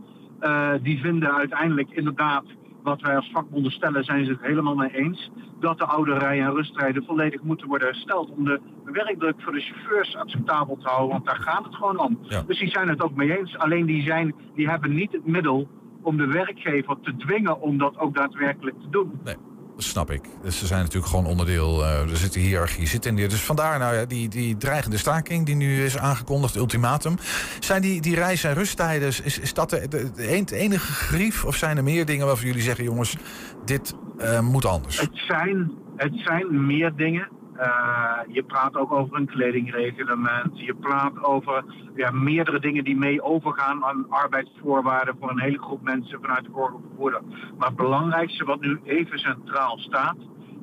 Die 0.82 0.99
vinden 0.99 1.36
uiteindelijk 1.36 1.89
inderdaad, 1.91 2.43
wat 2.84 3.02
wij 3.02 3.15
als 3.15 3.30
vakbonden 3.34 3.72
stellen, 3.72 4.04
zijn 4.04 4.26
ze 4.26 4.32
het 4.32 4.41
helemaal 4.41 4.76
mee 4.76 4.96
eens. 4.96 5.32
Dat 5.60 5.78
de 5.78 5.86
oude 5.86 6.17
rij- 6.17 6.41
en 6.41 6.54
rustrijden 6.54 7.04
volledig 7.04 7.41
moeten 7.41 7.67
worden 7.67 7.88
hersteld 7.88 8.30
om 8.30 8.43
de 8.43 8.60
werkdruk 8.84 9.41
voor 9.41 9.54
de 9.54 9.62
chauffeurs 9.62 10.15
acceptabel 10.15 10.78
te 10.78 10.88
houden. 10.88 11.10
Want 11.10 11.26
daar 11.26 11.39
gaat 11.39 11.65
het 11.65 11.76
gewoon 11.76 12.00
om. 12.00 12.19
Ja. 12.22 12.43
Dus 12.48 12.60
die 12.60 12.69
zijn 12.69 12.88
het 12.89 13.02
ook 13.02 13.15
mee 13.15 13.38
eens. 13.38 13.58
Alleen 13.58 13.86
die, 13.86 14.04
zijn, 14.04 14.36
die 14.56 14.69
hebben 14.69 14.93
niet 14.93 15.12
het 15.12 15.26
middel 15.26 15.67
om 16.02 16.17
de 16.17 16.28
werkgever 16.28 16.98
te 17.02 17.15
dwingen 17.15 17.62
om 17.62 17.78
dat 17.78 17.98
ook 17.98 18.15
daadwerkelijk 18.15 18.80
te 18.80 18.89
doen. 18.89 19.19
Nee, 19.24 19.36
snap 19.77 20.12
ik. 20.12 20.21
Dus 20.43 20.57
ze 20.57 20.65
zijn 20.67 20.79
natuurlijk 20.79 21.07
gewoon 21.12 21.25
onderdeel. 21.25 21.83
eh, 21.83 22.09
er 22.09 22.17
zit 22.17 22.36
een 22.36 22.41
hiërarchie 22.41 22.88
zit 22.88 23.05
in 23.05 23.15
die. 23.15 23.27
Dus 23.27 23.41
vandaar 23.41 23.79
nou 23.79 23.95
ja, 23.95 24.05
die, 24.05 24.29
die 24.29 24.57
dreigende 24.57 24.97
staking 24.97 25.45
die 25.45 25.55
nu 25.55 25.83
is 25.83 25.97
aangekondigd, 25.97 26.55
ultimatum. 26.55 27.15
Zijn 27.59 27.81
die, 27.81 28.01
die 28.01 28.15
reis- 28.15 28.43
en 28.43 28.53
rusttijden, 28.53 29.07
is, 29.07 29.21
is 29.39 29.53
dat 29.53 29.69
de, 29.69 29.88
de, 29.88 30.12
de 30.45 30.55
enige 30.55 30.91
grief? 30.91 31.45
Of 31.45 31.55
zijn 31.55 31.77
er 31.77 31.83
meer 31.83 32.05
dingen 32.05 32.25
waarvan 32.25 32.45
jullie 32.45 32.62
zeggen, 32.62 32.83
jongens, 32.83 33.17
dit 33.65 33.93
eh, 34.17 34.39
moet 34.39 34.65
anders? 34.65 34.99
Het 34.99 35.21
zijn, 35.27 35.71
het 35.95 36.13
zijn 36.15 36.65
meer 36.65 36.95
dingen. 36.95 37.27
Eh, 37.58 38.20
je 38.28 38.44
praat 38.44 38.76
ook 38.76 38.92
over 38.92 39.16
een 39.16 39.26
kledingreglement. 39.26 40.60
Je 40.60 40.76
praat 40.76 41.24
over 41.24 41.63
ja, 41.96 42.12
meerdere 42.12 42.60
dingen 42.60 42.84
die 42.84 42.98
mee 42.98 43.24
overgaan 43.24 43.86
aan 43.86 44.06
arbeidsvoorwaarden 44.10 45.16
voor 45.20 45.30
een 45.30 45.42
hele 45.42 45.60
groep 45.60 45.82
mensen 45.82 46.20
vanuit 46.22 46.46
de 46.46 46.52
vervoerder. 46.54 47.22
Maar 47.58 47.68
het 47.68 47.78
belangrijkste 47.78 48.46
wat 48.46 48.62
nu 48.62 48.80
even 48.84 49.20
centraal 49.20 49.78
staat, 49.78 50.18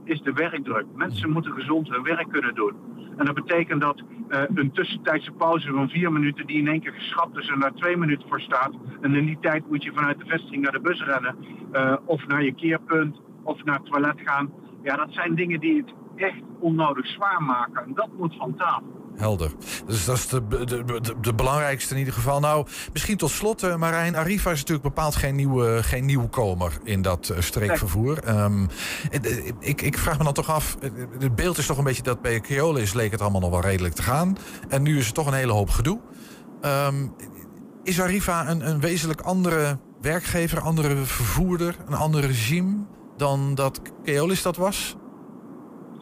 is 0.05 0.21
de 0.23 0.33
werkdruk. 0.33 0.87
Mensen 0.95 1.31
moeten 1.31 1.53
gezond 1.53 1.89
hun 1.89 2.03
werk 2.03 2.29
kunnen 2.29 2.55
doen. 2.55 2.75
En 3.17 3.25
dat 3.25 3.35
betekent 3.35 3.81
dat 3.81 4.03
eh, 4.29 4.43
een 4.55 4.73
tussentijdse 4.73 5.33
pauze 5.33 5.73
van 5.73 5.89
vier 5.89 6.13
minuten 6.13 6.47
die 6.47 6.59
in 6.59 6.69
één 6.69 6.81
keer 6.81 6.93
geschrapt 6.93 7.39
is 7.39 7.49
en 7.49 7.61
daar 7.61 7.75
twee 7.75 7.97
minuten 7.97 8.29
voor 8.29 8.41
staat. 8.41 8.73
En 9.01 9.15
in 9.15 9.27
die 9.27 9.39
tijd 9.41 9.71
moet 9.71 9.83
je 9.83 9.93
vanuit 9.93 10.19
de 10.19 10.27
vestiging 10.27 10.63
naar 10.63 10.73
de 10.73 10.81
bus 10.81 11.03
rennen. 11.05 11.37
eh, 11.73 11.97
of 12.05 12.27
naar 12.27 12.45
je 12.45 12.55
keerpunt 12.55 13.21
of 13.43 13.65
naar 13.65 13.75
het 13.75 13.87
toilet 13.87 14.21
gaan. 14.25 14.51
Ja, 14.83 14.97
dat 14.97 15.13
zijn 15.13 15.35
dingen 15.35 15.61
die 15.61 15.77
het 15.77 15.95
echt 16.21 16.43
onnodig 16.61 17.07
zwaar 17.07 17.43
maken. 17.43 17.85
En 17.85 17.95
dat 17.95 18.09
moet 18.19 18.35
van 18.37 18.55
tafel. 18.57 19.01
Helder. 19.17 19.53
Dus 19.87 20.05
dat 20.05 20.17
is 20.17 20.29
de, 20.29 20.47
de, 20.49 20.85
de, 20.85 21.15
de 21.21 21.35
belangrijkste 21.35 21.93
in 21.93 21.99
ieder 21.99 22.15
geval. 22.15 22.41
Nou, 22.41 22.67
misschien 22.93 23.17
tot 23.17 23.31
slot, 23.31 23.63
eh, 23.63 23.77
Marijn. 23.77 24.17
Arriva 24.17 24.51
is 24.51 24.59
natuurlijk 24.59 24.95
bepaald 24.95 25.17
geen, 25.17 25.35
nieuwe, 25.35 25.83
geen 25.83 26.05
nieuwkomer 26.05 26.79
in 26.85 27.03
dat 27.03 27.29
eh, 27.29 27.41
streekvervoer. 27.41 28.19
Ehm, 28.19 28.67
eh, 29.11 29.47
ik, 29.59 29.83
ik 29.83 29.99
vraag 29.99 30.19
me 30.19 30.25
dan 30.25 30.33
toch 30.33 30.51
af, 30.51 30.77
het 31.19 31.35
beeld 31.35 31.59
is 31.59 31.67
toch 31.67 31.79
een 31.79 31.85
beetje 31.85 32.03
dat 32.03 32.23
bij 32.23 32.41
Keolis 32.41 32.93
leek 32.93 33.11
het 33.11 33.21
allemaal 33.21 33.41
nog 33.41 33.51
wel 33.51 33.61
redelijk 33.61 33.95
te 33.95 34.03
gaan. 34.03 34.37
En 34.69 34.83
nu 34.83 34.99
is 34.99 35.07
het 35.07 35.15
toch 35.15 35.27
een 35.27 35.33
hele 35.33 35.53
hoop 35.53 35.71
gedoe. 35.71 36.01
Ehm, 36.61 37.07
is 37.83 38.01
Arriva 38.01 38.49
een, 38.49 38.69
een 38.69 38.81
wezenlijk 38.81 39.21
andere 39.21 39.79
werkgever, 40.01 40.61
andere 40.61 40.97
vervoerder, 40.97 41.77
een 41.87 41.95
ander 41.95 42.21
regime 42.21 42.87
dan 43.17 43.55
dat 43.55 43.81
Keolis 44.03 44.43
dat 44.43 44.57
was? 44.57 44.97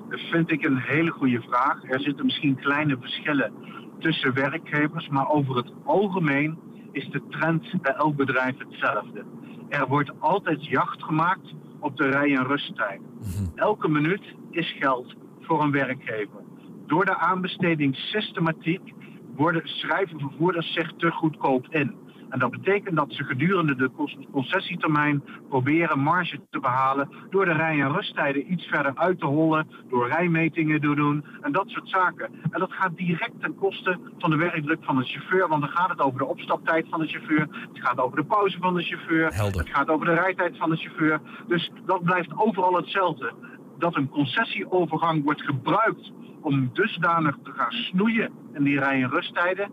Dat 0.09 0.21
vind 0.21 0.51
ik 0.51 0.65
een 0.65 0.79
hele 0.79 1.11
goede 1.11 1.41
vraag. 1.41 1.83
Er 1.83 2.01
zitten 2.01 2.25
misschien 2.25 2.57
kleine 2.57 2.97
verschillen 3.01 3.53
tussen 3.99 4.35
werkgevers, 4.35 5.09
maar 5.09 5.29
over 5.29 5.57
het 5.57 5.73
algemeen 5.85 6.59
is 6.93 7.09
de 7.11 7.23
trend 7.29 7.83
bij 7.83 7.93
elk 7.95 8.17
bedrijf 8.17 8.59
hetzelfde. 8.59 9.25
Er 9.69 9.87
wordt 9.87 10.21
altijd 10.21 10.67
jacht 10.67 11.03
gemaakt 11.03 11.55
op 11.81 11.97
de 11.97 12.09
rij- 12.09 12.37
en 12.37 12.47
rusttijden. 12.47 13.07
Elke 13.55 13.89
minuut 13.89 14.23
is 14.51 14.77
geld 14.79 15.15
voor 15.41 15.63
een 15.63 15.71
werkgever. 15.71 16.41
Door 16.87 17.05
de 17.05 17.17
aanbestedingssystematiek 17.17 18.93
worden 19.37 19.63
schrijven 19.65 20.21
vervoerders 20.21 20.73
zich 20.73 20.93
te 20.97 21.11
goedkoop 21.11 21.67
in. 21.69 21.95
En 22.29 22.39
dat 22.39 22.51
betekent 22.51 22.97
dat 22.97 23.13
ze 23.13 23.25
gedurende 23.25 23.75
de 23.75 23.91
concessietermijn 24.33 25.23
proberen 25.49 25.99
marge 25.99 26.41
te 26.51 26.61
behalen 26.61 27.09
door 27.31 27.45
de 27.45 27.53
rij- 27.53 27.81
en 27.81 27.93
rusttijden 27.93 28.53
iets 28.53 28.67
verder 28.67 28.93
uit 28.95 29.21
te 29.21 29.27
hollen, 29.27 29.67
door 29.89 30.09
rijmetingen 30.09 30.81
te 30.81 30.95
doen 30.95 31.25
en 31.41 31.53
dat 31.53 31.69
soort 31.69 31.89
zaken. 31.89 32.29
En 32.51 32.61
dat 32.61 32.73
gaat 32.73 32.97
direct 32.97 33.41
ten 33.41 33.55
koste 33.55 33.99
van 34.19 34.31
de 34.31 34.37
werkdruk 34.37 34.85
van 34.85 34.97
de 34.97 35.05
chauffeur, 35.05 35.49
want 35.49 35.61
dan 35.61 35.71
gaat 35.71 35.91
het 35.91 36.01
over 36.01 36.19
de 36.19 36.27
opstaptijd 36.27 36.87
van 36.89 37.01
de 37.01 37.07
chauffeur, 37.07 37.41
het 37.41 37.81
gaat 37.87 37.99
over 37.99 38.17
de 38.17 38.25
pauze 38.25 38.59
van 38.59 38.75
de 38.75 38.83
chauffeur, 38.83 39.35
Helder. 39.35 39.61
het 39.61 39.71
gaat 39.75 39.89
over 39.89 40.07
de 40.07 40.15
rijtijd 40.15 40.57
van 40.57 40.71
de 40.71 40.77
chauffeur. 40.77 41.21
Dus 41.47 41.71
dat 41.87 42.03
blijft 42.03 42.37
overal 42.37 42.77
hetzelfde. 42.77 43.33
Dat 43.79 43.97
een 43.97 44.09
concessieovergang 44.09 45.25
wordt 45.25 45.43
gebruikt 45.43 46.13
om 46.41 46.71
dusdanig 46.73 47.37
te 47.43 47.51
gaan 47.53 47.73
snoeien 47.73 48.33
in 48.55 48.63
die 48.63 48.79
rij- 48.79 49.03
en 49.03 49.11
rusttijden. 49.11 49.71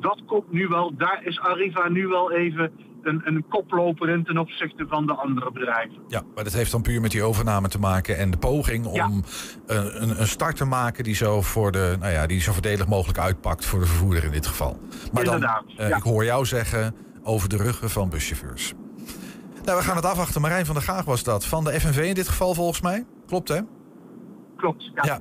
Dat 0.00 0.22
komt 0.26 0.52
nu 0.52 0.68
wel, 0.68 0.92
daar 0.96 1.20
is 1.24 1.40
Arriva 1.40 1.88
nu 1.88 2.06
wel 2.06 2.32
even 2.32 2.72
een, 3.02 3.20
een 3.24 3.44
koploper 3.48 4.08
in 4.08 4.24
ten 4.24 4.38
opzichte 4.38 4.86
van 4.88 5.06
de 5.06 5.12
andere 5.14 5.52
bedrijven. 5.52 5.96
Ja, 6.08 6.22
maar 6.34 6.44
dat 6.44 6.52
heeft 6.52 6.70
dan 6.70 6.82
puur 6.82 7.00
met 7.00 7.10
die 7.10 7.22
overname 7.22 7.68
te 7.68 7.78
maken 7.78 8.18
en 8.18 8.30
de 8.30 8.36
poging 8.36 8.86
om 8.86 8.94
Ja. 8.94 9.10
een, 9.66 10.02
een, 10.02 10.20
een 10.20 10.26
start 10.26 10.56
te 10.56 10.64
maken 10.64 11.04
die 11.04 11.14
zo, 11.14 11.40
voor 11.40 11.72
de, 11.72 11.96
nou 12.00 12.12
ja, 12.12 12.26
die 12.26 12.40
zo 12.40 12.52
voordelig 12.52 12.86
mogelijk 12.88 13.18
uitpakt 13.18 13.64
voor 13.64 13.78
de 13.78 13.86
vervoerder 13.86 14.24
in 14.24 14.30
dit 14.30 14.46
geval. 14.46 14.78
Maar 15.12 15.24
dan, 15.24 15.34
Inderdaad, 15.34 15.64
eh, 15.76 15.88
ja. 15.88 15.96
ik 15.96 16.02
hoor 16.02 16.24
jou 16.24 16.44
zeggen 16.46 16.94
over 17.22 17.48
de 17.48 17.56
ruggen 17.56 17.90
van 17.90 18.08
buschauffeurs. 18.08 18.72
Nou, 19.64 19.78
we 19.78 19.84
gaan 19.84 19.96
het 19.96 20.04
afwachten. 20.04 20.40
Marijn 20.40 20.66
van 20.66 20.74
der 20.74 20.84
Gaag 20.84 21.04
was 21.04 21.22
dat. 21.24 21.44
Van 21.44 21.64
de 21.64 21.80
FNV 21.80 21.98
in 21.98 22.14
dit 22.14 22.28
geval 22.28 22.54
volgens 22.54 22.80
mij. 22.80 23.04
Klopt 23.26 23.48
hè? 23.48 23.60
Klopt, 24.56 24.90
ja. 24.94 25.02
Ja. 25.04 25.20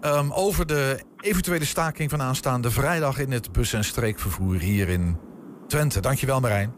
Ehm, 0.00 0.30
over 0.32 0.66
de 0.66 1.02
eventuele 1.22 1.64
staking 1.64 2.10
van 2.10 2.22
aanstaande 2.22 2.70
vrijdag 2.70 3.18
in 3.18 3.32
het 3.32 3.52
bus- 3.52 3.72
en 3.72 3.84
streekvervoer 3.84 4.58
hier 4.58 4.88
in 4.88 5.18
Twente. 5.66 6.00
Dankjewel 6.00 6.40
Marijn. 6.40 6.74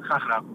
Graag 0.00 0.22
gedaan. 0.22 0.54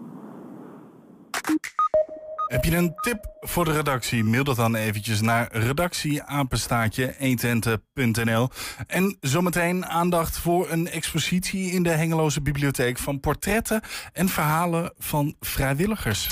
Heb 2.50 2.64
je 2.64 2.76
een 2.76 2.94
tip 3.00 3.32
voor 3.40 3.64
de 3.64 3.72
redactie? 3.72 4.24
Mail 4.24 4.44
dat 4.44 4.56
dan 4.56 4.74
eventjes 4.74 5.20
naar 5.20 5.48
redactieapenstaatje 5.52 7.14
120.nl. 7.18 8.48
En 8.86 9.16
zometeen 9.20 9.86
aandacht 9.86 10.38
voor 10.38 10.70
een 10.70 10.88
expositie 10.88 11.70
in 11.70 11.82
de 11.82 11.90
Hengeloze 11.90 12.42
Bibliotheek... 12.42 12.98
van 12.98 13.20
portretten 13.20 13.80
en 14.12 14.28
verhalen 14.28 14.92
van 14.98 15.34
vrijwilligers. 15.40 16.28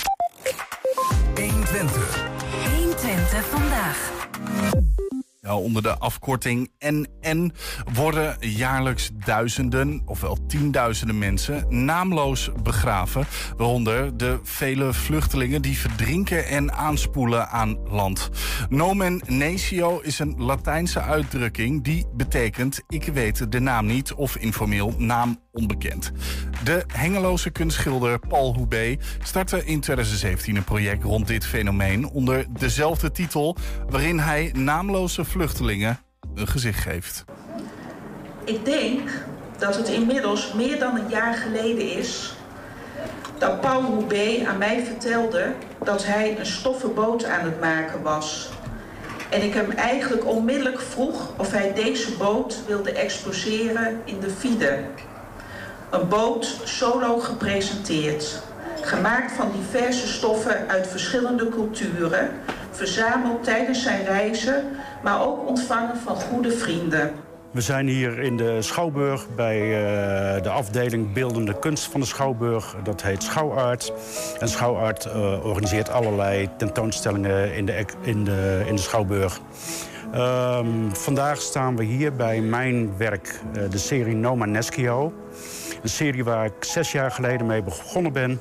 120 1.35 3.44
vandaag. 3.44 4.11
Onder 5.56 5.82
de 5.82 5.98
afkorting 5.98 6.70
NN 6.78 7.52
worden 7.94 8.37
jaarlijks 8.40 9.11
duizenden, 9.24 10.02
ofwel 10.04 10.38
tienduizenden 10.46 11.18
mensen 11.18 11.84
naamloos 11.84 12.50
begraven. 12.62 13.26
Waaronder 13.56 14.16
de 14.16 14.38
vele 14.42 14.92
vluchtelingen 14.92 15.62
die 15.62 15.78
verdrinken 15.78 16.46
en 16.46 16.72
aanspoelen 16.72 17.48
aan 17.48 17.78
land. 17.88 18.30
Nomen 18.68 19.22
natio 19.26 19.98
is 19.98 20.18
een 20.18 20.34
Latijnse 20.38 21.00
uitdrukking 21.00 21.84
die 21.84 22.06
betekent 22.14 22.82
ik 22.88 23.04
weet 23.04 23.52
de 23.52 23.61
naam 23.61 23.87
niet 23.87 24.14
of 24.14 24.37
informeel 24.37 24.94
naam 24.98 25.38
onbekend. 25.58 26.10
De 26.64 26.84
Hengeloze 26.86 27.50
kunstschilder 27.50 28.18
Paul 28.18 28.54
Houbé 28.54 28.96
startte 29.22 29.64
in 29.64 29.80
2017 29.80 30.56
een 30.56 30.64
project 30.64 31.02
rond 31.02 31.26
dit 31.26 31.46
fenomeen 31.46 32.08
onder 32.08 32.46
dezelfde 32.58 33.10
titel, 33.10 33.56
waarin 33.88 34.18
hij 34.18 34.52
naamloze 34.56 35.24
vluchtelingen 35.24 36.00
een 36.34 36.46
gezicht 36.46 36.80
geeft. 36.80 37.24
Ik 38.44 38.64
denk 38.64 39.10
dat 39.58 39.76
het 39.76 39.88
inmiddels 39.88 40.52
meer 40.52 40.78
dan 40.78 40.96
een 40.96 41.08
jaar 41.08 41.34
geleden 41.34 41.96
is 41.96 42.34
dat 43.38 43.60
Paul 43.60 43.82
Houbé 43.82 44.44
aan 44.46 44.58
mij 44.58 44.84
vertelde 44.84 45.52
dat 45.84 46.06
hij 46.06 46.38
een 46.38 46.46
stoffen 46.46 46.94
boot 46.94 47.24
aan 47.24 47.44
het 47.44 47.60
maken 47.60 48.02
was. 48.02 48.48
En 49.30 49.42
ik 49.42 49.54
hem 49.54 49.70
eigenlijk 49.70 50.26
onmiddellijk 50.26 50.80
vroeg 50.80 51.32
of 51.38 51.52
hij 51.52 51.74
deze 51.74 52.12
boot 52.12 52.62
wilde 52.66 52.92
exposeren 52.92 54.00
in 54.04 54.20
de 54.20 54.30
FIDE. 54.30 54.84
Een 55.90 56.09
boot 56.09 56.61
solo 56.64 57.18
gepresenteerd. 57.18 58.42
Gemaakt 58.81 59.33
van 59.33 59.53
diverse 59.53 60.09
stoffen 60.09 60.68
uit 60.68 60.87
verschillende 60.87 61.48
culturen. 61.48 62.31
Verzameld 62.70 63.44
tijdens 63.44 63.83
zijn 63.83 64.05
reizen, 64.05 64.64
maar 65.03 65.22
ook 65.27 65.48
ontvangen 65.48 65.96
van 65.96 66.16
goede 66.16 66.51
vrienden. 66.51 67.11
We 67.51 67.61
zijn 67.61 67.87
hier 67.87 68.18
in 68.18 68.37
de 68.37 68.62
Schouwburg 68.62 69.27
bij 69.37 69.61
uh, 69.61 70.42
de 70.42 70.48
afdeling 70.48 71.12
Beeldende 71.12 71.59
Kunst 71.59 71.85
van 71.85 72.01
de 72.01 72.07
Schouwburg. 72.07 72.77
Dat 72.83 73.03
heet 73.03 73.22
Schouwart. 73.22 73.92
En 74.38 74.48
Schouwart 74.48 75.07
uh, 75.07 75.44
organiseert 75.44 75.90
allerlei 75.90 76.48
tentoonstellingen 76.57 77.55
in 77.55 77.66
de, 77.66 77.85
in 78.01 78.24
de, 78.24 78.62
in 78.66 78.77
de 78.77 78.83
Schouwburg. 78.83 79.40
Um, 80.14 80.94
vandaag 80.94 81.40
staan 81.40 81.77
we 81.77 81.85
hier 81.85 82.12
bij 82.12 82.40
mijn 82.40 82.96
werk, 82.96 83.40
uh, 83.57 83.62
de 83.70 83.79
serie 83.79 84.14
Noma 84.14 84.44
Neschio. 84.44 85.12
Een 85.82 85.88
serie 85.88 86.24
waar 86.24 86.44
ik 86.44 86.64
zes 86.64 86.92
jaar 86.92 87.10
geleden 87.10 87.46
mee 87.46 87.62
begonnen 87.62 88.12
ben. 88.12 88.40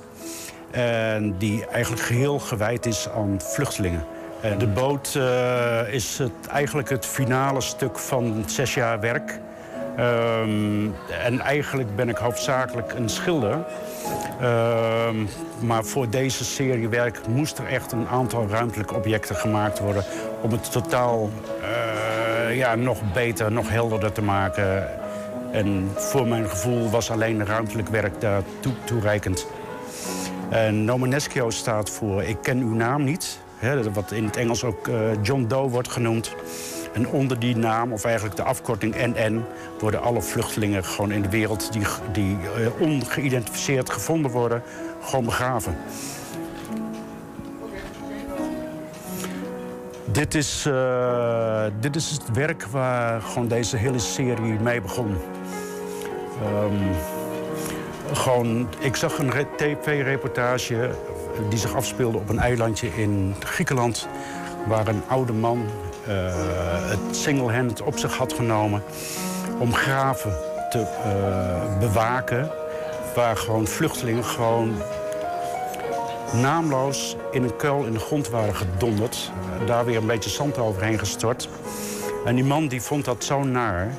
En 0.71 1.36
die 1.38 1.65
eigenlijk 1.65 2.04
geheel 2.04 2.39
gewijd 2.39 2.86
is 2.86 3.10
aan 3.10 3.39
vluchtelingen. 3.41 4.06
En 4.41 4.58
de 4.58 4.67
boot 4.67 5.13
uh, 5.17 5.93
is 5.93 6.17
het, 6.17 6.47
eigenlijk 6.52 6.89
het 6.89 7.06
finale 7.06 7.62
stuk 7.62 8.00
van 8.00 8.43
zes 8.45 8.73
jaar 8.73 9.00
werk. 9.00 9.39
Um, 10.00 10.95
en 11.23 11.39
eigenlijk 11.39 11.95
ben 11.95 12.10
ik 12.10 12.17
hoofdzakelijk 12.17 12.93
een 12.93 13.10
schilder. 13.10 13.65
Um, 14.41 15.28
maar 15.60 15.84
voor 15.84 16.10
deze 16.10 16.43
serie 16.45 16.88
werk 16.88 17.28
moest 17.28 17.58
er 17.58 17.67
echt 17.67 17.91
een 17.91 18.08
aantal 18.08 18.47
ruimtelijke 18.50 18.95
objecten 18.95 19.36
gemaakt 19.36 19.80
worden... 19.80 20.04
om 20.41 20.52
het 20.52 20.71
totaal 20.71 21.30
uh, 21.62 22.56
ja, 22.56 22.76
nog 22.76 23.13
beter, 23.13 23.52
nog 23.52 23.69
helderder 23.69 24.12
te 24.12 24.21
maken. 24.21 24.89
En 25.58 25.89
voor 25.96 26.28
mijn 26.28 26.50
gevoel 26.50 26.89
was 26.89 27.12
alleen 27.12 27.46
ruimtelijk 27.46 27.88
werk 27.88 28.22
daar 28.22 28.41
toe, 28.60 28.74
toereikend. 28.84 29.48
En 30.50 30.89
staat 31.48 31.89
voor 31.89 32.24
ik 32.24 32.38
ken 32.41 32.60
uw 32.60 32.74
naam 32.74 33.04
niet. 33.04 33.39
Wat 33.93 34.12
in 34.12 34.26
het 34.26 34.36
Engels 34.36 34.63
ook 34.63 34.88
uh, 34.88 34.96
John 35.22 35.46
Doe 35.48 35.70
wordt 35.70 35.88
genoemd. 35.88 36.36
En 36.93 37.08
onder 37.08 37.39
die 37.39 37.56
naam, 37.56 37.93
of 37.93 38.04
eigenlijk 38.04 38.36
de 38.36 38.43
afkorting 38.43 38.96
NN... 38.96 39.43
worden 39.80 40.02
alle 40.02 40.22
vluchtelingen 40.22 40.84
gewoon 40.84 41.12
in 41.12 41.22
de 41.22 41.30
wereld 41.30 41.74
die, 41.74 41.86
die 42.12 42.38
uh, 42.60 42.82
ongeïdentificeerd 42.82 43.89
gevonden 43.89 44.32
worden... 44.32 44.62
gewoon 45.02 45.26
begraven. 45.26 45.78
Dit 50.12 50.36
is, 50.36 50.65
uh, 50.67 51.63
dit 51.80 51.96
is 51.96 52.10
het 52.10 52.32
werk 52.34 52.63
waar 52.63 53.22
gewoon 53.22 53.48
deze 53.48 53.78
hele 53.78 54.00
serie 54.00 54.60
mee 54.60 54.82
begon. 54.82 55.17
Um, 56.43 56.80
gewoon, 58.13 58.67
ik 58.80 58.95
zag 58.95 59.17
een 59.17 59.32
tv-reportage 59.56 60.89
die 61.50 61.60
zich 61.60 61.76
afspeelde 61.76 62.17
op 62.17 62.30
een 62.30 62.39
eilandje 62.39 62.89
in 62.95 63.36
Griekenland... 63.39 64.08
waar 64.67 64.88
een 64.88 65.02
oude 65.08 65.34
man 65.34 65.65
uh, 66.08 66.13
het 66.89 67.15
single-hand 67.15 67.82
op 67.82 67.97
zich 67.97 68.17
had 68.17 68.34
genomen... 68.34 68.84
om 69.58 69.73
graven 69.73 70.32
te 70.69 70.80
uh, 70.80 71.80
bewaken... 71.80 72.50
waar 73.15 73.38
gewoon 73.38 73.67
vluchtelingen 73.67 74.23
gewoon 74.23 74.76
naamloos 76.34 77.15
in 77.32 77.43
een 77.43 77.56
kuil 77.56 77.86
in 77.86 77.93
de 77.93 78.00
grond 78.00 78.30
waren 78.30 78.56
gedonderd. 78.56 79.32
Daar 79.65 79.86
weer 79.86 79.97
een 79.97 80.08
beetje 80.08 80.30
zand 80.30 80.58
overheen 80.58 81.00
gestort. 81.00 81.50
En 82.26 82.36
die 82.36 82.43
man 82.43 82.67
die 82.67 82.82
vond 82.82 83.06
dat 83.06 83.23
zo 83.23 83.43
naar 83.43 83.93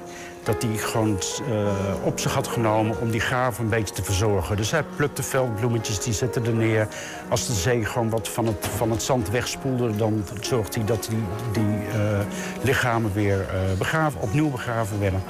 dat 0.49 0.63
hij 0.63 0.77
gewoon 0.77 1.19
uh, 1.51 1.69
op 2.03 2.21
zich 2.21 2.35
had 2.35 2.49
genomen 2.49 3.01
om 3.01 3.11
die 3.11 3.21
graven 3.21 3.65
een 3.65 3.71
beetje 3.71 3.95
te 3.95 4.03
verzorgen. 4.03 4.57
Dus 4.57 4.71
hij 4.71 4.83
plukte 4.97 5.23
veldbloemetjes, 5.23 6.01
die 6.01 6.13
zette 6.13 6.41
er 6.41 6.53
neer. 6.53 6.89
Als 7.29 7.47
de 7.47 7.53
zee 7.53 7.85
gewoon 7.85 8.11
wat 8.11 8.29
van 8.29 8.47
het, 8.47 8.69
van 8.77 8.91
het 8.91 9.03
zand 9.03 9.31
wegspoelde... 9.31 9.97
dan 9.97 10.25
zorgde 10.41 10.79
hij 10.79 10.87
dat 10.87 11.09
die, 11.11 11.25
die 11.53 11.77
uh, 12.01 12.19
lichamen 12.63 13.13
weer 13.13 13.39
uh, 13.39 13.79
begraven, 13.79 14.21
opnieuw 14.21 14.51
begraven 14.51 15.01
werden. 15.01 15.23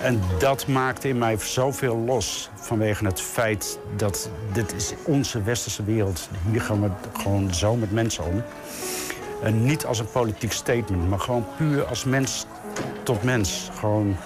En 0.00 0.20
dat 0.38 0.66
maakte 0.66 1.08
in 1.08 1.18
mij 1.18 1.36
zoveel 1.38 1.96
los 1.96 2.50
vanwege 2.54 3.04
het 3.04 3.20
feit 3.20 3.78
dat 3.96 4.30
dit 4.52 4.74
is 4.74 4.94
onze 5.04 5.42
westerse 5.42 5.84
wereld. 5.84 6.28
Hier 6.50 6.60
gaan 6.60 6.82
we 6.82 6.90
gewoon 7.20 7.54
zo 7.54 7.76
met 7.76 7.92
mensen 7.92 8.24
om. 8.24 8.42
En 9.42 9.64
niet 9.64 9.86
als 9.86 9.98
een 9.98 10.10
politiek 10.10 10.52
statement, 10.52 11.08
maar 11.08 11.20
gewoon 11.20 11.46
puur 11.56 11.84
als 11.84 12.04
mens 12.04 12.46
tot 13.08 13.22
mens. 13.22 13.70
Gewoon, 13.78 14.16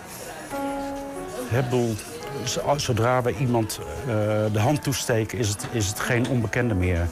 zodra 2.76 3.22
we 3.22 3.36
iemand 3.36 3.80
uh, 3.80 4.14
de 4.52 4.58
hand 4.58 4.82
toesteken, 4.82 5.38
is 5.38 5.48
het, 5.48 5.66
is 5.70 5.86
het 5.86 6.00
geen 6.00 6.28
onbekende 6.28 6.74
meer. 6.74 7.06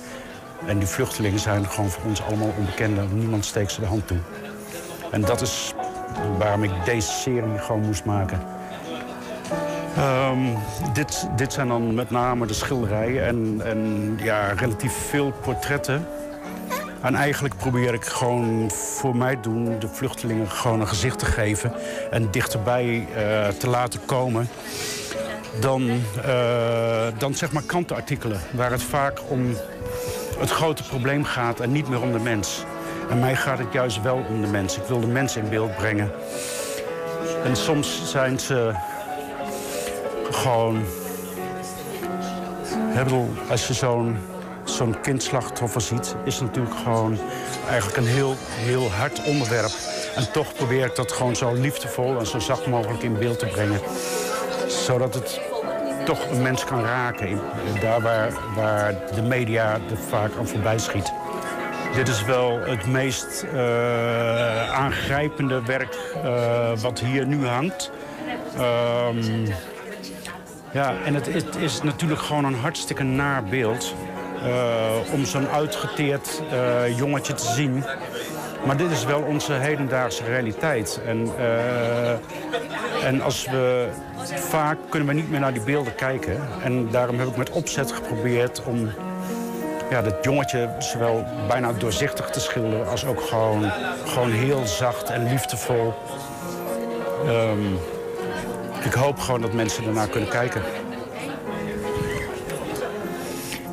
En 0.66 0.78
die 0.78 0.88
vluchtelingen 0.88 1.38
zijn 1.38 1.66
gewoon 1.66 1.90
voor 1.90 2.04
ons 2.04 2.22
allemaal 2.22 2.54
onbekende. 2.58 3.02
Niemand 3.12 3.44
steekt 3.44 3.72
ze 3.72 3.80
de 3.80 3.86
hand 3.86 4.06
toe. 4.06 4.18
En 5.10 5.20
dat 5.20 5.40
is 5.40 5.72
waarom 6.38 6.62
ik 6.62 6.70
deze 6.84 7.10
serie 7.10 7.58
gewoon 7.58 7.86
moest 7.86 8.04
maken. 8.04 8.40
Um, 9.98 10.56
dit, 10.92 11.28
dit 11.36 11.52
zijn 11.52 11.68
dan 11.68 11.94
met 11.94 12.10
name 12.10 12.46
de 12.46 12.54
schilderijen 12.54 13.26
en, 13.26 13.60
en 13.64 14.18
ja, 14.22 14.52
relatief 14.52 14.92
veel 14.92 15.32
portretten. 15.42 16.06
En 17.00 17.14
eigenlijk 17.14 17.56
probeer 17.56 17.94
ik 17.94 18.04
gewoon 18.04 18.70
voor 18.70 19.16
mij 19.16 19.40
doen 19.40 19.78
de 19.78 19.88
vluchtelingen 19.88 20.50
gewoon 20.50 20.80
een 20.80 20.88
gezicht 20.88 21.18
te 21.18 21.26
geven 21.26 21.72
en 22.10 22.30
dichterbij 22.30 22.86
uh, 22.86 23.48
te 23.48 23.68
laten 23.68 24.00
komen 24.04 24.48
dan, 25.60 25.82
uh, 26.26 27.06
dan 27.18 27.34
zeg 27.34 27.52
maar 27.52 27.62
krantenartikelen, 27.62 28.40
waar 28.52 28.70
het 28.70 28.82
vaak 28.82 29.18
om 29.28 29.56
het 30.38 30.50
grote 30.50 30.82
probleem 30.82 31.24
gaat 31.24 31.60
en 31.60 31.72
niet 31.72 31.88
meer 31.88 32.00
om 32.02 32.12
de 32.12 32.18
mens. 32.18 32.64
En 33.10 33.18
mij 33.18 33.36
gaat 33.36 33.58
het 33.58 33.72
juist 33.72 34.02
wel 34.02 34.24
om 34.28 34.40
de 34.40 34.46
mens. 34.46 34.76
Ik 34.76 34.84
wil 34.88 35.00
de 35.00 35.06
mens 35.06 35.36
in 35.36 35.48
beeld 35.48 35.76
brengen. 35.76 36.10
En 37.44 37.56
soms 37.56 38.10
zijn 38.10 38.40
ze 38.40 38.72
gewoon... 40.30 40.84
Bedoel, 42.94 43.28
als 43.48 43.66
je 43.66 43.74
zo'n 43.74 44.18
zo'n 44.70 45.00
kindslachtoffer 45.00 45.80
ziet... 45.80 46.16
is 46.24 46.40
natuurlijk 46.40 46.76
gewoon 46.76 47.18
eigenlijk 47.68 47.96
een 47.96 48.06
heel, 48.06 48.34
heel 48.38 48.90
hard 48.90 49.24
onderwerp. 49.24 49.72
En 50.16 50.32
toch 50.32 50.54
probeer 50.54 50.84
ik 50.84 50.96
dat 50.96 51.12
gewoon 51.12 51.36
zo 51.36 51.54
liefdevol 51.54 52.18
en 52.18 52.26
zo 52.26 52.38
zacht 52.38 52.66
mogelijk 52.66 53.02
in 53.02 53.18
beeld 53.18 53.38
te 53.38 53.46
brengen. 53.46 53.80
Zodat 54.68 55.14
het 55.14 55.40
toch 56.04 56.30
een 56.30 56.42
mens 56.42 56.64
kan 56.64 56.84
raken. 56.84 57.40
Daar 57.80 58.00
waar, 58.00 58.32
waar 58.54 58.94
de 59.14 59.22
media 59.22 59.72
er 59.72 59.98
vaak 60.08 60.30
aan 60.38 60.48
voorbij 60.48 60.78
schiet. 60.78 61.12
Dit 61.94 62.08
is 62.08 62.24
wel 62.24 62.58
het 62.60 62.86
meest 62.86 63.44
uh, 63.54 64.72
aangrijpende 64.72 65.62
werk 65.62 65.98
uh, 66.24 66.70
wat 66.76 67.00
hier 67.00 67.26
nu 67.26 67.46
hangt. 67.46 67.90
Um, 68.58 69.46
ja, 70.72 70.94
en 71.04 71.14
het, 71.14 71.32
het, 71.32 71.56
is 71.56 71.82
natuurlijk 71.82 72.20
gewoon 72.20 72.44
een 72.44 72.54
hartstikke 72.54 73.02
naar 73.02 73.44
beeld. 73.44 73.94
Uh, 74.46 75.12
om 75.12 75.24
zo'n 75.24 75.48
uitgeteerd 75.48 76.42
uh, 76.52 76.98
jongetje 76.98 77.34
te 77.34 77.46
zien. 77.46 77.84
Maar 78.66 78.76
dit 78.76 78.90
is 78.90 79.04
wel 79.04 79.20
onze 79.20 79.52
hedendaagse 79.52 80.24
realiteit. 80.24 81.00
En, 81.06 81.28
uh, 81.38 82.10
en 83.06 83.20
als 83.22 83.44
we 83.44 83.88
vaak 84.34 84.78
kunnen 84.88 85.08
we 85.08 85.14
niet 85.14 85.30
meer 85.30 85.40
naar 85.40 85.52
die 85.52 85.62
beelden 85.62 85.94
kijken. 85.94 86.40
En 86.62 86.88
daarom 86.90 87.18
heb 87.18 87.28
ik 87.28 87.36
met 87.36 87.50
opzet 87.50 87.92
geprobeerd 87.92 88.62
om 88.64 88.90
ja, 89.90 90.02
dat 90.02 90.24
jongetje 90.24 90.70
zowel 90.78 91.24
bijna 91.48 91.72
doorzichtig 91.72 92.30
te 92.30 92.40
schilderen... 92.40 92.88
als 92.88 93.04
ook 93.04 93.20
gewoon, 93.20 93.72
gewoon 94.06 94.30
heel 94.30 94.66
zacht 94.66 95.10
en 95.10 95.28
liefdevol. 95.28 95.94
Ehm, 97.26 97.74
ik 98.84 98.92
hoop 98.92 99.18
gewoon 99.18 99.40
dat 99.40 99.52
mensen 99.52 99.84
ernaar 99.84 100.08
kunnen 100.08 100.28
kijken. 100.28 100.62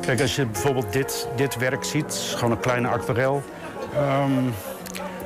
Kijk, 0.08 0.20
als 0.20 0.36
je 0.36 0.46
bijvoorbeeld 0.46 0.92
dit, 0.92 1.28
dit 1.36 1.56
werk 1.56 1.84
ziet, 1.84 2.14
gewoon 2.34 2.50
een 2.50 2.60
kleine 2.60 2.88
aquarel... 2.88 3.42
Ehm, 3.94 4.32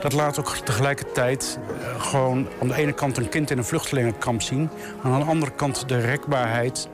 dat 0.01 0.13
laat 0.13 0.39
ook 0.39 0.57
tegelijkertijd 0.57 1.59
eh, 1.81 2.03
gewoon 2.03 2.49
aan 2.61 2.69
de 2.69 2.75
ene 2.75 2.93
kant 2.93 3.17
een 3.17 3.29
kind 3.29 3.51
in 3.51 3.59
een 3.59 3.65
vluchtelingenkamp 3.65 4.43
zien... 4.43 4.71
aan 5.03 5.21
de 5.21 5.27
andere 5.27 5.53
kant 5.53 5.89
de 5.89 6.01
rekbaarheid 6.01 6.89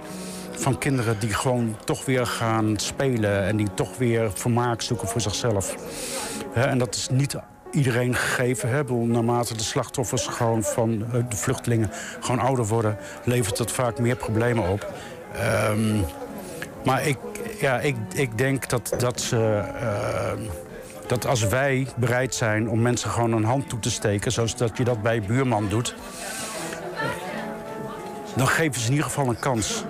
van 0.51 0.79
kinderen 0.79 1.19
die 1.19 1.35
gewoon 1.35 1.77
toch 1.85 2.05
weer 2.05 2.27
gaan 2.27 2.75
spelen... 2.77 3.43
en 3.43 3.57
die 3.57 3.69
toch 3.75 3.97
weer 3.97 4.31
vermaak 4.35 4.83
zoeken 4.83 5.09
voor 5.09 5.21
zichzelf. 5.21 5.77
en 6.55 6.79
dat 6.79 6.95
is 6.95 7.09
niet 7.09 7.37
iedereen 7.71 8.15
gegeven. 8.15 8.69
Hè? 8.69 8.83
Naarmate 8.85 9.57
de 9.57 9.63
slachtoffers 9.63 10.27
gewoon 10.27 10.63
van 10.63 11.05
eh, 11.13 11.21
de 11.29 11.37
vluchtelingen 11.37 11.91
gewoon 12.21 12.41
ouder 12.41 12.67
worden... 12.67 12.97
levert 13.25 13.57
dat 13.57 13.73
vaak 13.73 13.99
meer 13.99 14.17
problemen 14.17 14.69
op. 14.69 14.93
Ehm, 15.33 16.01
maar 16.85 17.07
ik, 17.07 17.19
ja, 17.61 17.81
ik, 17.81 17.97
ik 18.15 18.39
denk 18.39 18.69
dat, 18.69 18.95
dat 18.99 19.21
ze... 19.21 19.63
Uh, 19.83 20.47
dat 21.07 21.27
als 21.27 21.47
wij 21.47 21.87
bereid 21.97 22.35
zijn 22.35 22.69
om 22.69 22.83
mensen 22.83 23.11
gewoon 23.11 23.33
een 23.33 23.45
hand 23.45 23.69
toe 23.69 23.79
te 23.79 23.91
steken... 23.91 24.33
zoals 24.33 24.57
dat 24.57 24.77
je 24.77 24.85
dat 24.85 25.03
bij 25.03 25.23
buurman 25.23 25.69
doet... 25.69 25.95
dan 28.37 28.49
geven 28.49 28.81
ze 28.81 28.87
in 28.87 28.93
ieder 28.93 29.07
geval 29.07 29.29
een 29.29 29.39
kans. 29.39 29.85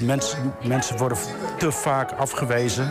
Mensen, 0.00 0.54
mensen 0.62 0.96
worden 0.96 1.18
te 1.58 1.72
vaak 1.72 2.12
afgewezen 2.12 2.90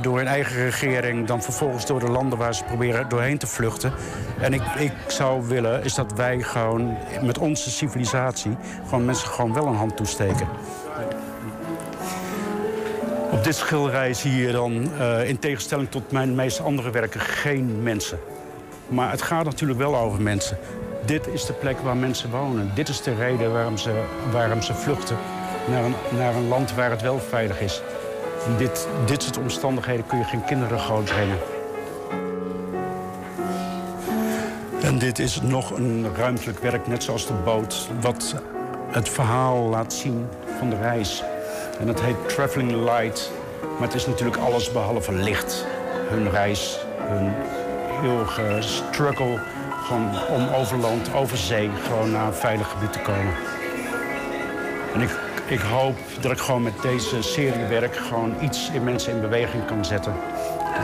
door 0.00 0.16
hun 0.16 0.26
eigen 0.26 0.56
regering... 0.56 1.26
dan 1.26 1.42
vervolgens 1.42 1.86
door 1.86 2.00
de 2.00 2.10
landen 2.10 2.38
waar 2.38 2.54
ze 2.54 2.64
proberen 2.64 3.08
doorheen 3.08 3.38
te 3.38 3.46
vluchten. 3.46 3.92
En 4.40 4.52
ik, 4.52 4.62
ik 4.78 4.92
zou 5.06 5.48
willen 5.48 5.84
is 5.84 5.94
dat 5.94 6.12
wij 6.12 6.42
gewoon 6.42 6.96
met 7.22 7.38
onze 7.38 7.70
civilisatie... 7.70 8.56
gewoon 8.84 9.04
mensen 9.04 9.28
gewoon 9.28 9.52
wel 9.52 9.66
een 9.66 9.76
hand 9.76 9.96
toesteken. 9.96 10.48
Op 13.30 13.44
dit 13.44 13.54
schilderij 13.54 14.14
zie 14.14 14.36
je 14.36 14.52
dan, 14.52 14.88
uh, 14.98 15.28
in 15.28 15.38
tegenstelling 15.38 15.90
tot 15.90 16.12
mijn 16.12 16.34
meeste 16.34 16.62
andere 16.62 16.90
werken, 16.90 17.20
geen 17.20 17.82
mensen. 17.82 18.18
Maar 18.88 19.10
het 19.10 19.22
gaat 19.22 19.44
natuurlijk 19.44 19.78
wel 19.78 19.96
over 19.96 20.20
mensen. 20.20 20.58
Dit 21.04 21.26
is 21.26 21.44
de 21.44 21.52
plek 21.52 21.78
waar 21.78 21.96
mensen 21.96 22.30
wonen. 22.30 22.70
Dit 22.74 22.88
is 22.88 23.02
de 23.02 23.14
reden 23.14 23.52
waarom 23.52 23.76
ze, 23.76 24.02
waarom 24.32 24.62
ze 24.62 24.74
vluchten 24.74 25.16
naar 25.70 25.84
een, 25.84 25.94
naar 26.16 26.34
een 26.34 26.48
land 26.48 26.74
waar 26.74 26.90
het 26.90 27.02
wel 27.02 27.18
veilig 27.18 27.60
is. 27.60 27.82
In 28.46 28.56
dit, 28.56 28.88
dit 29.06 29.22
soort 29.22 29.38
omstandigheden 29.38 30.06
kun 30.06 30.18
je 30.18 30.24
geen 30.24 30.44
kinderen 30.44 30.78
grootbrengen. 30.78 31.38
En 34.82 34.98
dit 34.98 35.18
is 35.18 35.40
nog 35.40 35.70
een 35.70 36.06
ruimtelijk 36.16 36.58
werk, 36.58 36.86
net 36.86 37.02
zoals 37.02 37.26
de 37.26 37.32
boot... 37.44 37.88
wat 38.00 38.34
het 38.90 39.08
verhaal 39.08 39.68
laat 39.68 39.92
zien 39.92 40.26
van 40.58 40.70
de 40.70 40.76
reis. 40.76 41.22
En 41.78 41.86
dat 41.86 42.00
heet 42.00 42.28
Traveling 42.28 42.72
Light. 42.72 43.32
Maar 43.78 43.88
het 43.88 43.94
is 43.94 44.06
natuurlijk 44.06 44.36
alles 44.36 44.72
behalve 44.72 45.12
licht. 45.12 45.66
Hun 46.08 46.30
reis, 46.30 46.78
hun 46.98 47.32
eeuwige 48.02 48.56
struggle... 48.60 49.40
gewoon 49.84 50.10
om 50.28 50.48
over 50.54 50.78
land, 50.78 51.14
over 51.14 51.36
zee, 51.36 51.70
gewoon 51.86 52.10
naar 52.10 52.26
een 52.26 52.34
veilig 52.34 52.70
gebied 52.70 52.92
te 52.92 53.00
komen. 53.00 53.34
En 54.94 55.00
ik 55.00 55.10
ik 55.48 55.60
hoop 55.60 55.96
dat 56.20 56.32
ik 56.32 56.38
gewoon 56.38 56.62
met 56.62 56.82
deze 56.82 57.22
serie 57.22 57.64
werk 57.64 57.96
gewoon 57.96 58.34
iets 58.40 58.70
in 58.70 58.84
mensen 58.84 59.12
in 59.12 59.20
beweging 59.20 59.64
kan 59.66 59.84
zetten. 59.84 60.12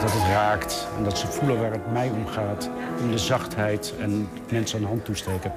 Dat 0.00 0.12
het 0.12 0.22
raakt 0.22 0.88
en 0.96 1.04
dat 1.04 1.18
ze 1.18 1.26
voelen 1.26 1.60
waar 1.60 1.70
het 1.70 1.92
mij 1.92 2.10
om 2.10 2.26
gaat. 2.26 2.70
In 3.00 3.10
de 3.10 3.18
zachtheid 3.18 3.94
en 4.00 4.28
mensen 4.50 4.78
een 4.78 4.88
hand 4.88 5.04
toesteken. 5.04 5.52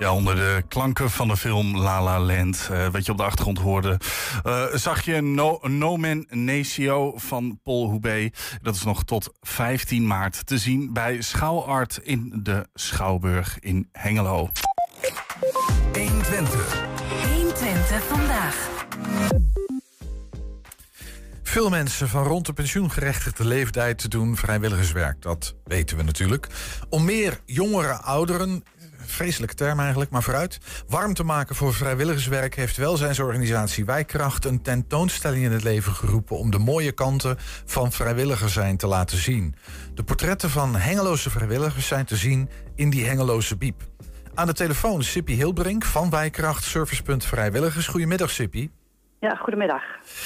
Ja, 0.00 0.14
onder 0.14 0.34
de 0.34 0.62
klanken 0.68 1.10
van 1.10 1.28
de 1.28 1.36
film 1.36 1.76
La 1.76 2.02
La 2.02 2.20
Land, 2.20 2.68
uh, 2.72 2.88
wat 2.88 3.06
je 3.06 3.12
op 3.12 3.18
de 3.18 3.24
achtergrond 3.24 3.58
hoorde, 3.58 4.00
uh, 4.46 4.64
zag 4.74 5.04
je 5.04 5.20
No, 5.20 5.58
Nomen 5.62 6.26
Necio 6.28 7.12
van 7.16 7.60
Paul 7.62 7.88
Houbé. 7.88 8.30
Dat 8.62 8.74
is 8.74 8.84
nog 8.84 9.04
tot 9.04 9.32
15 9.40 10.06
maart 10.06 10.46
te 10.46 10.58
zien 10.58 10.92
bij 10.92 11.20
Schouwart 11.20 12.00
in 12.02 12.40
de 12.42 12.68
Schouwburg 12.74 13.58
in 13.58 13.88
Hengelo. 13.92 14.50
120. 15.92 16.82
120 17.34 18.02
vandaag. 18.02 18.68
Veel 21.50 21.70
mensen 21.70 22.08
van 22.08 22.24
rond 22.24 22.46
de 22.46 22.52
pensioengerechtigde 22.52 23.44
leeftijd 23.44 24.10
doen 24.10 24.36
vrijwilligerswerk. 24.36 25.22
Dat 25.22 25.54
weten 25.64 25.96
we 25.96 26.02
natuurlijk. 26.02 26.46
Om 26.88 27.04
meer 27.04 27.40
jongere 27.44 27.92
ouderen, 27.92 28.64
vreselijke 29.10 29.54
term 29.54 29.80
eigenlijk, 29.80 30.10
maar 30.10 30.22
vooruit, 30.22 30.58
warm 30.88 31.14
te 31.14 31.24
maken 31.24 31.54
voor 31.54 31.74
vrijwilligerswerk 31.74 32.54
heeft 32.54 32.76
welzijnsorganisatie 32.76 33.84
Wijkracht 33.84 34.44
een 34.44 34.62
tentoonstelling 34.62 35.44
in 35.44 35.52
het 35.52 35.62
leven 35.62 35.92
geroepen 35.92 36.38
om 36.38 36.50
de 36.50 36.58
mooie 36.58 36.92
kanten 36.92 37.36
van 37.64 37.92
vrijwilliger 37.92 38.48
zijn 38.48 38.76
te 38.76 38.86
laten 38.86 39.18
zien. 39.18 39.54
De 39.94 40.02
portretten 40.04 40.50
van 40.50 40.76
Hengeloze 40.76 41.30
vrijwilligers 41.30 41.86
zijn 41.86 42.04
te 42.04 42.16
zien 42.16 42.48
in 42.74 42.90
die 42.90 43.06
Hengeloze 43.06 43.56
Biep. 43.56 43.82
Aan 44.34 44.46
de 44.46 44.52
telefoon 44.52 45.02
Sippy 45.02 45.32
Hilbrink 45.32 45.84
van 45.84 46.10
Wijkracht 46.10 46.64
Servicepunt 46.64 47.24
Vrijwilligers. 47.24 47.86
Goedemiddag 47.86 48.30
Sippy. 48.30 48.70
Ja, 49.20 49.34
goedemiddag. 49.34 49.82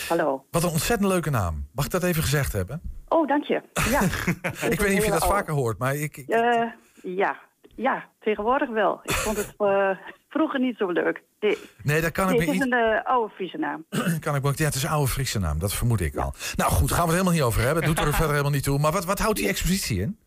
Hallo. 0.09 0.45
Wat 0.51 0.63
een 0.63 0.69
ontzettend 0.69 1.09
leuke 1.09 1.31
naam. 1.31 1.67
Mag 1.73 1.85
ik 1.85 1.91
dat 1.91 2.03
even 2.03 2.23
gezegd 2.23 2.53
hebben? 2.53 2.81
Oh, 3.09 3.29
dank 3.29 3.45
je. 3.45 3.63
Ja. 3.91 4.01
ik 4.71 4.81
weet 4.81 4.89
niet 4.89 4.99
of 4.99 5.05
je 5.05 5.11
dat 5.11 5.27
vaker 5.27 5.55
hoort, 5.55 5.79
maar 5.79 5.95
ik... 5.95 6.25
Uh, 6.27 6.65
ja. 7.03 7.41
Ja, 7.77 8.09
tegenwoordig 8.21 8.69
wel. 8.69 9.01
Ik 9.03 9.11
vond 9.11 9.37
het 9.37 9.55
uh, 9.59 9.91
vroeger 10.35 10.61
niet 10.61 10.77
zo 10.77 10.91
leuk. 10.91 11.23
Nee, 11.83 12.01
dat 12.01 12.13
kan 12.13 12.31
ik 12.31 12.39
niet... 12.39 12.47
Het 12.47 12.55
is 12.55 12.61
een 12.61 12.75
uh, 12.75 13.05
oude 13.05 13.35
Friese 13.35 13.59
naam. 13.59 13.85
kan 14.21 14.35
ik. 14.35 14.59
Ja, 14.59 14.65
het 14.65 14.75
is 14.75 14.83
een 14.83 14.91
oude 14.91 15.11
Friese 15.11 15.39
naam. 15.39 15.59
Dat 15.59 15.75
vermoed 15.75 16.01
ik 16.01 16.17
al. 16.17 16.33
Nou 16.57 16.71
goed, 16.71 16.91
gaan 16.91 17.07
we 17.07 17.13
het 17.13 17.21
helemaal 17.21 17.33
niet 17.33 17.43
over 17.43 17.63
hebben. 17.63 17.83
Dat 17.85 17.97
doet 17.97 18.07
er 18.07 18.13
verder 18.23 18.31
helemaal 18.31 18.53
niet 18.53 18.65
toe. 18.65 18.79
Maar 18.79 18.93
wat, 18.93 19.05
wat 19.05 19.19
houdt 19.19 19.39
die 19.39 19.49
expositie 19.49 20.01
in? 20.01 20.19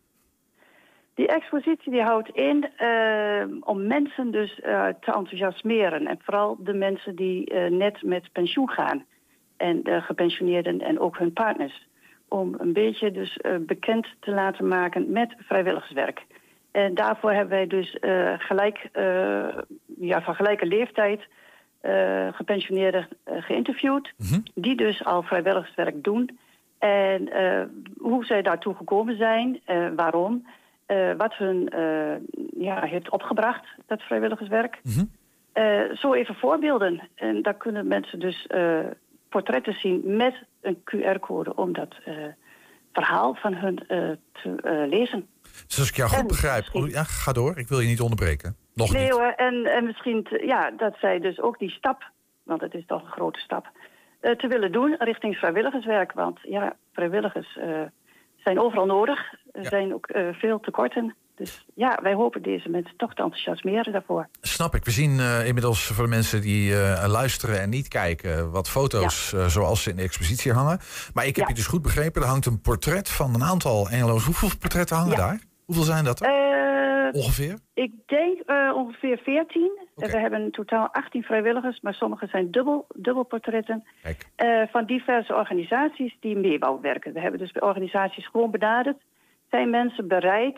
Die 1.16 1.28
expositie 1.28 1.91
die 1.91 2.02
houdt 2.02 2.30
in 2.30 2.70
uh, 2.80 3.58
om 3.60 3.88
mensen 3.88 4.32
dus 4.32 4.56
te 4.56 4.98
enthousiasmeren. 5.02 6.08
En 6.08 6.20
vooral 6.24 6.58
de 6.60 6.74
mensen 6.74 7.16
die 7.16 7.54
net 7.54 8.04
met 8.04 8.32
pensioen 8.32 8.70
gaan. 8.70 9.06
En 9.58 9.84
de 9.84 10.02
gepensioneerden 10.02 10.80
en 10.80 11.00
ook 11.00 11.18
hun 11.18 11.34
partners. 11.34 11.88
Om 12.28 12.56
een 12.58 12.74
beetje 12.74 13.12
dus 13.12 13.39
bekend 13.60 14.08
te 14.20 14.32
laten 14.32 14.68
maken 14.68 15.12
met 15.12 15.36
vrijwilligerswerk. 15.39 16.26
En 16.72 16.93
daarvoor 16.93 17.32
hebben 17.32 17.57
wij 17.57 17.68
dus 17.68 17.97
gelijk, 18.38 18.89
ja, 19.99 20.22
van 20.22 20.36
gelijke 20.36 20.65
leeftijd 20.65 21.28
gepensioneerden 22.32 23.07
geïnterviewd. 23.26 24.13
Mm 24.18 24.43
Die 24.53 24.76
dus 24.76 25.03
al 25.03 25.24
vrijwilligerswerk 25.24 26.03
doen. 26.03 26.39
En 26.78 27.30
hoe 27.97 28.26
zij 28.26 28.41
daartoe 28.41 28.76
gekomen 28.76 29.18
zijn, 29.18 29.61
waarom... 29.95 30.45
Wat 31.18 31.36
hun 31.36 31.70
ja, 32.57 32.82
heeft 32.86 33.09
opgebracht, 33.09 33.65
dat 33.86 34.01
vrijwilligerswerk. 34.01 34.80
Mm 34.84 34.91
-hmm. 34.93 35.11
uh, 35.63 35.95
zo 35.95 36.13
even 36.13 36.36
voorbeelden. 36.36 37.09
En 37.15 37.41
daar 37.41 37.57
kunnen 37.57 37.88
mensen 37.88 38.20
dus 38.20 38.47
portretten 39.30 39.74
zien 39.74 40.01
met 40.15 40.43
een 40.61 40.78
QR-code 40.84 41.55
om 41.55 41.74
dat 41.74 41.95
verhaal 42.93 43.36
van 43.36 43.53
hun 43.53 43.76
te 44.32 44.86
lezen. 44.89 45.28
Dus 45.68 45.80
als 45.80 45.89
ik 45.89 45.95
jou 45.95 46.10
goed 46.10 46.20
en 46.20 46.28
begrijp, 46.28 46.60
misschien... 46.60 46.89
ja, 46.89 47.03
ga 47.03 47.32
door, 47.32 47.58
ik 47.58 47.68
wil 47.68 47.80
je 47.80 47.88
niet 47.88 48.01
onderbreken. 48.01 48.55
Nog 48.74 48.93
nee, 48.93 49.03
niet. 49.03 49.12
Hoor, 49.12 49.34
en, 49.36 49.66
en 49.66 49.86
misschien 49.86 50.28
ja, 50.41 50.72
dat 50.72 50.95
zij 50.99 51.20
dus 51.20 51.39
ook 51.39 51.60
die 51.60 51.70
stap, 51.70 52.12
want 52.43 52.62
het 52.62 52.74
is 52.74 52.86
toch 52.86 53.01
een 53.03 53.12
grote 53.12 53.39
stap, 53.39 53.72
te 54.22 54.47
willen 54.47 54.72
doen 54.72 54.95
richting 54.99 55.36
vrijwilligerswerk. 55.36 56.12
Want 56.14 56.39
ja, 56.41 56.76
vrijwilligers 56.93 57.58
zijn 58.38 58.60
overal 58.60 58.86
nodig. 58.86 59.34
Er 59.51 59.66
zijn 59.66 59.93
ook 59.93 60.16
uh, 60.16 60.34
veel 60.34 60.60
tekorten. 60.60 61.16
Dus 61.38 61.66
ja, 61.74 62.00
wij 62.02 62.14
hopen 62.14 62.42
deze 62.42 62.70
mensen 62.70 62.98
toch 62.98 63.14
te 63.14 63.22
enthousiasmeren 63.22 63.94
daarvoor. 63.94 64.28
Snap 64.42 64.76
ik. 64.76 64.86
We 64.86 64.92
zien 64.92 65.12
uh, 65.12 65.48
inmiddels 65.48 65.84
voor 65.84 66.04
de 66.04 66.10
mensen 66.10 66.42
die 66.42 66.72
uh, 66.72 67.06
luisteren 67.08 67.62
en 67.62 67.70
niet 67.70 67.88
kijken... 67.88 68.52
wat 68.52 68.70
foto's 68.70 69.30
ja. 69.30 69.48
zoals 69.48 69.84
ze 69.84 69.90
in 69.90 69.96
de 69.96 70.02
expositie 70.02 70.52
hangen. 70.52 70.80
Maar 71.14 71.26
ik 71.26 71.36
heb 71.36 71.46
ja. 71.46 71.50
je 71.50 71.56
dus 71.56 71.68
goed 71.68 71.82
begrepen, 71.82 72.22
er 72.22 72.28
hangt 72.28 72.46
een 72.46 72.62
portret 72.62 73.10
van 73.10 73.34
een 73.34 73.44
aantal 73.44 73.90
Engeloos. 73.90 74.26
Hoeveel 74.26 74.50
portretten 74.60 74.96
hangen 74.96 75.12
ja. 75.12 75.18
daar? 75.18 75.40
Hoeveel 75.66 75.84
zijn 75.84 76.04
dat 76.04 76.22
er? 76.22 76.46
ongeveer? 77.12 77.60
Ik 77.74 77.92
denk 78.06 78.42
ongeveer 78.76 79.18
14. 79.18 79.72
Okay. 79.96 80.10
We 80.10 80.20
hebben 80.20 80.42
in 80.42 80.52
totaal 80.52 80.90
18 80.92 81.24
vrijwilligers, 81.24 81.80
maar 81.82 81.94
sommige 81.94 82.28
zijn 82.28 82.52
dubbel, 82.52 82.86
dubbelportretten. 82.96 83.84
Uh, 84.04 84.62
van 84.72 84.86
diverse 84.86 85.34
organisaties 85.36 86.18
die 86.20 86.36
mee 86.36 86.60
werken. 86.82 87.14
We 87.14 87.20
hebben 87.20 87.40
dus 87.40 87.52
bij 87.52 87.62
organisaties 87.62 88.28
gewoon 88.28 88.52
benaderd. 88.52 88.98
Zijn 89.50 89.70
mensen 89.70 90.08
bereid 90.08 90.58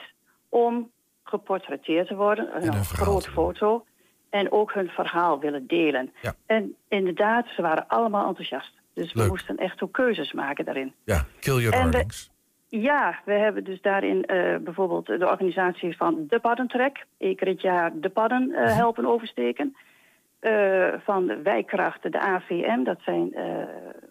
om 0.49 0.91
geportretteerd 1.23 2.07
te 2.07 2.15
worden? 2.15 2.55
Een, 2.55 2.73
een 2.73 2.83
grote 2.83 3.31
foto. 3.31 3.85
En 4.29 4.51
ook 4.51 4.73
hun 4.73 4.89
verhaal 4.89 5.39
willen 5.39 5.67
delen. 5.67 6.13
Ja. 6.21 6.33
En 6.45 6.75
inderdaad, 6.87 7.47
ze 7.55 7.61
waren 7.61 7.87
allemaal 7.87 8.27
enthousiast. 8.27 8.71
Dus 8.93 9.13
we 9.13 9.25
moesten 9.27 9.57
echt 9.57 9.81
ook 9.81 9.93
keuzes 9.93 10.33
maken 10.33 10.65
daarin. 10.65 10.93
Ja, 11.03 11.25
kill 11.39 11.61
your 11.61 11.71
darlings. 11.71 12.31
Ja, 12.69 13.19
we 13.25 13.33
hebben 13.33 13.63
dus 13.63 13.81
daarin 13.81 14.25
eh, 14.25 14.55
bijvoorbeeld 14.57 15.05
de 15.05 15.29
organisatie 15.29 15.97
van 15.97 16.25
de 16.27 16.39
Paddentrek. 16.39 17.05
Keer 17.17 17.47
het 17.47 17.61
jaar 17.61 17.91
de 17.93 18.09
padden 18.09 18.51
eh, 18.51 18.75
helpen 18.75 19.05
oversteken. 19.05 19.75
Eh, 20.39 20.93
van 21.03 21.25
de 21.25 21.41
wijkkrachten, 21.41 22.11
de 22.11 22.19
AVM. 22.19 22.83
Dat 22.83 22.99
zijn 23.01 23.33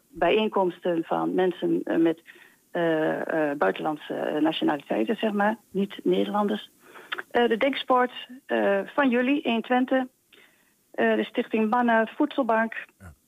bijeenkomsten 0.09 1.05
van 1.05 1.35
mensen 1.35 1.83
met 1.85 2.23
buitenlandse 3.59 4.15
eh, 4.15 4.43
nationaliteiten, 4.43 5.17
zeg 5.17 5.33
maar. 5.33 5.57
Niet 5.71 6.01
Nederlanders. 6.03 6.71
Eh, 7.31 7.49
de 7.49 7.57
Denksport 7.57 8.11
eh, 8.47 8.81
van 8.95 9.11
jullie, 9.11 9.41
120. 9.43 10.05
Eh, 10.91 11.17
de 11.17 11.25
Stichting 11.25 11.71
Mannen, 11.71 12.09
Voedselbank. 12.17 12.75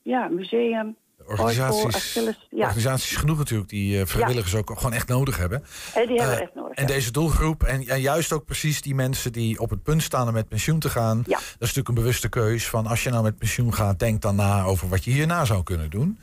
Ja, 0.01 0.27
museum. 0.27 0.95
Organisaties, 1.27 1.95
Achilles, 1.95 2.47
ja. 2.49 2.65
organisaties 2.65 3.15
genoeg 3.15 3.37
natuurlijk 3.37 3.69
die 3.69 3.99
eh, 3.99 4.05
vrijwilligers 4.05 4.55
ook 4.55 4.71
gewoon 4.75 4.93
echt 4.93 5.07
nodig 5.07 5.37
hebben. 5.37 5.63
Eh, 5.93 6.07
die 6.07 6.17
hebben 6.19 6.35
Eh, 6.37 6.41
echt 6.41 6.55
nodig. 6.55 6.77
En 6.77 6.85
deze 6.85 7.11
doelgroep, 7.11 7.63
en, 7.63 7.87
en 7.87 8.01
juist 8.01 8.31
ook 8.31 8.45
precies 8.45 8.81
die 8.81 8.95
mensen 8.95 9.31
die 9.31 9.59
op 9.59 9.69
het 9.69 9.83
punt 9.83 10.03
staan 10.03 10.27
om 10.27 10.33
met 10.33 10.47
pensioen 10.47 10.79
te 10.79 10.89
gaan. 10.89 11.23
Dat 11.27 11.39
is 11.39 11.59
natuurlijk 11.59 11.87
een 11.87 11.93
bewuste 11.93 12.29
keus 12.29 12.69
van 12.69 12.87
als 12.87 13.03
je 13.03 13.09
nou 13.09 13.23
met 13.23 13.37
pensioen 13.37 13.73
gaat, 13.73 13.99
denk 13.99 14.21
dan 14.21 14.35
na 14.35 14.63
over 14.63 14.89
wat 14.89 15.03
je 15.03 15.11
hierna 15.11 15.45
zou 15.45 15.63
kunnen 15.63 15.89
doen. 15.89 16.19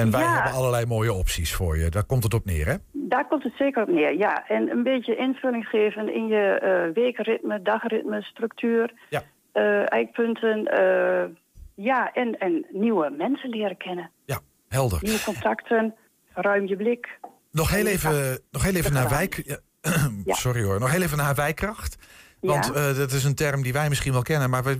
En 0.00 0.10
wij 0.10 0.20
Ja. 0.20 0.32
hebben 0.34 0.52
allerlei 0.52 0.86
mooie 0.86 1.12
opties 1.12 1.54
voor 1.54 1.78
je. 1.78 1.88
Daar 1.90 2.04
komt 2.04 2.22
het 2.22 2.34
op 2.34 2.44
neer, 2.44 2.66
hè? 2.66 2.74
Daar 2.92 3.26
komt 3.28 3.42
het 3.42 3.52
zeker 3.58 3.82
op 3.82 3.88
neer, 3.88 4.16
ja. 4.18 4.48
En 4.48 4.70
een 4.70 4.82
beetje 4.82 5.16
invulling 5.16 5.64
geven 5.66 6.14
in 6.14 6.26
je 6.26 6.58
eh, 6.58 6.94
weekritme, 6.94 7.62
dagritme, 7.62 8.22
structuur, 8.22 8.92
Ja. 9.08 9.22
eh, 9.52 9.92
eikpunten. 9.92 10.64
eh, 10.66 11.24
ja, 11.74 12.12
en, 12.12 12.38
en 12.38 12.66
nieuwe 12.72 13.10
mensen 13.18 13.48
leren 13.50 13.76
kennen. 13.76 14.10
Ja, 14.24 14.38
helder. 14.68 14.98
Nieuwe 15.02 15.22
contacten, 15.24 15.94
ruim 16.34 16.66
je 16.66 16.76
blik. 16.76 17.18
Nog 17.52 17.70
heel 17.70 17.86
even, 17.86 18.38
nog 18.50 18.62
heel 18.64 18.74
even 18.74 18.92
naar 18.92 19.08
wijk. 19.08 19.42
ja. 20.24 20.34
Sorry 20.34 20.62
hoor. 20.62 20.80
Nog 20.80 20.90
heel 20.92 21.02
even 21.02 21.16
naar 21.18 21.34
wijkkracht. 21.34 21.96
Want 22.40 22.74
dat 22.74 23.12
is 23.12 23.24
een 23.24 23.34
term 23.34 23.62
die 23.62 23.72
wij 23.72 23.88
misschien 23.88 24.12
wel 24.12 24.22
kennen. 24.22 24.50
Maar 24.50 24.62
wie, 24.62 24.76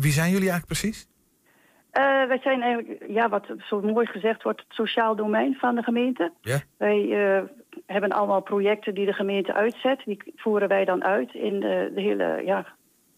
wie 0.00 0.12
zijn 0.12 0.30
jullie 0.30 0.50
eigenlijk 0.50 0.66
precies? 0.80 1.06
Eh, 1.90 2.24
wij 2.24 2.38
zijn 2.42 2.62
eigenlijk, 2.62 3.04
ja, 3.08 3.28
wat 3.28 3.46
zo 3.58 3.80
mooi 3.80 4.06
gezegd 4.06 4.42
wordt, 4.42 4.60
het 4.60 4.72
sociaal 4.72 5.16
domein 5.16 5.54
van 5.54 5.74
de 5.74 5.82
gemeente. 5.82 6.32
Ja. 6.40 6.58
Wij 6.76 7.10
eh, 7.10 7.42
hebben 7.86 8.10
allemaal 8.10 8.40
projecten 8.40 8.94
die 8.94 9.06
de 9.06 9.12
gemeente 9.12 9.54
uitzet. 9.54 10.02
Die 10.04 10.32
voeren 10.36 10.68
wij 10.68 10.84
dan 10.84 11.04
uit 11.04 11.34
in 11.34 11.60
de, 11.60 11.90
de 11.94 12.00
hele 12.00 12.42
ja, 12.44 12.66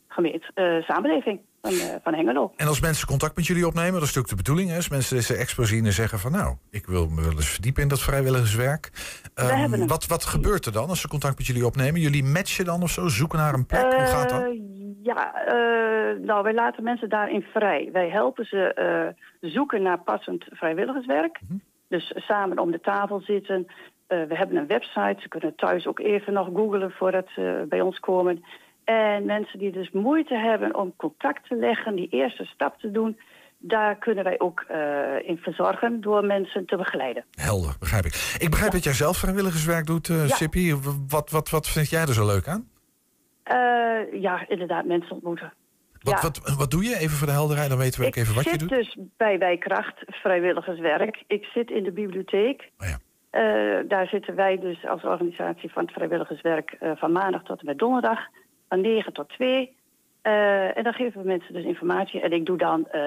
gemeente, 0.08 0.50
eh, 0.54 0.82
samenleving 0.82 1.40
van, 1.62 1.72
eh, 1.72 1.94
van 2.02 2.14
Hengelo. 2.14 2.52
En 2.56 2.66
als 2.66 2.80
mensen 2.80 3.06
contact 3.06 3.36
met 3.36 3.46
jullie 3.46 3.66
opnemen, 3.66 3.92
dat 3.92 4.02
is 4.02 4.14
natuurlijk 4.14 4.28
de 4.28 4.42
bedoeling. 4.42 4.70
Hè? 4.70 4.76
Als 4.76 4.88
mensen 4.88 5.16
deze 5.16 5.36
expo 5.36 5.64
zien 5.64 5.84
en 5.84 5.92
zeggen 5.92 6.18
van 6.18 6.32
nou, 6.32 6.56
ik 6.70 6.86
wil 6.86 7.08
me 7.08 7.22
wel 7.22 7.32
eens 7.32 7.48
verdiepen 7.48 7.82
in 7.82 7.88
dat 7.88 8.00
vrijwilligerswerk. 8.00 8.90
Hem. 9.34 9.86
wat, 9.86 10.06
wat 10.06 10.24
gebeurt 10.24 10.66
er 10.66 10.72
dan 10.72 10.88
als 10.88 11.00
ze 11.00 11.08
contact 11.08 11.38
met 11.38 11.46
jullie 11.46 11.66
opnemen? 11.66 12.00
Jullie 12.00 12.24
matchen 12.24 12.64
dan 12.64 12.82
of 12.82 12.90
zo? 12.90 13.08
Zoeken 13.08 13.38
naar 13.38 13.54
een 13.54 13.66
plek? 13.66 13.82
Hoe 13.82 14.06
gaat 14.06 14.30
dat? 14.30 14.42
Eh, 14.42 14.48
Ja, 15.02 15.34
eh, 15.44 16.18
nou, 16.24 16.42
wij 16.42 16.54
laten 16.54 16.82
mensen 16.84 17.08
daarin 17.08 17.42
vrij. 17.42 17.88
Wij 17.92 18.08
helpen 18.08 18.44
ze 18.44 19.14
zoeken 19.40 19.82
naar 19.82 19.98
passend 19.98 20.44
vrijwilligerswerk. 20.50 21.40
Mhm. 21.48 21.58
Dus 21.88 22.12
samen 22.16 22.58
om 22.58 22.70
de 22.70 22.80
tafel 22.80 23.20
zitten. 23.20 23.66
We 24.06 24.36
hebben 24.36 24.56
een 24.56 24.66
website. 24.66 25.16
Ze 25.18 25.28
kunnen 25.28 25.54
thuis 25.56 25.86
ook 25.86 25.98
even 25.98 26.32
nog 26.32 26.48
googlen 26.54 26.90
voordat 26.90 27.28
ze 27.34 27.66
bij 27.68 27.80
ons 27.80 27.98
komen. 27.98 28.44
En 28.90 29.24
mensen 29.24 29.58
die 29.58 29.72
dus 29.72 29.90
moeite 29.90 30.34
hebben 30.34 30.74
om 30.76 30.96
contact 30.96 31.48
te 31.48 31.56
leggen, 31.56 31.94
die 31.94 32.08
eerste 32.10 32.44
stap 32.44 32.78
te 32.80 32.90
doen... 32.90 33.18
daar 33.58 33.96
kunnen 33.96 34.24
wij 34.24 34.40
ook 34.40 34.60
eh, 34.68 35.28
in 35.28 35.36
verzorgen 35.36 36.00
door 36.00 36.24
mensen 36.24 36.66
te 36.66 36.76
begeleiden. 36.76 37.24
Helder, 37.30 37.74
begrijp 37.78 38.04
ik. 38.04 38.36
Ik 38.38 38.50
begrijp 38.50 38.72
dat 38.72 38.84
jij 38.84 38.92
zelf 38.92 39.16
vrijwilligerswerk 39.16 39.86
doet, 39.86 40.06
Ja. 40.06 40.26
Sippy. 40.26 40.74
Wat, 41.08 41.30
wat, 41.30 41.50
wat 41.50 41.68
vind 41.68 41.90
jij 41.90 42.00
er 42.00 42.12
zo 42.12 42.26
leuk 42.26 42.48
aan? 42.48 42.68
Eh, 43.42 44.20
ja, 44.22 44.48
inderdaad, 44.48 44.84
mensen 44.84 45.12
ontmoeten. 45.12 45.52
Wat, 46.00 46.14
Ja. 46.14 46.20
wat, 46.22 46.56
wat 46.58 46.70
doe 46.70 46.84
je? 46.84 46.96
Even 46.98 47.16
voor 47.16 47.26
de 47.26 47.32
helderheid, 47.32 47.68
dan 47.68 47.78
weten 47.78 48.00
we 48.00 48.06
ook 48.06 48.16
even 48.16 48.34
wat 48.34 48.44
je 48.44 48.50
zit 48.50 48.58
doet. 48.60 48.68
dus 48.68 48.96
bij 49.16 49.38
Wijkracht 49.38 50.02
vrijwilligerswerk. 50.06 51.22
Ik 51.26 51.44
zit 51.44 51.70
in 51.70 51.82
de 51.82 51.92
bibliotheek. 51.92 52.70
Oh 52.78 52.86
ja. 52.88 52.98
Daar 53.82 54.06
zitten 54.06 54.34
wij 54.34 54.58
dus 54.58 54.86
als 54.86 55.02
organisatie 55.02 55.72
van 55.72 55.82
het 55.84 55.92
vrijwilligerswerk 55.92 56.76
van 56.94 57.12
maandag 57.12 57.42
tot 57.42 57.60
en 57.60 57.66
met 57.66 57.78
donderdag. 57.78 58.18
Van 58.70 58.80
9 58.80 59.12
tot 59.12 59.28
2. 59.28 59.76
Eh, 60.22 60.76
en 60.76 60.82
dan 60.84 60.92
geven 60.92 61.20
we 61.20 61.26
mensen 61.26 61.54
dus 61.54 61.64
informatie. 61.64 62.20
En 62.20 62.32
ik 62.32 62.46
doe 62.46 62.58
dan 62.58 62.86
eh, 62.88 63.02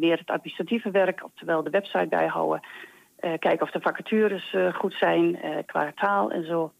meer 0.00 0.18
het 0.18 0.30
administratieve 0.30 0.90
werk, 0.90 1.24
oftewel 1.24 1.62
de 1.62 1.70
website 1.70 2.06
bijhouden. 2.08 2.60
Eh, 3.16 3.32
kijken 3.38 3.62
of 3.62 3.70
de 3.70 3.80
vacatures 3.80 4.56
goed 4.74 4.94
zijn 4.94 5.38
qua 5.66 5.92
taal 5.94 6.30
en 6.30 6.44
zo. 6.46 6.72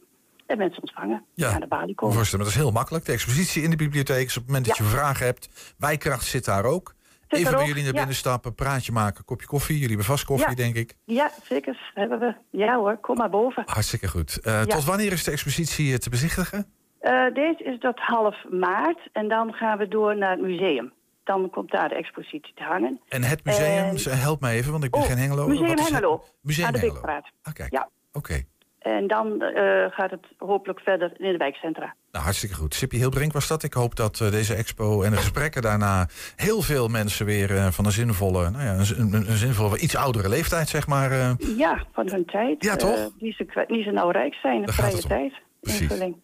En 0.46 0.58
mensen 0.58 0.80
ontvangen. 0.80 1.24
Ja, 1.34 1.52
Aan 1.52 1.60
de 1.60 1.66
balie 1.66 1.94
komen. 1.94 2.16
maar 2.16 2.30
dat 2.30 2.46
is 2.46 2.54
heel 2.54 2.70
makkelijk. 2.70 3.04
De 3.04 3.12
expositie 3.12 3.62
in 3.62 3.70
de 3.70 3.76
bibliotheek 3.76 4.26
is 4.26 4.36
op 4.36 4.42
het 4.42 4.46
moment 4.46 4.66
dat 4.66 4.76
je 4.76 4.82
vragen 4.82 5.26
hebt. 5.26 5.74
Wijkracht 5.78 6.24
zit 6.24 6.44
daar 6.44 6.64
ook. 6.64 6.94
Zit 7.28 7.38
Even 7.40 7.52
bij 7.56 7.66
jullie 7.66 7.82
naar 7.82 7.92
ja. 7.92 7.98
binnen 7.98 8.14
stappen, 8.16 8.54
praatje 8.54 8.92
maken, 8.92 9.24
kopje 9.24 9.46
koffie. 9.46 9.74
Jullie 9.74 9.88
hebben 9.88 10.06
vast 10.06 10.24
koffie, 10.24 10.48
Ja. 10.48 10.54
denk 10.54 10.74
ik. 10.74 10.94
Ja, 11.04 11.30
zeker. 11.42 11.90
Hebben 11.94 12.18
we. 12.18 12.34
Ja 12.50 12.76
hoor, 12.76 12.96
kom 12.96 13.16
maar 13.16 13.30
boven. 13.30 13.62
Hartstikke 13.66 14.08
goed. 14.08 14.42
Tot 14.68 14.84
wanneer 14.84 15.12
is 15.12 15.24
de 15.24 15.30
expositie 15.30 15.98
te 15.98 16.10
bezichtigen? 16.10 16.66
Eh, 16.98 17.34
deze 17.34 17.62
is 17.64 17.78
tot 17.78 17.98
half 17.98 18.36
maart 18.50 19.08
en 19.12 19.28
dan 19.28 19.52
gaan 19.52 19.78
we 19.78 19.88
door 19.88 20.16
naar 20.16 20.30
het 20.30 20.40
museum. 20.40 20.92
Dan 21.24 21.50
komt 21.50 21.70
daar 21.70 21.88
de 21.88 21.94
expositie 21.94 22.54
te 22.54 22.62
hangen. 22.62 23.00
En 23.08 23.22
het 23.22 23.44
museum, 23.44 23.84
En- 23.84 24.18
help 24.18 24.40
me 24.40 24.50
even, 24.50 24.72
want 24.72 24.84
ik 24.84 24.90
ben 24.90 25.00
Oh, 25.00 25.06
geen 25.06 25.18
Hengelo. 25.18 25.46
Museum? 25.46 25.78
Hengelo, 25.78 26.24
Museum 26.42 26.66
aan 26.66 26.72
de. 26.72 26.80
Beekpraat. 26.80 27.30
Ah, 27.42 27.52
kijk. 27.52 27.72
Ja. 27.72 27.88
Oké. 28.12 28.42
En 28.78 29.06
dan 29.06 29.42
eh, 29.42 29.84
gaat 29.90 30.10
het 30.10 30.26
hopelijk 30.38 30.80
verder 30.80 31.12
in 31.20 31.32
de 31.32 31.38
wijkcentra. 31.38 31.94
Nou, 32.12 32.24
hartstikke 32.24 32.54
goed. 32.54 32.74
Sippy 32.74 32.96
Hilbrink 32.96 33.32
was 33.32 33.48
dat. 33.48 33.62
Ik 33.62 33.72
hoop 33.72 33.96
dat 33.96 34.20
eh, 34.20 34.30
deze 34.30 34.54
expo 34.54 35.02
en 35.02 35.10
de 35.10 35.16
gesprekken 35.16 35.62
daarna 35.62 36.08
heel 36.36 36.62
veel 36.62 36.88
mensen 36.88 37.26
weer 37.26 37.72
van 37.72 37.84
een 37.84 37.92
zinvolle, 37.92 38.50
nou 38.50 38.64
ja, 38.64 38.72
een, 38.72 39.12
een, 39.12 39.36
zinvolle, 39.36 39.78
iets 39.78 39.96
oudere 39.96 40.28
leeftijd, 40.28 40.68
zeg 40.68 40.86
maar. 40.86 41.36
Ja, 41.56 41.84
van 41.92 42.10
hun 42.10 42.24
tijd. 42.24 42.64
Ja, 42.64 42.76
toch? 42.76 43.10
die, 43.18 43.32
ze, 43.32 43.64
die 43.66 43.82
ze 43.82 43.90
nou 43.90 44.12
rijk 44.12 44.34
zijn, 44.34 44.62
de 44.64 44.72
vrije 44.72 45.02
tijd. 45.02 45.32
Precies. 45.60 45.80
Invulling. 45.80 46.16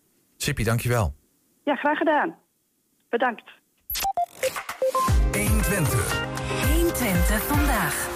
Sippy, 0.44 0.64
dankjewel. 0.64 1.14
Ja, 1.64 1.74
graag 1.74 1.98
gedaan. 1.98 2.34
Bedankt. 3.08 3.50
120. 5.32 6.22
120 6.72 7.46
vandaag. 7.46 8.08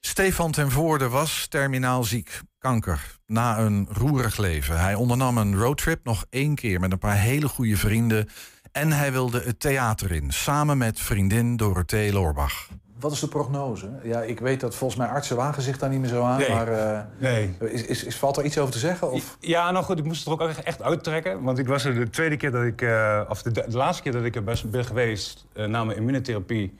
Stefan 0.00 0.52
ten 0.52 0.70
Voorde 0.70 1.08
was 1.08 1.46
terminaal 1.46 2.04
ziek, 2.04 2.40
kanker, 2.58 3.16
na 3.26 3.58
een 3.58 3.88
roerig 3.90 4.36
leven. 4.36 4.80
Hij 4.80 4.94
ondernam 4.94 5.38
een 5.38 5.56
roadtrip 5.56 6.04
nog 6.04 6.24
één 6.30 6.54
keer 6.54 6.80
met 6.80 6.92
een 6.92 6.98
paar 6.98 7.18
hele 7.18 7.48
goede 7.48 7.76
vrienden. 7.76 8.28
En 8.72 8.92
hij 8.92 9.12
wilde 9.12 9.40
het 9.40 9.60
theater 9.60 10.12
in, 10.12 10.30
samen 10.30 10.78
met 10.78 11.00
vriendin 11.00 11.56
Dorothee 11.56 12.12
Loorbach. 12.12 12.68
Wat 13.02 13.12
is 13.12 13.20
de 13.20 13.28
prognose? 13.28 13.90
Ja, 14.02 14.20
ik 14.20 14.40
weet 14.40 14.60
dat 14.60 14.74
volgens 14.74 14.98
mij 15.00 15.08
artsen 15.08 15.36
wagen 15.36 15.62
zich 15.62 15.78
daar 15.78 15.90
niet 15.90 16.00
meer 16.00 16.08
zo 16.08 16.22
aan. 16.22 16.38
Nee. 16.38 16.48
Maar 16.50 16.68
eh, 16.68 17.00
Nee. 17.18 17.56
is, 17.60 17.84
is, 17.86 18.04
is, 18.04 18.16
valt 18.16 18.36
er 18.36 18.44
iets 18.44 18.58
over 18.58 18.72
te 18.72 18.78
zeggen? 18.78 19.10
Of? 19.10 19.36
Ja, 19.40 19.70
nou 19.70 19.84
goed, 19.84 19.98
ik 19.98 20.04
moest 20.04 20.24
het 20.28 20.40
er 20.40 20.46
ook 20.46 20.50
echt- 20.50 20.82
uittrekken. 20.82 21.42
Want 21.42 21.58
ik 21.58 21.66
was 21.66 21.84
er 21.84 21.94
de 21.94 22.10
tweede 22.10 22.36
keer 22.36 22.50
dat 22.50 22.62
ik... 22.64 22.82
eh, 22.82 23.20
of 23.28 23.42
de, 23.42 23.50
de 23.50 23.76
laatste 23.76 24.02
keer 24.02 24.12
dat 24.12 24.24
ik 24.24 24.36
er 24.36 24.44
best 24.44 24.70
ben 24.70 24.84
geweest... 24.84 25.46
eh, 25.52 25.66
na 25.66 25.84
mijn 25.84 25.98
immunotherapie... 25.98 26.74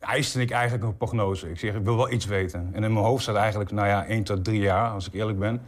eiste 0.00 0.40
ik 0.40 0.50
eigenlijk 0.50 0.84
een 0.84 0.96
prognose. 0.96 1.50
Ik 1.50 1.58
zeg, 1.58 1.74
ik 1.74 1.84
wil 1.84 1.96
wel 1.96 2.10
iets 2.12 2.26
weten. 2.26 2.70
En 2.72 2.84
in 2.84 2.92
mijn 2.92 3.04
hoofd 3.04 3.22
staat 3.22 3.36
eigenlijk, 3.36 3.70
nou 3.70 3.88
ja, 3.88 4.06
1 4.06 4.22
tot 4.24 4.44
3 4.44 4.60
jaar, 4.60 4.90
als 4.90 5.06
ik 5.06 5.14
eerlijk 5.14 5.38
ben. 5.38 5.60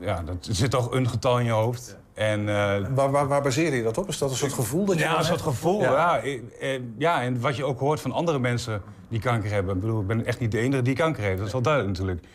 Ja, 0.00 0.22
dat 0.22 0.46
er 0.46 0.54
zit 0.54 0.70
toch 0.70 0.90
een 0.92 1.08
getal 1.08 1.38
in 1.38 1.44
je 1.44 1.50
hoofd. 1.50 1.96
En, 2.14 2.48
eh, 2.48 2.86
Waar, 2.94 3.10
waar, 3.10 3.28
waar 3.28 3.42
baseer 3.42 3.74
je 3.74 3.82
dat 3.82 3.98
op? 3.98 4.08
Is 4.08 4.18
dat 4.18 4.30
een 4.30 4.36
soort 4.36 4.52
gevoel 4.52 4.84
dat 4.84 4.98
je 4.98 5.02
ja, 5.04 5.18
een 5.18 5.24
soort 5.24 5.40
gevoel. 5.40 5.80
Ja. 5.80 5.92
Ja. 5.92 6.20
Eh, 6.20 6.74
eh, 6.74 6.82
ja, 6.98 7.22
en 7.22 7.40
wat 7.40 7.56
je 7.56 7.64
ook 7.64 7.78
hoort 7.78 8.00
van 8.00 8.12
andere 8.12 8.38
mensen 8.38 8.82
die 9.08 9.20
kanker 9.20 9.50
hebben. 9.50 9.74
Ik 9.74 9.80
bedoel, 9.80 10.00
ik 10.00 10.06
ben 10.06 10.24
echt 10.24 10.40
niet 10.40 10.52
de 10.52 10.58
enige 10.58 10.82
die 10.82 10.94
kanker 10.94 11.22
heeft. 11.22 11.38
Dat 11.38 11.46
is 11.46 11.52
wel 11.52 11.62
duidelijk 11.62 11.98
natuurlijk. 11.98 12.26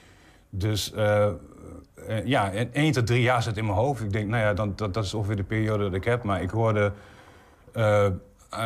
Dus 0.49 0.93
eh, 0.93 1.25
eh, 1.25 1.31
ja, 2.25 2.51
en 2.51 2.69
1 2.73 2.91
tot 2.91 3.07
3 3.07 3.21
jaar 3.21 3.43
zit 3.43 3.57
in 3.57 3.65
mijn 3.65 3.77
hoofd. 3.77 4.01
Ik 4.01 4.11
denk, 4.13 4.29
nou 4.29 4.43
ja, 4.43 4.53
dan, 4.53 4.73
dat, 4.75 4.93
dat 4.93 5.03
is 5.03 5.13
ongeveer 5.13 5.35
de 5.35 5.43
periode 5.43 5.83
dat 5.83 5.93
ik 5.93 6.03
heb. 6.03 6.23
Maar 6.23 6.41
ik 6.41 6.49
hoorde 6.49 6.93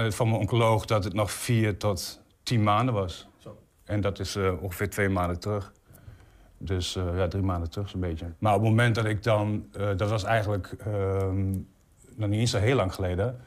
van 0.09 0.30
mijn 0.30 0.39
oncoloog 0.39 0.86
dat 0.86 1.03
het 1.03 1.14
nog 1.14 1.32
4 1.32 1.78
tot 1.78 2.22
10 2.43 2.64
maanden 2.64 2.93
was. 2.93 3.28
En 3.86 4.01
dat 4.01 4.20
is 4.20 4.36
eh, 4.36 4.61
ongeveer 4.61 4.89
twee 4.89 5.09
maanden 5.09 5.39
terug. 5.39 5.72
Dus 6.66 6.95
eh, 6.95 7.18
ja, 7.18 7.28
drie 7.28 7.43
maanden 7.43 7.70
terug 7.70 7.89
zo'n 7.89 7.99
beetje. 7.99 8.34
Maar 8.39 8.53
op 8.53 8.59
het 8.59 8.70
moment 8.70 8.95
dat 8.95 9.05
ik 9.05 9.24
dan, 9.24 9.66
eh, 9.74 9.89
dat 9.97 10.09
was 10.09 10.24
eigenlijk 10.24 10.76
ehm, 10.80 11.51
nog 12.16 12.30
niet 12.30 12.39
eens 12.39 12.51
zo 12.51 12.57
heel 12.57 12.76
lang 12.76 12.93
geleden, 12.93 13.39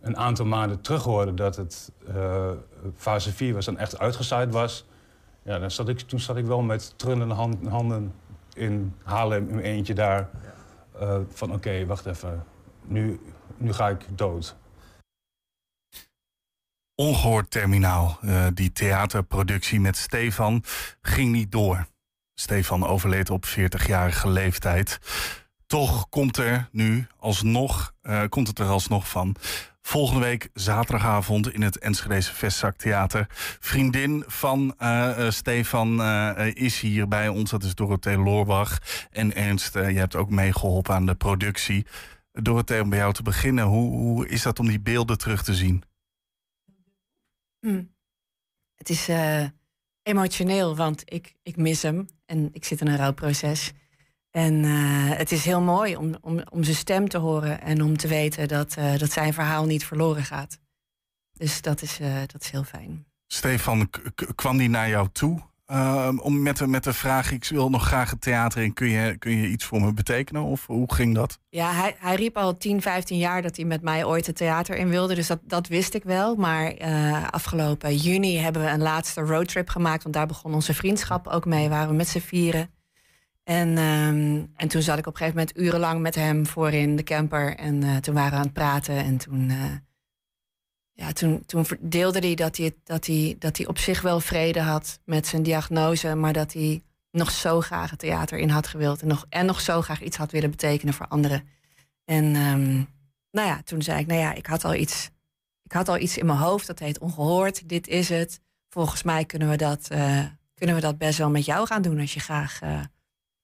een 0.00 0.16
aantal 0.16 0.46
maanden 0.46 0.80
terug 0.80 1.02
hoorde 1.02 1.34
dat 1.34 1.56
het 1.56 1.92
eh, 2.06 2.50
fase 2.96 3.32
4 3.32 3.54
was 3.54 3.66
en 3.66 3.76
echt 3.76 3.98
uitgezaaid 3.98 4.52
was. 4.52 4.86
Ja, 5.42 5.58
dan 5.58 5.70
zat 5.70 5.88
ik, 5.88 6.00
toen 6.00 6.20
zat 6.20 6.36
ik 6.36 6.44
wel 6.44 6.62
met 6.62 6.98
trillende 6.98 7.34
hand- 7.34 7.66
handen 7.68 8.12
in 8.52 8.94
Haarlem 9.02 9.48
in 9.48 9.58
eentje 9.58 9.94
daar. 9.94 10.30
van 11.28 11.52
oké, 11.52 11.86
wacht 11.86 12.06
even, 12.06 12.44
nu, 12.84 13.20
nu 13.56 13.72
ga 13.72 13.88
ik 13.88 14.06
dood. 14.10 14.56
Ongehoord 16.94 17.50
Terminaal, 17.50 18.18
die 18.54 18.72
theaterproductie 18.72 19.80
met 19.80 19.96
Stefan, 19.96 20.62
ging 21.00 21.32
niet 21.32 21.52
door. 21.52 21.86
Stefan 22.34 22.86
overleed 22.86 23.30
op 23.30 23.46
40-jarige 23.46 24.30
leeftijd. 24.30 24.98
Toch 25.66 26.08
komt 26.08 26.36
er 26.36 26.68
nu 26.72 27.06
alsnog, 27.18 27.92
uh, 28.02 28.22
komt 28.28 28.48
het 28.48 28.58
er 28.58 28.66
alsnog 28.66 29.08
van. 29.08 29.36
Volgende 29.82 30.20
week 30.20 30.48
zaterdagavond 30.54 31.52
in 31.52 31.62
het 31.62 31.78
Enschedeze 31.78 32.34
Vestzaktheater. 32.34 33.26
Vriendin 33.60 34.24
van 34.26 34.74
uh, 34.78 35.30
Stefan 35.30 36.02
is 36.36 36.80
hier 36.80 37.08
bij 37.08 37.28
ons. 37.28 37.50
Dat 37.50 37.62
is 37.62 37.74
Dorothee 37.74 38.18
Loorbach. 38.18 38.78
En 39.10 39.34
Ernst, 39.34 39.74
je 39.74 39.80
hebt 39.80 40.16
ook 40.16 40.30
meegeholpen 40.30 40.94
aan 40.94 41.06
de 41.06 41.14
productie. 41.14 41.86
Dorothee, 42.32 42.82
om 42.82 42.88
bij 42.88 42.98
jou 42.98 43.12
te 43.12 43.22
beginnen. 43.22 43.64
Hoe, 43.64 43.90
hoe 43.96 44.28
is 44.28 44.42
dat 44.42 44.58
om 44.58 44.66
die 44.66 44.80
beelden 44.80 45.18
terug 45.18 45.42
te 45.42 45.54
zien? 45.54 45.82
Hm. 47.60 47.82
Het 48.74 48.88
is 48.88 49.08
emotioneel, 50.04 50.76
want 50.76 51.02
ik, 51.04 51.34
ik 51.42 51.56
mis 51.56 51.82
hem 51.82 52.08
en 52.26 52.48
ik 52.52 52.64
zit 52.64 52.80
in 52.80 52.86
een 52.86 52.96
rouwproces. 52.96 53.72
En 54.30 54.54
uh, 54.64 55.10
het 55.10 55.32
is 55.32 55.44
heel 55.44 55.60
mooi 55.60 55.96
om, 55.96 56.14
om, 56.20 56.42
om 56.50 56.64
zijn 56.64 56.76
stem 56.76 57.08
te 57.08 57.18
horen 57.18 57.60
en 57.60 57.82
om 57.82 57.96
te 57.96 58.08
weten 58.08 58.48
dat, 58.48 58.76
uh, 58.78 58.98
dat 58.98 59.12
zijn 59.12 59.32
verhaal 59.32 59.64
niet 59.64 59.84
verloren 59.84 60.24
gaat. 60.24 60.58
Dus 61.32 61.62
dat 61.62 61.82
is, 61.82 61.98
dat 62.26 62.40
is 62.42 62.50
heel 62.50 62.64
fijn. 62.64 63.06
Stefan, 63.26 63.90
kwam 64.34 64.56
die 64.56 64.68
naar 64.68 64.88
jou 64.88 65.08
toe? 65.12 65.42
Uh, 65.74 66.08
om 66.22 66.42
met, 66.42 66.56
de, 66.56 66.66
met 66.66 66.84
de 66.84 66.92
vraag, 66.92 67.30
ik 67.30 67.44
wil 67.48 67.70
nog 67.70 67.86
graag 67.86 68.10
het 68.10 68.20
theater 68.20 68.62
in, 68.62 68.72
kun 68.72 68.88
je, 68.88 69.18
kun 69.18 69.36
je 69.36 69.48
iets 69.48 69.64
voor 69.64 69.80
me 69.80 69.92
betekenen? 69.92 70.42
Of 70.42 70.66
hoe 70.66 70.94
ging 70.94 71.14
dat? 71.14 71.38
Ja, 71.48 71.72
hij, 71.72 71.96
hij 71.98 72.14
riep 72.14 72.36
al 72.36 72.56
10, 72.56 72.82
15 72.82 73.18
jaar 73.18 73.42
dat 73.42 73.56
hij 73.56 73.64
met 73.64 73.82
mij 73.82 74.04
ooit 74.04 74.26
het 74.26 74.36
theater 74.36 74.76
in 74.76 74.88
wilde. 74.88 75.14
Dus 75.14 75.26
dat, 75.26 75.40
dat 75.42 75.68
wist 75.68 75.94
ik 75.94 76.04
wel. 76.04 76.34
Maar 76.36 76.80
uh, 76.80 77.28
afgelopen 77.30 77.96
juni 77.96 78.38
hebben 78.38 78.62
we 78.62 78.68
een 78.68 78.82
laatste 78.82 79.20
roadtrip 79.20 79.68
gemaakt. 79.68 80.02
Want 80.02 80.14
daar 80.14 80.26
begon 80.26 80.54
onze 80.54 80.74
vriendschap 80.74 81.26
ook 81.26 81.44
mee. 81.44 81.68
Waren 81.68 81.88
we 81.88 81.94
met 81.94 82.08
z'n 82.08 82.18
vieren. 82.18 82.70
En, 83.44 83.78
um, 83.78 84.52
en 84.56 84.68
toen 84.68 84.82
zat 84.82 84.98
ik 84.98 85.06
op 85.06 85.12
een 85.12 85.18
gegeven 85.18 85.38
moment 85.38 85.58
urenlang 85.58 86.00
met 86.00 86.14
hem 86.14 86.46
voorin 86.46 86.96
de 86.96 87.02
camper. 87.02 87.56
En 87.56 87.82
uh, 87.82 87.96
toen 87.96 88.14
waren 88.14 88.30
we 88.30 88.36
aan 88.36 88.42
het 88.42 88.52
praten. 88.52 88.96
En 88.96 89.16
toen 89.16 89.52
ja, 90.94 91.12
toen, 91.12 91.46
toen 91.46 91.66
deelde 91.80 92.18
hij 92.18 92.34
dat 92.34 92.56
hij, 92.56 92.74
dat, 92.84 93.06
hij, 93.06 93.36
dat 93.38 93.56
hij 93.56 93.66
op 93.66 93.78
zich 93.78 94.00
wel 94.00 94.20
vrede 94.20 94.60
had 94.60 95.00
met 95.04 95.26
zijn 95.26 95.42
diagnose, 95.42 96.14
maar 96.14 96.32
dat 96.32 96.52
hij 96.52 96.82
nog 97.10 97.30
zo 97.30 97.60
graag 97.60 97.90
het 97.90 97.98
theater 97.98 98.38
in 98.38 98.48
had 98.48 98.66
gewild 98.66 99.02
en 99.02 99.08
nog, 99.08 99.26
en 99.28 99.46
nog 99.46 99.60
zo 99.60 99.82
graag 99.82 100.02
iets 100.02 100.16
had 100.16 100.30
willen 100.30 100.50
betekenen 100.50 100.94
voor 100.94 101.06
anderen. 101.06 101.48
En 102.04 102.24
um, 102.24 102.88
nou 103.30 103.48
ja, 103.48 103.62
toen 103.64 103.82
zei 103.82 104.00
ik, 104.00 104.06
nou 104.06 104.20
ja, 104.20 104.32
ik 104.34 104.46
had 104.46 104.64
al 104.64 104.74
iets, 104.74 105.10
ik 105.62 105.72
had 105.72 105.88
al 105.88 105.98
iets 105.98 106.18
in 106.18 106.26
mijn 106.26 106.38
hoofd, 106.38 106.66
dat 106.66 106.78
heet 106.78 106.98
ongehoord, 106.98 107.68
dit 107.68 107.88
is 107.88 108.08
het. 108.08 108.40
Volgens 108.68 109.02
mij 109.02 109.24
kunnen 109.24 109.48
we 109.50 109.56
dat, 109.56 109.88
uh, 109.92 110.24
kunnen 110.54 110.74
we 110.74 110.80
dat 110.80 110.98
best 110.98 111.18
wel 111.18 111.30
met 111.30 111.44
jou 111.44 111.66
gaan 111.66 111.82
doen 111.82 112.00
als 112.00 112.14
je 112.14 112.20
graag 112.20 112.62
uh, 112.62 112.80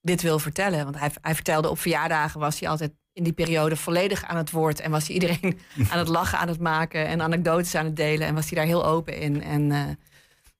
dit 0.00 0.22
wil 0.22 0.38
vertellen. 0.38 0.84
Want 0.84 0.98
hij, 0.98 1.10
hij 1.20 1.34
vertelde 1.34 1.70
op 1.70 1.78
verjaardagen 1.78 2.40
was 2.40 2.60
hij 2.60 2.68
altijd 2.68 2.92
in 3.12 3.24
die 3.24 3.32
periode 3.32 3.76
volledig 3.76 4.24
aan 4.24 4.36
het 4.36 4.50
woord. 4.50 4.80
En 4.80 4.90
was 4.90 5.06
hij 5.06 5.14
iedereen 5.14 5.58
aan 5.90 5.98
het 5.98 6.08
lachen 6.08 6.38
aan 6.38 6.48
het 6.48 6.60
maken 6.60 7.06
en 7.06 7.22
anekdotes 7.22 7.74
aan 7.74 7.84
het 7.84 7.96
delen. 7.96 8.26
En 8.26 8.34
was 8.34 8.50
hij 8.50 8.58
daar 8.58 8.66
heel 8.66 8.86
open 8.86 9.16
in. 9.16 9.42
En, 9.42 9.70
uh, 9.70 9.78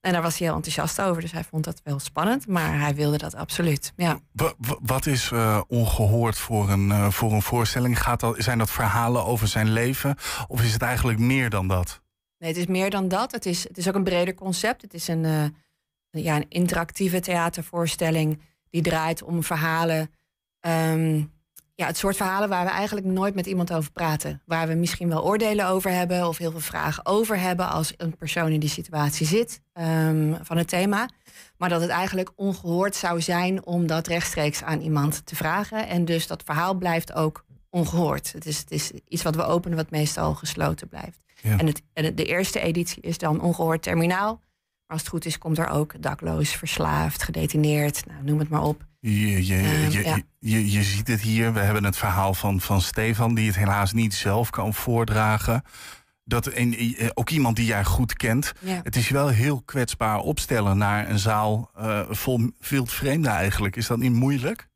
en 0.01 0.11
daar 0.11 0.21
was 0.21 0.37
hij 0.37 0.47
heel 0.47 0.55
enthousiast 0.55 1.01
over. 1.01 1.21
Dus 1.21 1.31
hij 1.31 1.43
vond 1.43 1.63
dat 1.63 1.81
wel 1.83 1.99
spannend, 1.99 2.47
maar 2.47 2.79
hij 2.79 2.95
wilde 2.95 3.17
dat 3.17 3.35
absoluut. 3.35 3.93
Ja. 3.95 4.19
Wat 4.81 5.05
is 5.05 5.31
uh, 5.31 5.61
ongehoord 5.67 6.37
voor 6.37 6.69
een, 6.69 6.89
uh, 6.89 7.09
voor 7.09 7.31
een 7.31 7.41
voorstelling? 7.41 8.01
Gaat 8.01 8.19
dat, 8.19 8.35
zijn 8.37 8.57
dat 8.57 8.71
verhalen 8.71 9.25
over 9.25 9.47
zijn 9.47 9.71
leven? 9.71 10.15
Of 10.47 10.63
is 10.63 10.73
het 10.73 10.81
eigenlijk 10.81 11.19
meer 11.19 11.49
dan 11.49 11.67
dat? 11.67 12.01
Nee, 12.37 12.49
het 12.49 12.59
is 12.59 12.65
meer 12.65 12.89
dan 12.89 13.07
dat. 13.07 13.31
Het 13.31 13.45
is, 13.45 13.63
het 13.63 13.77
is 13.77 13.87
ook 13.87 13.95
een 13.95 14.03
breder 14.03 14.33
concept. 14.33 14.81
Het 14.81 14.93
is 14.93 15.07
een, 15.07 15.55
ja, 16.09 16.35
een 16.35 16.49
interactieve 16.49 17.19
theatervoorstelling 17.19 18.41
die 18.69 18.81
draait 18.81 19.23
om 19.23 19.43
verhalen. 19.43 20.11
Um, 20.61 21.31
ja, 21.81 21.87
het 21.87 21.97
soort 21.97 22.15
verhalen 22.15 22.49
waar 22.49 22.65
we 22.65 22.71
eigenlijk 22.71 23.05
nooit 23.05 23.35
met 23.35 23.45
iemand 23.45 23.73
over 23.73 23.91
praten. 23.91 24.41
Waar 24.45 24.67
we 24.67 24.73
misschien 24.73 25.09
wel 25.09 25.23
oordelen 25.23 25.67
over 25.67 25.91
hebben 25.91 26.27
of 26.27 26.37
heel 26.37 26.51
veel 26.51 26.59
vragen 26.59 27.05
over 27.05 27.39
hebben 27.39 27.69
als 27.69 27.93
een 27.97 28.15
persoon 28.15 28.51
in 28.51 28.59
die 28.59 28.69
situatie 28.69 29.27
zit 29.27 29.61
um, 29.73 30.37
van 30.41 30.57
het 30.57 30.67
thema. 30.67 31.09
Maar 31.57 31.69
dat 31.69 31.81
het 31.81 31.89
eigenlijk 31.89 32.31
ongehoord 32.35 32.95
zou 32.95 33.21
zijn 33.21 33.65
om 33.65 33.87
dat 33.87 34.07
rechtstreeks 34.07 34.63
aan 34.63 34.81
iemand 34.81 35.25
te 35.25 35.35
vragen. 35.35 35.87
En 35.87 36.05
dus 36.05 36.27
dat 36.27 36.43
verhaal 36.43 36.73
blijft 36.73 37.13
ook 37.13 37.45
ongehoord. 37.69 38.31
Het 38.31 38.45
is, 38.45 38.57
het 38.57 38.71
is 38.71 38.91
iets 39.07 39.23
wat 39.23 39.35
we 39.35 39.43
openen 39.43 39.77
wat 39.77 39.91
meestal 39.91 40.33
gesloten 40.33 40.87
blijft. 40.87 41.19
Ja. 41.41 41.57
En, 41.57 41.65
het, 41.65 41.81
en 41.93 42.15
de 42.15 42.25
eerste 42.25 42.59
editie 42.59 43.01
is 43.01 43.17
dan 43.17 43.41
ongehoord 43.41 43.81
terminaal. 43.81 44.41
Maar 44.85 44.97
als 44.97 44.99
het 45.01 45.09
goed 45.09 45.25
is, 45.25 45.37
komt 45.37 45.57
er 45.57 45.69
ook 45.69 46.01
dakloos, 46.01 46.49
verslaafd, 46.49 47.23
gedetineerd, 47.23 48.05
nou, 48.05 48.23
noem 48.23 48.39
het 48.39 48.49
maar 48.49 48.63
op. 48.63 48.89
Je, 49.01 49.45
je, 49.45 49.55
je, 49.89 50.03
ja. 50.03 50.19
je, 50.39 50.71
je, 50.71 50.83
ziet 50.83 51.07
het 51.07 51.21
hier. 51.21 51.53
We 51.53 51.59
hebben 51.59 51.83
het 51.83 51.97
verhaal 51.97 52.33
van, 52.33 52.61
van 52.61 52.81
Stefan, 52.81 53.35
die 53.35 53.47
het 53.47 53.55
helaas 53.55 53.93
niet 53.93 54.13
zelf 54.13 54.49
kan 54.49 54.73
voordragen. 54.73 55.63
Dat 56.23 56.47
en, 56.47 56.75
ook 57.13 57.29
iemand 57.29 57.55
die 57.55 57.65
jij 57.65 57.83
goed 57.83 58.13
kent. 58.13 58.51
Ja. 58.59 58.79
Het 58.83 58.95
is 58.95 59.09
wel 59.09 59.27
heel 59.27 59.61
kwetsbaar 59.61 60.19
opstellen 60.19 60.77
naar 60.77 61.09
een 61.09 61.19
zaal 61.19 61.71
uh, 61.77 62.09
vol 62.09 62.49
vreemden 62.85 63.31
eigenlijk. 63.31 63.75
Is 63.75 63.87
dat 63.87 63.97
niet 63.97 64.11
moeilijk? 64.11 64.67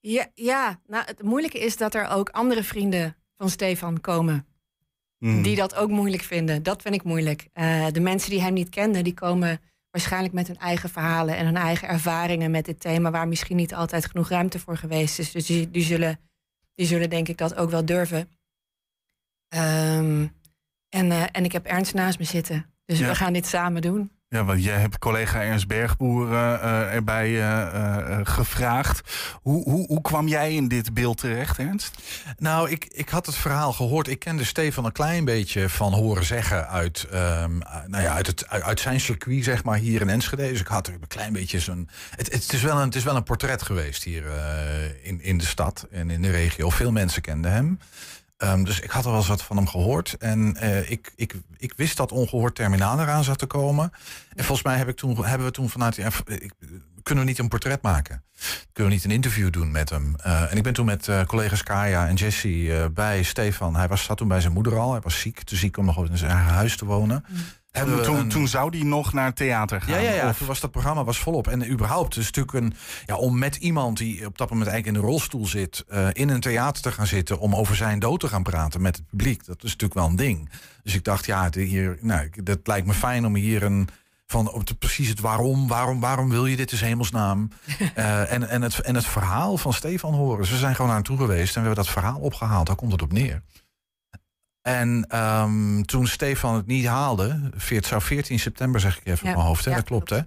Ja, 0.00 0.26
ja, 0.34 0.80
nou 0.86 1.04
het 1.06 1.22
moeilijke 1.22 1.58
is 1.58 1.76
dat 1.76 1.94
er 1.94 2.08
ook 2.08 2.28
andere 2.28 2.62
vrienden 2.62 3.16
van 3.36 3.50
Stefan 3.50 4.00
komen. 4.00 4.46
Mm. 5.18 5.42
Die 5.42 5.56
dat 5.56 5.74
ook 5.74 5.90
moeilijk 5.90 6.22
vinden. 6.22 6.62
Dat 6.62 6.82
vind 6.82 6.94
ik 6.94 7.02
moeilijk. 7.02 7.48
Uh, 7.54 7.86
de 7.92 8.00
mensen 8.00 8.30
die 8.30 8.42
hem 8.42 8.52
niet 8.52 8.68
kenden, 8.68 9.04
die 9.04 9.14
komen 9.14 9.60
waarschijnlijk 9.92 10.34
met 10.34 10.46
hun 10.46 10.58
eigen 10.58 10.88
verhalen 10.88 11.36
en 11.36 11.44
hun 11.44 11.56
eigen 11.56 11.88
ervaringen 11.88 12.50
met 12.50 12.64
dit 12.64 12.80
thema, 12.80 13.10
waar 13.10 13.28
misschien 13.28 13.56
niet 13.56 13.74
altijd 13.74 14.06
genoeg 14.06 14.28
ruimte 14.28 14.58
voor 14.58 14.76
geweest 14.76 15.18
is. 15.18 15.30
Dus 15.30 15.46
die, 15.46 15.70
die, 15.70 15.82
zullen, 15.82 16.20
die 16.74 16.86
zullen 16.86 17.10
denk 17.10 17.28
ik 17.28 17.38
dat 17.38 17.56
ook 17.56 17.70
wel 17.70 17.84
durven. 17.84 18.28
Um, 19.54 20.40
en, 20.88 21.06
uh, 21.06 21.24
en 21.32 21.44
ik 21.44 21.52
heb 21.52 21.66
Ernst 21.66 21.94
naast 21.94 22.18
me 22.18 22.24
zitten. 22.24 22.66
Dus 22.84 22.98
ja. 22.98 23.08
we 23.08 23.14
gaan 23.14 23.32
dit 23.32 23.46
samen 23.46 23.82
doen. 23.82 24.10
Ja, 24.32 24.44
want 24.44 24.64
jij 24.64 24.78
hebt 24.78 24.98
collega 24.98 25.42
Ernst 25.42 25.66
Bergboer 25.66 26.28
uh, 26.28 26.94
erbij 26.94 27.30
uh, 27.30 28.18
gevraagd. 28.22 29.00
Hoe, 29.42 29.62
hoe, 29.62 29.86
hoe 29.86 30.00
kwam 30.00 30.28
jij 30.28 30.54
in 30.54 30.68
dit 30.68 30.94
beeld 30.94 31.18
terecht, 31.18 31.58
Ernst? 31.58 31.98
Nou, 32.38 32.70
ik, 32.70 32.84
ik 32.84 33.08
had 33.08 33.26
het 33.26 33.34
verhaal 33.34 33.72
gehoord. 33.72 34.08
Ik 34.08 34.18
kende 34.18 34.44
Stefan 34.44 34.84
een 34.84 34.92
klein 34.92 35.24
beetje 35.24 35.68
van 35.68 35.92
horen 35.92 36.24
zeggen 36.24 36.68
uit, 36.68 37.06
um, 37.14 37.58
nou 37.86 38.02
ja, 38.02 38.14
uit, 38.14 38.26
het, 38.26 38.48
uit 38.48 38.80
zijn 38.80 39.00
circuit, 39.00 39.44
zeg 39.44 39.64
maar, 39.64 39.78
hier 39.78 40.00
in 40.00 40.10
Enschede. 40.10 40.48
Dus 40.48 40.60
ik 40.60 40.66
had 40.66 40.86
er 40.86 40.92
een 40.92 41.06
klein 41.08 41.32
beetje 41.32 41.60
zo'n... 41.60 41.88
Het, 42.16 42.32
het, 42.32 42.52
is 42.52 42.62
wel 42.62 42.76
een, 42.76 42.86
het 42.86 42.94
is 42.94 43.04
wel 43.04 43.16
een 43.16 43.22
portret 43.22 43.62
geweest 43.62 44.04
hier 44.04 44.24
in, 45.02 45.22
in 45.22 45.38
de 45.38 45.46
stad 45.46 45.86
en 45.90 46.10
in 46.10 46.22
de 46.22 46.30
regio. 46.30 46.70
Veel 46.70 46.92
mensen 46.92 47.22
kenden 47.22 47.52
hem. 47.52 47.78
Um, 48.44 48.64
dus 48.64 48.80
ik 48.80 48.90
had 48.90 49.04
er 49.04 49.10
wel 49.10 49.18
eens 49.18 49.28
wat 49.28 49.42
van 49.42 49.56
hem 49.56 49.68
gehoord. 49.68 50.16
En 50.18 50.56
uh, 50.62 50.90
ik, 50.90 51.12
ik, 51.16 51.34
ik 51.56 51.72
wist 51.76 51.96
dat 51.96 52.12
ongehoord 52.12 52.54
terminaal 52.54 53.00
eraan 53.00 53.24
zat 53.24 53.38
te 53.38 53.46
komen. 53.46 53.92
En 54.34 54.44
volgens 54.44 54.66
mij 54.66 54.76
heb 54.76 54.88
ik 54.88 54.96
toen, 54.96 55.24
hebben 55.24 55.46
we 55.46 55.52
toen 55.52 55.70
vanuit... 55.70 55.96
Ja, 55.96 56.10
kunnen 57.02 57.24
we 57.24 57.30
niet 57.30 57.38
een 57.38 57.48
portret 57.48 57.82
maken? 57.82 58.22
Kunnen 58.72 58.92
we 58.92 58.98
niet 58.98 59.04
een 59.04 59.16
interview 59.16 59.52
doen 59.52 59.70
met 59.70 59.90
hem? 59.90 60.14
Uh, 60.26 60.50
en 60.50 60.56
ik 60.56 60.62
ben 60.62 60.72
toen 60.72 60.86
met 60.86 61.06
uh, 61.06 61.22
collega's 61.22 61.62
Kaya 61.62 62.08
en 62.08 62.14
Jesse 62.14 62.90
bij 62.94 63.22
Stefan. 63.22 63.76
Hij 63.76 63.88
was, 63.88 64.04
zat 64.04 64.16
toen 64.16 64.28
bij 64.28 64.40
zijn 64.40 64.52
moeder 64.52 64.78
al. 64.78 64.92
Hij 64.92 65.00
was 65.00 65.20
ziek, 65.20 65.42
te 65.42 65.56
ziek 65.56 65.76
om 65.76 65.84
nog 65.84 66.08
in 66.08 66.18
zijn 66.18 66.30
eigen 66.30 66.52
huis 66.52 66.76
te 66.76 66.84
wonen. 66.84 67.24
Mm. 67.28 67.38
Hebben 67.72 68.02
toen, 68.02 68.16
een... 68.16 68.28
toen 68.28 68.48
zou 68.48 68.78
hij 68.78 68.86
nog 68.86 69.12
naar 69.12 69.26
het 69.26 69.36
theater 69.36 69.80
gaan? 69.80 70.02
Ja, 70.02 70.10
ja, 70.10 70.14
ja. 70.14 70.28
Of... 70.28 70.38
toen 70.38 70.46
was 70.46 70.60
dat 70.60 70.70
programma 70.70 71.04
was 71.04 71.18
volop. 71.18 71.48
En 71.48 71.70
überhaupt, 71.70 72.16
is 72.16 72.24
natuurlijk 72.24 72.54
een, 72.54 72.74
ja, 73.06 73.16
om 73.16 73.38
met 73.38 73.56
iemand 73.56 73.98
die 73.98 74.26
op 74.26 74.38
dat 74.38 74.50
moment 74.50 74.68
eigenlijk 74.68 74.96
in 74.96 75.02
de 75.02 75.10
rolstoel 75.12 75.46
zit, 75.46 75.84
uh, 75.92 76.08
in 76.12 76.28
een 76.28 76.40
theater 76.40 76.82
te 76.82 76.92
gaan 76.92 77.06
zitten, 77.06 77.38
om 77.38 77.54
over 77.54 77.76
zijn 77.76 77.98
dood 77.98 78.20
te 78.20 78.28
gaan 78.28 78.42
praten 78.42 78.82
met 78.82 78.96
het 78.96 79.06
publiek, 79.06 79.46
dat 79.46 79.56
is 79.56 79.70
natuurlijk 79.70 79.94
wel 79.94 80.08
een 80.08 80.16
ding. 80.16 80.50
Dus 80.82 80.94
ik 80.94 81.04
dacht, 81.04 81.26
ja, 81.26 81.48
hier, 81.52 81.98
nou, 82.00 82.30
dat 82.42 82.58
lijkt 82.64 82.86
me 82.86 82.94
fijn 82.94 83.26
om 83.26 83.34
hier 83.34 83.62
een 83.62 83.88
van 84.26 84.52
op 84.52 84.66
de, 84.66 84.74
precies 84.74 85.08
het 85.08 85.20
waarom, 85.20 85.68
waarom, 85.68 86.00
waarom 86.00 86.28
wil 86.28 86.46
je 86.46 86.56
dit 86.56 86.72
is 86.72 86.80
hemelsnaam. 86.80 87.50
uh, 87.78 88.32
en, 88.32 88.48
en, 88.48 88.62
het, 88.62 88.78
en 88.78 88.94
het 88.94 89.06
verhaal 89.06 89.56
van 89.56 89.72
Stefan 89.72 90.14
horen. 90.14 90.46
Ze 90.46 90.56
zijn 90.56 90.72
gewoon 90.74 90.86
naar 90.86 90.96
hem 90.96 91.06
toe 91.06 91.16
geweest 91.16 91.56
en 91.56 91.62
we 91.62 91.66
hebben 91.66 91.84
dat 91.84 91.94
verhaal 91.94 92.20
opgehaald. 92.20 92.66
Daar 92.66 92.76
komt 92.76 92.92
het 92.92 93.02
op 93.02 93.12
neer. 93.12 93.42
En 94.62 95.18
um, 95.18 95.86
toen 95.86 96.06
Stefan 96.06 96.54
het 96.54 96.66
niet 96.66 96.86
haalde, 96.86 97.50
het 97.64 97.86
zou 97.86 98.02
14 98.02 98.38
september 98.38 98.80
zeg 98.80 98.98
ik 98.98 99.06
even 99.06 99.26
ja, 99.26 99.30
op 99.30 99.36
mijn 99.36 99.48
hoofd, 99.48 99.64
hè? 99.64 99.70
Ja, 99.70 99.76
dat 99.76 99.86
klopt, 99.86 100.08
klopt. 100.08 100.24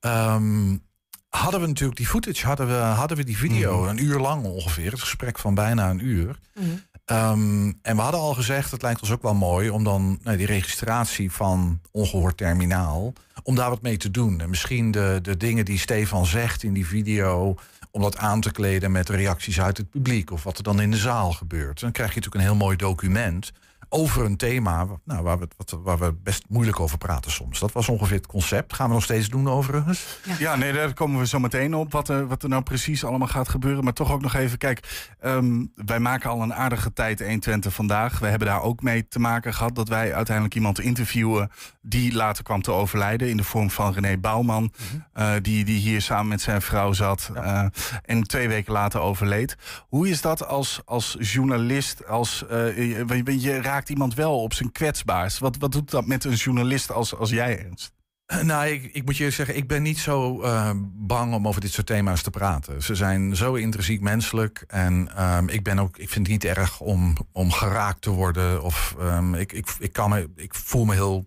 hè? 0.00 0.34
Um, 0.34 0.82
hadden 1.28 1.60
we 1.60 1.66
natuurlijk 1.66 1.98
die 1.98 2.06
footage, 2.06 2.46
hadden 2.46 2.66
we, 2.66 2.72
hadden 2.72 3.16
we 3.16 3.24
die 3.24 3.36
video, 3.36 3.82
mm. 3.82 3.88
een 3.88 4.04
uur 4.04 4.18
lang 4.18 4.44
ongeveer, 4.44 4.90
het 4.90 5.00
gesprek 5.00 5.38
van 5.38 5.54
bijna 5.54 5.90
een 5.90 6.04
uur. 6.06 6.38
Mm. 6.54 6.82
Um, 7.04 7.78
en 7.82 7.96
we 7.96 8.02
hadden 8.02 8.20
al 8.20 8.34
gezegd, 8.34 8.70
het 8.70 8.82
lijkt 8.82 9.00
ons 9.00 9.10
ook 9.10 9.22
wel 9.22 9.34
mooi 9.34 9.70
om 9.70 9.84
dan 9.84 10.18
nou, 10.22 10.36
die 10.36 10.46
registratie 10.46 11.32
van 11.32 11.80
ongehoord 11.90 12.36
terminaal, 12.36 13.12
om 13.42 13.54
daar 13.54 13.70
wat 13.70 13.82
mee 13.82 13.96
te 13.96 14.10
doen. 14.10 14.40
En 14.40 14.48
misschien 14.48 14.90
de, 14.90 15.18
de 15.22 15.36
dingen 15.36 15.64
die 15.64 15.78
Stefan 15.78 16.26
zegt 16.26 16.62
in 16.62 16.72
die 16.72 16.86
video, 16.86 17.56
om 17.90 18.02
dat 18.02 18.16
aan 18.16 18.40
te 18.40 18.52
kleden 18.52 18.92
met 18.92 19.08
reacties 19.08 19.60
uit 19.60 19.76
het 19.76 19.90
publiek 19.90 20.30
of 20.30 20.42
wat 20.42 20.58
er 20.58 20.62
dan 20.62 20.80
in 20.80 20.90
de 20.90 20.96
zaal 20.96 21.32
gebeurt. 21.32 21.80
Dan 21.80 21.92
krijg 21.92 22.14
je 22.14 22.16
natuurlijk 22.16 22.44
een 22.44 22.50
heel 22.50 22.64
mooi 22.64 22.76
document 22.76 23.52
over 23.88 24.24
een 24.24 24.36
thema 24.36 24.86
nou, 25.04 25.22
waar, 25.22 25.38
we, 25.38 25.48
wat, 25.56 25.78
waar 25.82 25.98
we 25.98 26.12
best 26.22 26.44
moeilijk 26.48 26.80
over 26.80 26.98
praten 26.98 27.30
soms. 27.30 27.58
Dat 27.58 27.72
was 27.72 27.88
ongeveer 27.88 28.16
het 28.16 28.26
concept. 28.26 28.74
Gaan 28.74 28.88
we 28.88 28.94
nog 28.94 29.02
steeds 29.02 29.28
doen 29.28 29.48
overigens? 29.48 30.18
Ja, 30.38 30.56
nee, 30.56 30.72
daar 30.72 30.94
komen 30.94 31.18
we 31.18 31.26
zo 31.26 31.38
meteen 31.38 31.74
op. 31.74 31.92
Wat 31.92 32.08
er, 32.08 32.26
wat 32.26 32.42
er 32.42 32.48
nou 32.48 32.62
precies 32.62 33.04
allemaal 33.04 33.28
gaat 33.28 33.48
gebeuren. 33.48 33.84
Maar 33.84 33.92
toch 33.92 34.12
ook 34.12 34.20
nog 34.20 34.34
even, 34.34 34.58
kijk, 34.58 35.10
ehm, 35.20 35.64
wij 35.74 36.00
maken 36.00 36.30
al 36.30 36.42
een 36.42 36.54
aardige 36.54 36.92
tijd 36.92 37.20
120 37.20 37.74
vandaag. 37.74 38.18
We 38.18 38.26
hebben 38.26 38.48
daar 38.48 38.62
ook 38.62 38.82
mee 38.82 39.08
te 39.08 39.18
maken 39.18 39.54
gehad 39.54 39.74
dat 39.74 39.88
wij 39.88 40.14
uiteindelijk 40.14 40.54
iemand 40.54 40.80
interviewen 40.80 41.50
die 41.82 42.14
later 42.14 42.44
kwam 42.44 42.62
te 42.62 42.72
overlijden 42.72 43.28
in 43.28 43.36
de 43.36 43.44
vorm 43.44 43.70
van 43.70 43.92
René 43.92 44.16
Bouwman. 44.16 44.72
eh, 45.12 45.32
die, 45.42 45.64
die 45.64 45.78
hier 45.78 46.02
samen 46.02 46.28
met 46.28 46.40
zijn 46.40 46.62
vrouw 46.62 46.92
zat 46.92 47.30
eh, 47.34 47.64
en 48.04 48.22
twee 48.22 48.48
weken 48.48 48.72
later 48.72 49.00
overleed. 49.00 49.56
Hoe 49.88 50.08
is 50.08 50.20
dat 50.20 50.46
als, 50.46 50.80
als 50.84 51.16
journalist? 51.20 52.06
Als, 52.06 52.46
eh, 52.46 52.76
je, 52.76 53.40
je 53.40 53.62
raakt 53.62 53.77
iemand 53.86 54.14
wel 54.14 54.42
op 54.42 54.54
zijn 54.54 54.72
kwetsbaars. 54.72 55.38
Wat, 55.38 55.56
wat 55.56 55.72
doet 55.72 55.90
dat 55.90 56.06
met 56.06 56.24
een 56.24 56.34
journalist 56.34 56.92
als, 56.92 57.14
als 57.14 57.30
jij, 57.30 57.64
Ernst? 57.64 57.96
Nou, 58.42 58.66
ik, 58.66 58.90
ik 58.92 59.04
moet 59.04 59.16
je 59.16 59.30
zeggen, 59.30 59.56
ik 59.56 59.66
ben 59.66 59.82
niet 59.82 59.98
zo 59.98 60.42
eh, 60.42 60.70
bang 60.94 61.34
om 61.34 61.48
over 61.48 61.60
dit 61.60 61.72
soort 61.72 61.86
thema's 61.86 62.22
te 62.22 62.30
praten. 62.30 62.82
Ze 62.82 62.94
zijn 62.94 63.36
zo 63.36 63.54
intrinsiek 63.54 64.00
menselijk. 64.00 64.64
En 64.66 65.16
ehm, 65.16 65.48
ik, 65.48 65.62
ben 65.62 65.78
ook, 65.78 65.96
ik 65.96 66.08
vind 66.08 66.26
het 66.26 66.42
niet 66.42 66.56
erg 66.56 66.80
om, 66.80 67.16
om 67.32 67.52
geraakt 67.52 68.02
te 68.02 68.10
worden. 68.10 68.62
Of 68.62 68.94
ehm, 68.98 69.34
ik, 69.34 69.52
ik, 69.52 69.76
ik, 69.78 69.92
kan 69.92 70.10
me, 70.10 70.30
ik 70.36 70.54
voel 70.54 70.84
me 70.84 70.94
heel 70.94 71.26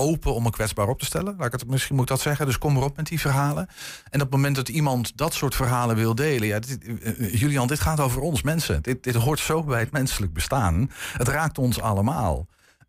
open 0.00 0.34
om 0.34 0.42
me 0.42 0.50
kwetsbaar 0.50 0.88
op 0.88 0.98
te 0.98 1.04
stellen. 1.04 1.34
Laat 1.38 1.46
ik 1.46 1.60
het, 1.60 1.70
misschien 1.70 1.94
moet 1.94 2.04
ik 2.04 2.10
dat 2.10 2.20
zeggen. 2.20 2.46
Dus 2.46 2.58
kom 2.58 2.76
erop 2.76 2.96
met 2.96 3.06
die 3.06 3.20
verhalen. 3.20 3.68
En 4.10 4.20
op 4.20 4.26
het 4.26 4.30
moment 4.30 4.56
dat 4.56 4.68
iemand 4.68 5.16
dat 5.16 5.34
soort 5.34 5.54
verhalen 5.54 5.96
wil 5.96 6.14
delen. 6.14 6.48
Ja, 6.48 6.58
eh, 6.58 7.08
eh, 7.08 7.34
Julian, 7.34 7.66
dit 7.66 7.80
gaat 7.80 8.00
over 8.00 8.20
ons 8.20 8.42
mensen. 8.42 8.82
Dit, 8.82 9.02
dit 9.02 9.14
hoort 9.14 9.38
zo 9.38 9.62
bij 9.62 9.80
het 9.80 9.92
menselijk 9.92 10.32
bestaan. 10.32 10.90
Het 11.16 11.28
raakt 11.28 11.58
ons 11.58 11.80
allemaal. 11.80 12.46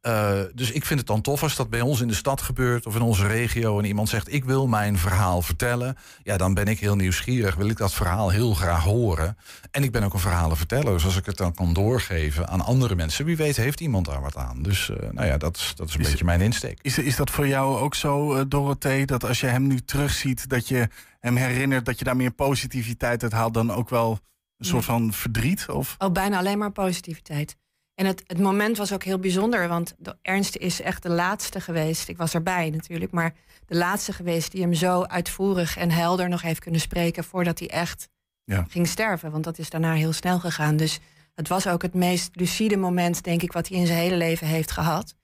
Uh, 0.07 0.41
dus 0.53 0.71
ik 0.71 0.85
vind 0.85 0.99
het 0.99 1.07
dan 1.07 1.21
tof 1.21 1.43
als 1.43 1.55
dat 1.55 1.69
bij 1.69 1.81
ons 1.81 2.01
in 2.01 2.07
de 2.07 2.13
stad 2.13 2.41
gebeurt 2.41 2.85
of 2.85 2.95
in 2.95 3.01
onze 3.01 3.27
regio 3.27 3.79
en 3.79 3.85
iemand 3.85 4.09
zegt 4.09 4.33
ik 4.33 4.45
wil 4.45 4.67
mijn 4.67 4.97
verhaal 4.97 5.41
vertellen. 5.41 5.95
Ja, 6.23 6.37
dan 6.37 6.53
ben 6.53 6.65
ik 6.67 6.79
heel 6.79 6.95
nieuwsgierig. 6.95 7.55
Wil 7.55 7.69
ik 7.69 7.77
dat 7.77 7.93
verhaal 7.93 8.29
heel 8.29 8.53
graag 8.53 8.83
horen. 8.83 9.37
En 9.71 9.83
ik 9.83 9.91
ben 9.91 10.03
ook 10.03 10.13
een 10.13 10.19
verhalenverteller. 10.19 10.93
Dus 10.93 11.05
als 11.05 11.17
ik 11.17 11.25
het 11.25 11.37
dan 11.37 11.53
kan 11.53 11.73
doorgeven 11.73 12.47
aan 12.47 12.61
andere 12.61 12.95
mensen, 12.95 13.25
wie 13.25 13.37
weet 13.37 13.55
heeft 13.55 13.79
iemand 13.81 14.05
daar 14.05 14.21
wat 14.21 14.35
aan. 14.35 14.61
Dus 14.61 14.89
uh, 14.89 14.97
nou 15.11 15.27
ja, 15.27 15.37
dat 15.37 15.57
is, 15.57 15.73
dat 15.75 15.87
is 15.87 15.93
een 15.93 16.01
Is- 16.01 16.09
beetje 16.09 16.25
mijn 16.25 16.41
insteek. 16.41 16.79
Is, 16.81 16.97
is 16.97 17.15
dat 17.15 17.29
voor 17.29 17.47
jou 17.47 17.77
ook 17.79 17.95
zo, 17.95 18.35
eh, 18.35 18.43
Dorothee, 18.47 19.05
dat 19.05 19.23
als 19.25 19.39
je 19.39 19.47
hem 19.47 19.67
nu 19.67 19.79
terugziet, 19.79 20.49
dat 20.49 20.67
je 20.67 20.87
hem 21.19 21.35
herinnert 21.35 21.85
dat 21.85 21.99
je 21.99 22.05
daar 22.05 22.15
meer 22.15 22.31
positiviteit 22.31 23.23
uit 23.23 23.31
haalt 23.31 23.53
dan 23.53 23.71
ook 23.71 23.89
wel 23.89 24.19
een 24.57 24.65
soort 24.65 24.85
van 24.85 25.13
verdriet? 25.13 25.69
Of? 25.69 25.95
Oh, 25.97 26.11
bijna 26.11 26.37
alleen 26.37 26.57
maar 26.57 26.71
positiviteit. 26.71 27.55
En 28.01 28.07
het, 28.07 28.23
het 28.27 28.39
moment 28.39 28.77
was 28.77 28.93
ook 28.93 29.03
heel 29.03 29.19
bijzonder, 29.19 29.67
want 29.67 29.95
de 29.97 30.15
Ernst 30.21 30.55
is 30.55 30.81
echt 30.81 31.03
de 31.03 31.09
laatste 31.09 31.61
geweest. 31.61 32.09
Ik 32.09 32.17
was 32.17 32.33
erbij 32.33 32.69
natuurlijk, 32.69 33.11
maar 33.11 33.33
de 33.65 33.75
laatste 33.75 34.13
geweest 34.13 34.51
die 34.51 34.61
hem 34.61 34.73
zo 34.73 35.03
uitvoerig 35.03 35.77
en 35.77 35.91
helder 35.91 36.29
nog 36.29 36.41
heeft 36.41 36.59
kunnen 36.59 36.81
spreken 36.81 37.23
voordat 37.23 37.59
hij 37.59 37.69
echt 37.69 38.09
Ja. 38.43 38.65
ging 38.69 38.87
sterven. 38.87 39.31
Want 39.31 39.43
dat 39.43 39.57
is 39.57 39.69
daarna 39.69 39.93
heel 39.93 40.13
snel 40.13 40.39
gegaan. 40.39 40.77
Dus 40.77 40.99
het 41.35 41.47
was 41.47 41.67
ook 41.67 41.81
het 41.81 41.93
meest 41.93 42.29
lucide 42.35 42.77
moment, 42.77 43.23
denk 43.23 43.41
ik, 43.41 43.51
wat 43.51 43.67
hij 43.67 43.77
in 43.77 43.85
zijn 43.85 43.99
hele 43.99 44.15
leven 44.15 44.47
heeft 44.47 44.71
gehad. 44.71 45.15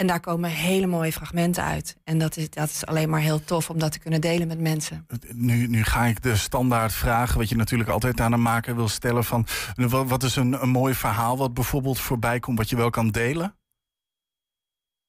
En 0.00 0.06
daar 0.06 0.20
komen 0.20 0.50
hele 0.50 0.86
mooie 0.86 1.12
fragmenten 1.12 1.64
uit. 1.64 1.96
En 2.04 2.18
dat 2.18 2.36
is, 2.36 2.50
dat 2.50 2.68
is 2.68 2.86
alleen 2.86 3.08
maar 3.10 3.20
heel 3.20 3.44
tof 3.44 3.70
om 3.70 3.78
dat 3.78 3.92
te 3.92 3.98
kunnen 3.98 4.20
delen 4.20 4.48
met 4.48 4.60
mensen. 4.60 5.06
Nu, 5.34 5.66
nu 5.66 5.82
ga 5.84 6.04
ik 6.04 6.22
de 6.22 6.36
standaard 6.36 6.92
vragen, 6.92 7.38
wat 7.38 7.48
je 7.48 7.56
natuurlijk 7.56 7.90
altijd 7.90 8.20
aan 8.20 8.32
een 8.32 8.42
maker 8.42 8.74
wil 8.74 8.88
stellen: 8.88 9.24
van 9.24 9.46
wat, 9.74 10.08
wat 10.08 10.22
is 10.22 10.36
een, 10.36 10.62
een 10.62 10.68
mooi 10.68 10.94
verhaal 10.94 11.36
wat 11.36 11.54
bijvoorbeeld 11.54 11.98
voorbij 12.00 12.40
komt, 12.40 12.58
wat 12.58 12.68
je 12.68 12.76
wel 12.76 12.90
kan 12.90 13.08
delen? 13.08 13.56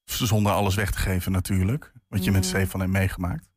Zonder 0.04 0.52
alles 0.52 0.76
weg 0.76 0.92
te 0.92 0.98
geven, 0.98 1.32
natuurlijk. 1.32 1.92
Wat 2.08 2.24
je 2.24 2.32
met 2.32 2.42
Mm. 2.44 2.48
Stefan 2.48 2.80
hebt 2.80 2.92
meegemaakt. 2.92 3.50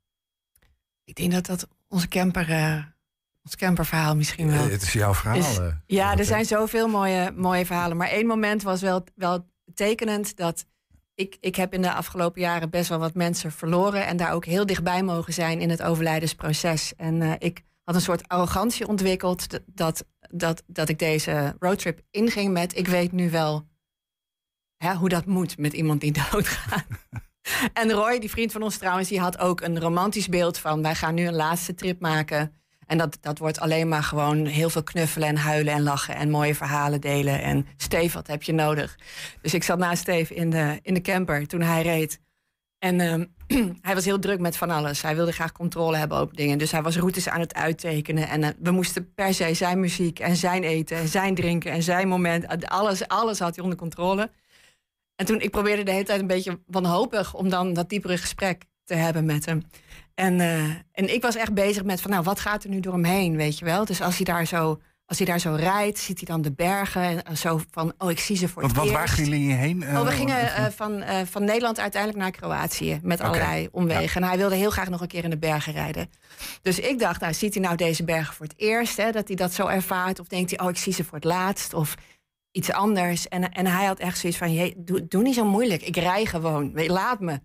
Ik 1.05 1.14
denk 1.14 1.32
dat 1.32 1.47
dat 1.47 1.68
onze 1.89 2.09
camper, 2.09 2.51
eh, 2.51 2.82
ons 3.43 3.57
camperverhaal 3.57 4.16
misschien 4.16 4.51
wel. 4.51 4.64
Eh, 4.64 4.70
het 4.70 4.82
is 4.82 4.93
jouw 4.93 5.14
verhaal. 5.14 5.39
is- 5.39 5.59
eh. 5.59 5.66
ja, 5.87 6.16
er 6.16 6.24
zijn 6.24 6.45
zoveel 6.45 6.89
mooie, 6.89 7.32
mooie 7.37 7.66
verhalen. 7.66 7.97
Maar 7.97 8.09
één 8.09 8.26
moment 8.26 8.62
was 8.62 8.80
wel, 8.80 9.05
wel 9.14 9.49
tekenend 9.74 10.37
dat 10.37 10.66
ik, 11.14 11.36
ik 11.40 11.56
heb 11.56 11.74
in 11.74 11.82
de 11.82 11.92
afgelopen 11.92 12.40
jaren 12.40 12.70
best 12.70 12.88
wel 12.88 12.98
wat 12.98 13.14
mensen 13.14 13.52
verloren. 13.52 14.06
En 14.06 14.16
daar 14.16 14.32
ook 14.32 14.44
heel 14.44 14.66
dichtbij 14.66 15.02
mogen 15.02 15.32
zijn 15.32 15.60
in 15.60 15.70
het 15.70 15.82
overlijdensproces. 15.82 16.94
En 16.96 17.22
eh, 17.22 17.32
ik 17.38 17.62
had 17.84 17.94
een 17.94 18.00
soort 18.00 18.28
arrogantie 18.28 18.88
ontwikkeld 18.88 19.46
dat, 19.66 20.04
dat, 20.30 20.62
dat 20.66 20.88
ik 20.88 20.98
deze 20.98 21.56
roadtrip 21.58 22.00
inging 22.10 22.52
met 22.52 22.76
ik 22.76 22.88
weet 22.88 23.12
nu 23.12 23.30
wel 23.30 23.68
hè, 24.76 24.94
hoe 24.94 25.08
dat 25.08 25.26
moet 25.26 25.58
met 25.58 25.72
iemand 25.72 26.00
die 26.00 26.12
doodgaat. 26.30 26.86
En 27.72 27.92
Roy, 27.92 28.18
die 28.18 28.30
vriend 28.30 28.52
van 28.52 28.62
ons 28.62 28.78
trouwens, 28.78 29.08
die 29.08 29.20
had 29.20 29.38
ook 29.38 29.60
een 29.60 29.80
romantisch 29.80 30.28
beeld 30.28 30.58
van... 30.58 30.82
wij 30.82 30.94
gaan 30.94 31.14
nu 31.14 31.26
een 31.26 31.34
laatste 31.34 31.74
trip 31.74 32.00
maken. 32.00 32.63
En 32.87 32.99
dat, 32.99 33.18
dat 33.20 33.39
wordt 33.39 33.61
alleen 33.61 33.89
maar 33.89 34.03
gewoon 34.03 34.47
heel 34.47 34.70
veel 34.70 34.82
knuffelen 34.82 35.28
en 35.28 35.37
huilen 35.37 35.74
en 35.74 35.82
lachen... 35.82 36.14
en 36.14 36.30
mooie 36.30 36.55
verhalen 36.55 37.01
delen. 37.01 37.43
En 37.43 37.66
Steve, 37.76 38.14
wat 38.14 38.26
heb 38.26 38.43
je 38.43 38.53
nodig? 38.53 38.99
Dus 39.43 39.55
ik 39.55 39.62
zat 39.62 39.78
naast 39.78 40.03
Steve 40.03 40.35
in 40.35 40.51
de, 40.51 40.78
in 40.82 40.95
de 40.95 41.01
camper 41.01 41.47
toen 41.47 41.62
hij 41.62 41.82
reed. 41.82 42.20
En 42.78 43.01
ehm, 43.01 43.24
hij 43.87 43.95
was 43.95 44.05
heel 44.05 44.18
druk 44.18 44.41
met 44.41 44.57
van 44.57 44.70
alles. 44.70 45.03
Hij 45.03 45.16
wilde 45.16 45.32
graag 45.32 45.53
controle 45.53 45.97
hebben 45.97 46.20
op 46.20 46.37
dingen. 46.37 46.59
Dus 46.59 46.70
hij 46.70 46.82
was 46.82 46.97
routes 46.97 47.28
aan 47.28 47.41
het 47.41 47.55
uittekenen. 47.55 48.28
En 48.28 48.43
eh, 48.43 48.51
we 48.59 48.70
moesten 48.70 49.14
per 49.14 49.35
se 49.35 49.55
zijn 49.55 49.80
muziek 49.80 50.18
en 50.18 50.37
zijn 50.37 50.62
eten 50.62 50.97
en 50.97 51.09
zijn 51.09 51.35
drinken... 51.35 51.72
en 51.72 51.82
zijn 51.82 52.09
moment, 52.09 52.68
alles, 52.68 53.09
alles 53.09 53.39
had 53.39 53.55
hij 53.55 53.64
onder 53.64 53.78
controle. 53.78 54.30
En 55.16 55.26
toen, 55.26 55.41
ik 55.41 55.51
probeerde 55.51 55.82
de 55.82 55.91
hele 55.91 56.05
tijd 56.05 56.20
een 56.20 56.26
beetje 56.26 56.61
wanhopig 56.66 57.35
om 57.35 57.49
dan 57.49 57.72
dat 57.72 57.89
diepere 57.89 58.16
gesprek 58.16 58.64
te 58.85 58.95
hebben 58.95 59.24
met 59.24 59.47
hem. 59.47 59.62
En, 60.14 60.40
eh, 60.40 60.64
en 60.92 61.14
ik 61.14 61.22
was 61.22 61.36
echt 61.36 61.54
bezig 61.54 61.84
met 61.84 62.00
van, 62.00 62.10
nou, 62.10 62.22
wat 62.22 62.40
gaat 62.40 62.64
er 62.64 62.70
nu 62.70 62.80
door 62.80 62.92
hem 62.92 63.04
heen, 63.04 63.36
weet 63.36 63.58
je 63.58 63.64
wel? 63.64 63.84
Dus 63.84 64.00
als 64.00 64.16
hij 64.16 64.24
daar 64.24 64.46
zo, 64.46 64.80
als 65.06 65.18
hij 65.18 65.26
daar 65.26 65.38
zo 65.40 65.54
rijdt, 65.54 65.98
ziet 65.98 66.16
hij 66.18 66.26
dan 66.26 66.42
de 66.42 66.52
bergen 66.52 67.24
en 67.24 67.36
zo 67.36 67.60
van, 67.70 67.92
oh, 67.98 68.10
ik 68.10 68.18
zie 68.20 68.36
ze 68.36 68.48
voor 68.48 68.62
Want 68.62 68.76
het 68.76 68.84
wat, 68.84 68.90
eerst. 68.92 68.98
waar 68.98 69.16
gingen 69.16 69.40
jullie 69.40 69.54
heen? 69.54 69.82
Oh, 69.82 70.02
we 70.02 70.10
Eh, 70.10 70.16
gingen 70.16 70.54
eh, 70.54 70.66
van, 70.66 71.02
eh, 71.02 71.20
van 71.30 71.44
Nederland 71.44 71.80
uiteindelijk 71.80 72.22
naar 72.22 72.30
Kroatië 72.30 73.00
met 73.02 73.20
allerlei 73.20 73.68
omwegen. 73.70 74.22
En 74.22 74.28
hij 74.28 74.36
wilde 74.36 74.54
heel 74.56 74.70
graag 74.70 74.88
nog 74.88 75.00
een 75.00 75.08
keer 75.08 75.24
in 75.24 75.30
de 75.30 75.38
bergen 75.38 75.72
rijden. 75.72 76.10
Dus 76.62 76.78
ik 76.78 76.98
dacht, 76.98 77.20
nou, 77.20 77.34
ziet 77.34 77.54
hij 77.54 77.62
nou 77.62 77.76
deze 77.76 78.04
bergen 78.04 78.34
voor 78.34 78.46
het 78.46 78.54
eerst? 78.58 78.96
Hè, 78.96 79.10
dat 79.10 79.26
hij 79.28 79.36
dat 79.36 79.52
zo 79.52 79.66
ervaart? 79.66 80.20
Of 80.20 80.26
denkt 80.26 80.50
hij, 80.50 80.60
oh, 80.66 80.70
ik 80.70 80.78
zie 80.78 80.92
ze 80.92 81.04
voor 81.04 81.14
het 81.14 81.24
laatst? 81.24 81.74
Of 81.74 81.94
iets 82.50 82.72
anders? 82.72 83.28
En, 83.28 83.52
en 83.52 83.66
hij 83.66 83.84
had 83.86 83.98
echt 83.98 84.18
zoiets 84.18 84.38
van, 84.38 84.52
"Jee, 84.52 84.74
doe, 84.76 85.06
doe 85.08 85.22
niet 85.22 85.34
zo 85.34 85.44
moeilijk. 85.44 85.82
Ik 85.82 85.96
rij 85.96 86.24
gewoon. 86.26 86.72
Laat 86.74 87.20
me. 87.20 87.40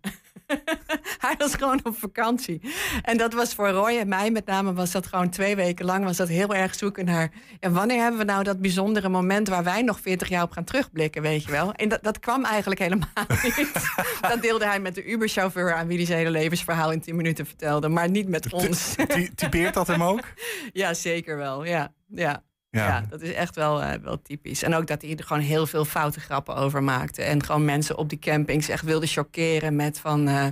hij 1.26 1.36
was 1.38 1.56
gewoon 1.56 1.80
op 1.84 1.98
vakantie. 1.98 2.62
En 3.02 3.18
dat 3.18 3.34
was 3.34 3.54
voor 3.54 3.70
Roy 3.70 3.98
en 3.98 4.08
mij 4.08 4.32
met 4.32 4.46
name, 4.46 4.74
was 4.74 4.92
dat 4.92 5.08
gewoon 5.08 5.30
twee 5.30 5.56
weken 5.56 5.86
lang, 5.86 6.04
was 6.06 6.18
dat 6.18 6.28
heel 6.28 6.56
erg 6.56 6.76
zoeken 6.76 7.06
naar, 7.06 7.32
ja, 7.60 7.70
wanneer 7.70 8.02
hebben 8.02 8.20
we 8.20 8.26
nou 8.26 8.44
dat 8.44 8.62
bijzondere 8.62 9.10
moment 9.10 9.48
waar 9.48 9.64
wij 9.64 9.82
nog 9.82 10.00
40 10.00 10.30
jaar 10.30 10.44
op 10.44 10.52
gaan 10.52 10.64
terugblikken, 10.64 11.22
weet 11.22 11.44
je 11.44 11.52
wel? 11.52 11.74
En 11.74 11.90
dat, 11.90 12.04
dat 12.04 12.20
kwam 12.20 12.44
eigenlijk 12.46 12.80
helemaal 12.80 13.08
niet. 13.58 13.72
dat 14.22 14.42
deelde 14.42 14.66
hij 14.66 14.80
met 14.80 14.96
de 14.96 15.06
Uber-chauffeur 15.06 15.74
aan 15.74 15.88
wie 15.88 15.98
hij 15.98 16.06
zijn 16.06 16.18
hele 16.18 16.32
levensverhaal 16.32 16.92
in 16.92 17.02
10 17.02 17.16
minuten 17.16 17.46
vertelde, 17.46 17.90
maar 17.90 18.10
niet 18.10 18.28
met 18.28 18.54
ons. 18.54 18.96
Ty- 19.08 19.30
Typeert 19.36 19.74
dat 19.74 19.88
hem 19.88 20.04
ook? 20.04 20.22
ja, 20.74 20.94
zeker 20.94 21.38
wel. 21.38 21.66
Ja, 21.66 21.94
ja. 22.08 22.44
Ja. 22.72 23.02
Dat 23.10 23.22
is 23.22 23.34
echt 23.34 23.56
wel, 23.56 23.82
eh, 23.82 24.02
wel 24.02 24.22
typisch. 24.22 24.64
En 24.64 24.76
ook 24.76 24.88
dat 24.88 25.02
hij 25.02 25.16
er 25.16 25.24
gewoon 25.24 25.44
heel 25.44 25.68
veel 25.68 25.86
foute 25.86 26.20
grappen 26.20 26.56
over 26.56 26.84
maakte. 26.84 27.24
En 27.24 27.44
gewoon 27.44 27.66
mensen 27.66 27.98
op 27.98 28.10
die 28.10 28.20
campings 28.20 28.70
echt 28.70 28.84
wilde 28.84 29.08
chockeren 29.08 29.76
met 29.76 30.00
van... 30.00 30.28
eh, 30.28 30.48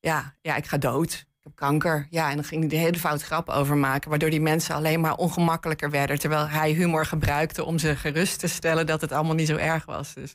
ja, 0.00 0.34
ja, 0.40 0.56
ik 0.56 0.66
ga 0.66 0.78
dood. 0.78 1.12
Ik 1.12 1.44
heb 1.44 1.54
kanker. 1.54 2.06
Ja, 2.10 2.28
en 2.28 2.34
dan 2.34 2.44
ging 2.44 2.62
hij 2.62 2.78
er 2.78 2.84
hele 2.84 2.98
foute 2.98 3.24
grappen 3.24 3.54
over 3.54 3.76
maken... 3.76 4.10
waardoor 4.10 4.30
die 4.30 4.40
mensen 4.40 4.74
alleen 4.74 5.00
maar 5.00 5.14
ongemakkelijker 5.16 5.90
werden... 5.90 6.18
terwijl 6.18 6.48
hij 6.48 6.72
humor 6.72 7.06
gebruikte 7.06 7.64
om 7.64 7.78
ze 7.78 7.96
gerust 7.96 8.38
te 8.38 8.46
stellen... 8.46 8.86
dat 8.86 9.00
het 9.00 9.12
allemaal 9.12 9.34
niet 9.34 9.48
zo 9.48 9.56
erg 9.56 9.84
was. 9.84 10.14
Dus 10.14 10.34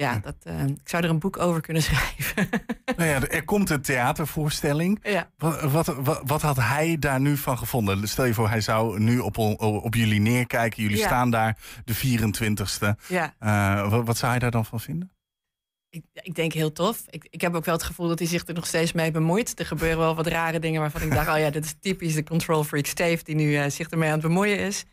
ja, 0.00 0.18
dat, 0.18 0.34
eh, 0.42 0.64
ik 0.64 0.88
zou 0.88 1.02
er 1.04 1.10
een 1.10 1.18
boek 1.18 1.38
over 1.38 1.60
kunnen 1.60 1.82
schrijven. 1.88 2.48
Nou 2.96 3.08
ja, 3.10 3.26
er 3.28 3.44
komt 3.44 3.70
een 3.70 3.80
theatervoorstelling. 3.80 4.98
Ja. 5.02 5.30
Wat, 5.38 5.60
wat, 5.60 5.86
wat, 5.86 6.22
wat 6.24 6.42
had 6.42 6.56
hij 6.56 6.96
daar 6.98 7.20
nu 7.20 7.36
van 7.36 7.58
gevonden? 7.58 8.08
Stel 8.08 8.24
je 8.24 8.34
voor, 8.34 8.48
hij 8.48 8.60
zou 8.60 9.00
nu 9.00 9.18
op, 9.18 9.38
op 9.58 9.94
jullie 9.94 10.20
neerkijken. 10.20 10.82
Jullie 10.82 10.98
Ja. 10.98 11.06
staan 11.06 11.30
daar 11.30 11.56
de 11.84 11.94
24ste. 11.94 12.96
Ja. 13.08 13.34
Eh, 13.38 13.90
wat, 13.90 14.06
wat 14.06 14.16
zou 14.18 14.30
hij 14.30 14.40
daar 14.40 14.50
dan 14.50 14.64
van 14.64 14.80
vinden? 14.80 15.12
Ik, 15.90 16.02
ik 16.12 16.34
denk 16.34 16.52
heel 16.52 16.72
tof. 16.72 17.02
Ik, 17.08 17.26
ik 17.30 17.40
heb 17.40 17.54
ook 17.54 17.64
wel 17.64 17.74
het 17.74 17.82
gevoel 17.84 18.08
dat 18.08 18.18
hij 18.18 18.28
zich 18.28 18.46
er 18.46 18.54
nog 18.54 18.66
steeds 18.66 18.92
mee 18.92 19.10
bemoeit. 19.10 19.58
Er 19.58 19.66
gebeuren 19.66 19.98
wel 19.98 20.14
wat 20.14 20.26
rare 20.26 20.58
dingen 20.58 20.80
waarvan 20.80 21.02
ik 21.02 21.10
dacht... 21.10 21.28
oh 21.28 21.38
ja, 21.38 21.50
dit 21.50 21.64
is 21.64 21.74
typisch 21.80 22.14
de 22.14 22.24
control 22.24 22.64
freak 22.64 22.86
Steve... 22.86 23.24
die 23.24 23.34
nu 23.34 23.56
eh, 23.56 23.70
zich 23.70 23.88
ermee 23.88 24.08
aan 24.08 24.18
het 24.18 24.26
bemoeien 24.26 24.58
is. 24.58 24.84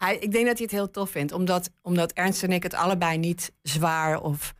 Hij, 0.00 0.16
ik 0.18 0.32
denk 0.32 0.46
dat 0.46 0.54
hij 0.56 0.62
het 0.62 0.70
heel 0.70 0.90
tof 0.90 1.10
vindt. 1.10 1.32
Omdat, 1.32 1.70
omdat 1.82 2.12
Ernst 2.12 2.42
en 2.42 2.52
ik 2.52 2.62
het 2.62 2.74
allebei 2.74 3.18
niet 3.18 3.52
zwaar 3.62 4.20
of 4.20 4.54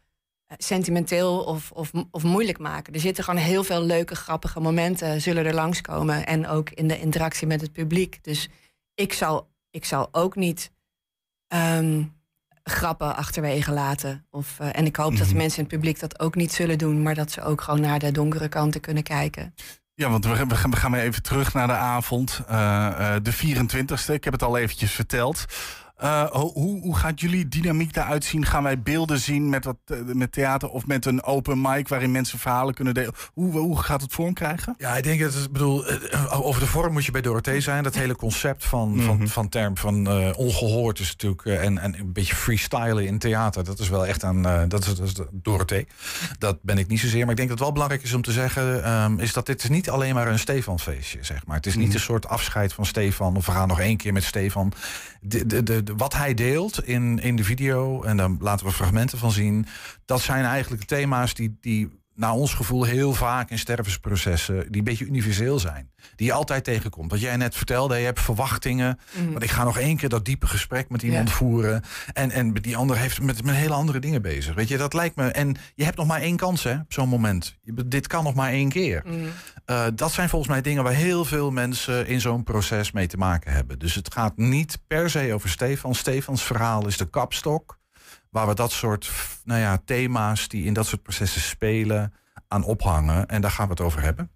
eh, 0.47 0.57
sentimenteel 0.59 1.41
of, 1.45 1.70
of, 1.70 1.91
of 2.11 2.22
moeilijk 2.22 2.59
maken. 2.59 2.95
Er 2.95 3.01
zitten 3.01 3.24
gewoon 3.24 3.41
heel 3.41 3.64
veel 3.64 3.82
leuke, 3.82 4.14
grappige 4.14 4.61
momenten... 4.61 5.20
zullen 5.20 5.45
er 5.47 5.55
langskomen. 5.55 6.26
En 6.26 6.47
ook 6.49 6.70
in 6.70 6.88
de 6.88 7.01
interactie 7.01 7.47
met 7.47 7.61
het 7.61 7.72
publiek. 7.72 8.18
Dus 8.24 8.49
ik 8.95 9.12
zal, 9.12 9.49
ik 9.70 9.84
zal 9.84 10.09
ook 10.12 10.36
niet... 10.36 10.70
ehm, 11.49 12.03
grappen 12.62 13.16
achterwege 13.16 13.72
laten. 13.72 14.26
Of, 14.30 14.59
eh, 14.61 14.68
en 14.78 14.86
ik 14.86 14.97
hoop 14.97 15.11
dat 15.11 15.20
Mhm. 15.20 15.28
de 15.28 15.34
mensen 15.34 15.59
in 15.59 15.64
het 15.64 15.72
publiek 15.72 16.01
dat 16.01 16.20
ook 16.20 16.34
niet 16.34 16.53
zullen 16.53 16.78
doen, 16.78 17.03
maar 17.03 17.14
dat 17.14 17.30
ze 17.30 17.43
ook 17.43 17.61
gewoon 17.61 17.80
naar 17.80 17.99
de 17.99 18.12
donkere 18.12 18.49
kanten 18.49 18.80
kunnen 18.80 19.03
kijken. 19.03 19.55
Ja, 19.95 20.09
want 20.11 20.24
we, 20.24 20.47
we 20.47 20.57
gaan- 20.57 20.70
we 20.70 20.76
gaan 20.76 20.91
weer 20.93 21.01
even 21.03 21.22
terug 21.22 21.55
naar 21.55 21.66
de 21.66 21.72
avond. 21.72 22.41
eh, 22.49 23.14
eh, 23.16 23.22
de 23.22 23.32
24ste, 23.32 24.12
ik 24.14 24.24
heb 24.24 24.32
het 24.32 24.43
al 24.43 24.57
eventjes 24.59 24.93
verteld. 24.93 25.45
Eh, 26.01 26.22
ho- 26.30 26.51
hoe, 26.53 26.80
hoe 26.80 26.96
gaat 26.96 27.20
jullie 27.20 27.48
dynamiek 27.48 27.96
eruit 27.96 28.24
zien? 28.24 28.46
Gaan 28.46 28.62
wij 28.62 28.82
beelden 28.82 29.18
zien 29.18 29.48
met, 29.48 29.64
wat, 29.64 29.76
eh, 29.86 29.96
met 30.12 30.32
theater 30.32 30.68
of 30.68 30.86
met 30.86 31.07
een 31.07 31.22
open 31.22 31.61
mic 31.61 31.88
waarin 31.88 32.11
mensen 32.11 32.38
verhalen 32.38 32.74
kunnen 32.74 32.94
delen? 32.94 33.12
Hoe, 33.32 33.59
hoe 33.59 33.78
gaat 33.82 34.01
het 34.03 34.12
vorm 34.12 34.32
krijgen? 34.34 34.74
Ja, 34.78 34.96
ik 34.96 35.05
denk 35.05 35.20
dat 35.20 35.34
het, 35.34 35.53
bedoel, 35.53 35.86
eh, 35.86 36.46
over 36.46 36.61
de 36.61 36.66
vorm 36.66 36.92
moet 36.92 37.05
je 37.05 37.11
bij 37.12 37.20
Dorothee 37.20 37.61
zijn. 37.61 37.82
Dat 37.82 37.94
hele 37.94 38.16
concept 38.16 38.64
van, 38.64 39.01
van, 39.01 39.28
van 39.28 39.48
term 39.48 39.76
van 39.76 40.09
eh, 40.09 40.30
ongehoord 40.36 40.98
is 40.98 41.11
natuurlijk, 41.11 41.44
en, 41.44 41.78
en 41.78 41.98
een 41.98 42.12
beetje 42.12 42.34
freestylen 42.34 43.07
in 43.07 43.18
theater, 43.18 43.64
dat 43.64 43.78
is 43.78 43.88
wel 43.88 44.07
echt 44.07 44.24
aan, 44.24 44.42
dat 44.68 44.86
is, 44.86 44.94
dat 44.94 45.07
is 45.07 45.14
Dorothee. 45.32 45.86
Dat 46.38 46.62
ben 46.62 46.78
ik 46.78 46.88
niet 46.88 47.01
zozeer, 47.01 47.20
maar 47.20 47.30
ik 47.30 47.36
denk 47.36 47.48
dat 47.48 47.57
het 47.59 47.61
wel 47.66 47.72
belangrijk 47.72 48.03
is 48.03 48.12
om 48.14 48.22
te 48.22 48.32
zeggen, 48.32 48.84
ehm, 48.84 49.18
is 49.18 49.32
dat 49.32 49.46
dit 49.46 49.68
niet 49.68 49.90
alleen 49.90 50.14
maar 50.14 50.28
een 50.28 50.38
Stefanfeestje, 50.38 51.18
zeg 51.24 51.46
maar. 51.46 51.57
Het 51.57 51.66
is 51.66 51.76
niet 51.76 51.86
Mhm. 51.86 51.94
een 51.94 52.01
soort 52.03 52.28
afscheid 52.28 52.72
van 52.72 52.86
Stefan, 52.86 53.36
of 53.36 53.46
we 53.46 53.53
gaan 53.53 53.68
nog 53.68 53.80
één 53.80 53.96
keer 53.96 54.12
met 54.12 54.24
Stefan. 54.24 54.72
De, 55.20 55.46
de, 55.46 55.62
de- 55.62 55.82
wat 55.97 56.14
hij 56.14 56.34
deelt 56.34 56.84
in, 56.84 57.18
in 57.18 57.36
de 57.36 57.45
video, 57.45 58.03
en 58.03 58.16
daar 58.16 58.30
laten 58.38 58.66
we 58.66 58.72
fragmenten 58.72 59.18
van 59.18 59.30
zien, 59.30 59.66
dat 60.05 60.20
zijn 60.20 60.45
eigenlijk 60.45 60.84
thema's 60.84 61.34
die, 61.34 61.57
die 61.61 61.99
naar 62.20 62.32
ons 62.32 62.54
gevoel 62.54 62.84
heel 62.84 63.12
vaak 63.14 63.50
in 63.50 63.58
stervensprocessen, 63.58 64.56
die 64.68 64.78
een 64.78 64.84
beetje 64.84 65.04
universeel 65.04 65.58
zijn. 65.58 65.90
Die 66.16 66.26
je 66.26 66.32
altijd 66.32 66.64
tegenkomt. 66.64 67.10
Wat 67.10 67.20
jij 67.20 67.36
net 67.36 67.54
vertelde, 67.56 67.96
je 67.96 68.04
hebt 68.04 68.20
verwachtingen. 68.20 68.98
Mhm. 69.12 69.30
Want 69.30 69.42
ik 69.42 69.50
ga 69.50 69.64
nog 69.64 69.78
één 69.78 69.96
keer 69.96 70.08
dat 70.08 70.24
diepe 70.24 70.46
gesprek 70.46 70.88
met 70.88 71.02
iemand 71.02 71.28
Ja. 71.28 71.34
voeren. 71.34 71.82
En, 72.12 72.30
en 72.30 72.52
die 72.52 72.76
ander 72.76 72.96
heeft 72.96 73.20
met, 73.22 73.44
met 73.44 73.54
hele 73.54 73.74
andere 73.74 73.98
dingen 73.98 74.22
bezig. 74.22 74.54
Weet 74.54 74.68
je, 74.68 74.76
dat 74.76 74.92
lijkt 74.94 75.16
me. 75.16 75.28
En 75.28 75.56
je 75.74 75.84
hebt 75.84 75.96
nog 75.96 76.06
maar 76.06 76.20
één 76.20 76.36
kans, 76.36 76.62
hè, 76.62 76.74
op 76.74 76.92
zo'n 76.92 77.08
moment. 77.08 77.58
Je- 77.62 77.88
dit 77.88 78.06
kan 78.06 78.24
nog 78.24 78.34
maar 78.34 78.50
één 78.50 78.68
keer. 78.68 79.02
Mhm. 79.06 79.16
Eh, 79.64 79.86
dat 79.94 80.12
zijn 80.12 80.28
volgens 80.28 80.50
mij 80.50 80.60
dingen 80.60 80.82
waar 80.82 80.92
heel 80.92 81.24
veel 81.24 81.50
mensen 81.50 82.06
in 82.06 82.20
zo'n 82.20 82.42
proces 82.44 82.92
mee 82.92 83.06
te 83.06 83.16
maken 83.16 83.52
hebben. 83.52 83.78
Dus 83.78 83.94
het 83.94 84.12
gaat 84.12 84.36
niet 84.36 84.78
per 84.86 85.10
se 85.10 85.30
over 85.34 85.48
Stefan. 85.48 85.94
Stefans 85.94 86.42
verhaal 86.42 86.86
is 86.86 86.96
de 86.96 87.10
kapstok. 87.10 87.78
Waar 88.31 88.47
we 88.47 88.55
dat 88.55 88.72
soort 88.72 89.11
nou 89.45 89.61
ja, 89.61 89.83
thema's 89.85 90.49
die 90.49 90.64
in 90.64 90.72
dat 90.72 90.87
soort 90.87 91.03
processen 91.03 91.41
spelen 91.41 92.14
aan 92.49 92.64
ophangen. 92.64 93.26
En 93.26 93.41
daar 93.41 93.51
gaan 93.51 93.64
we 93.64 93.72
het 93.72 93.81
over 93.81 94.03
hebben. 94.03 94.31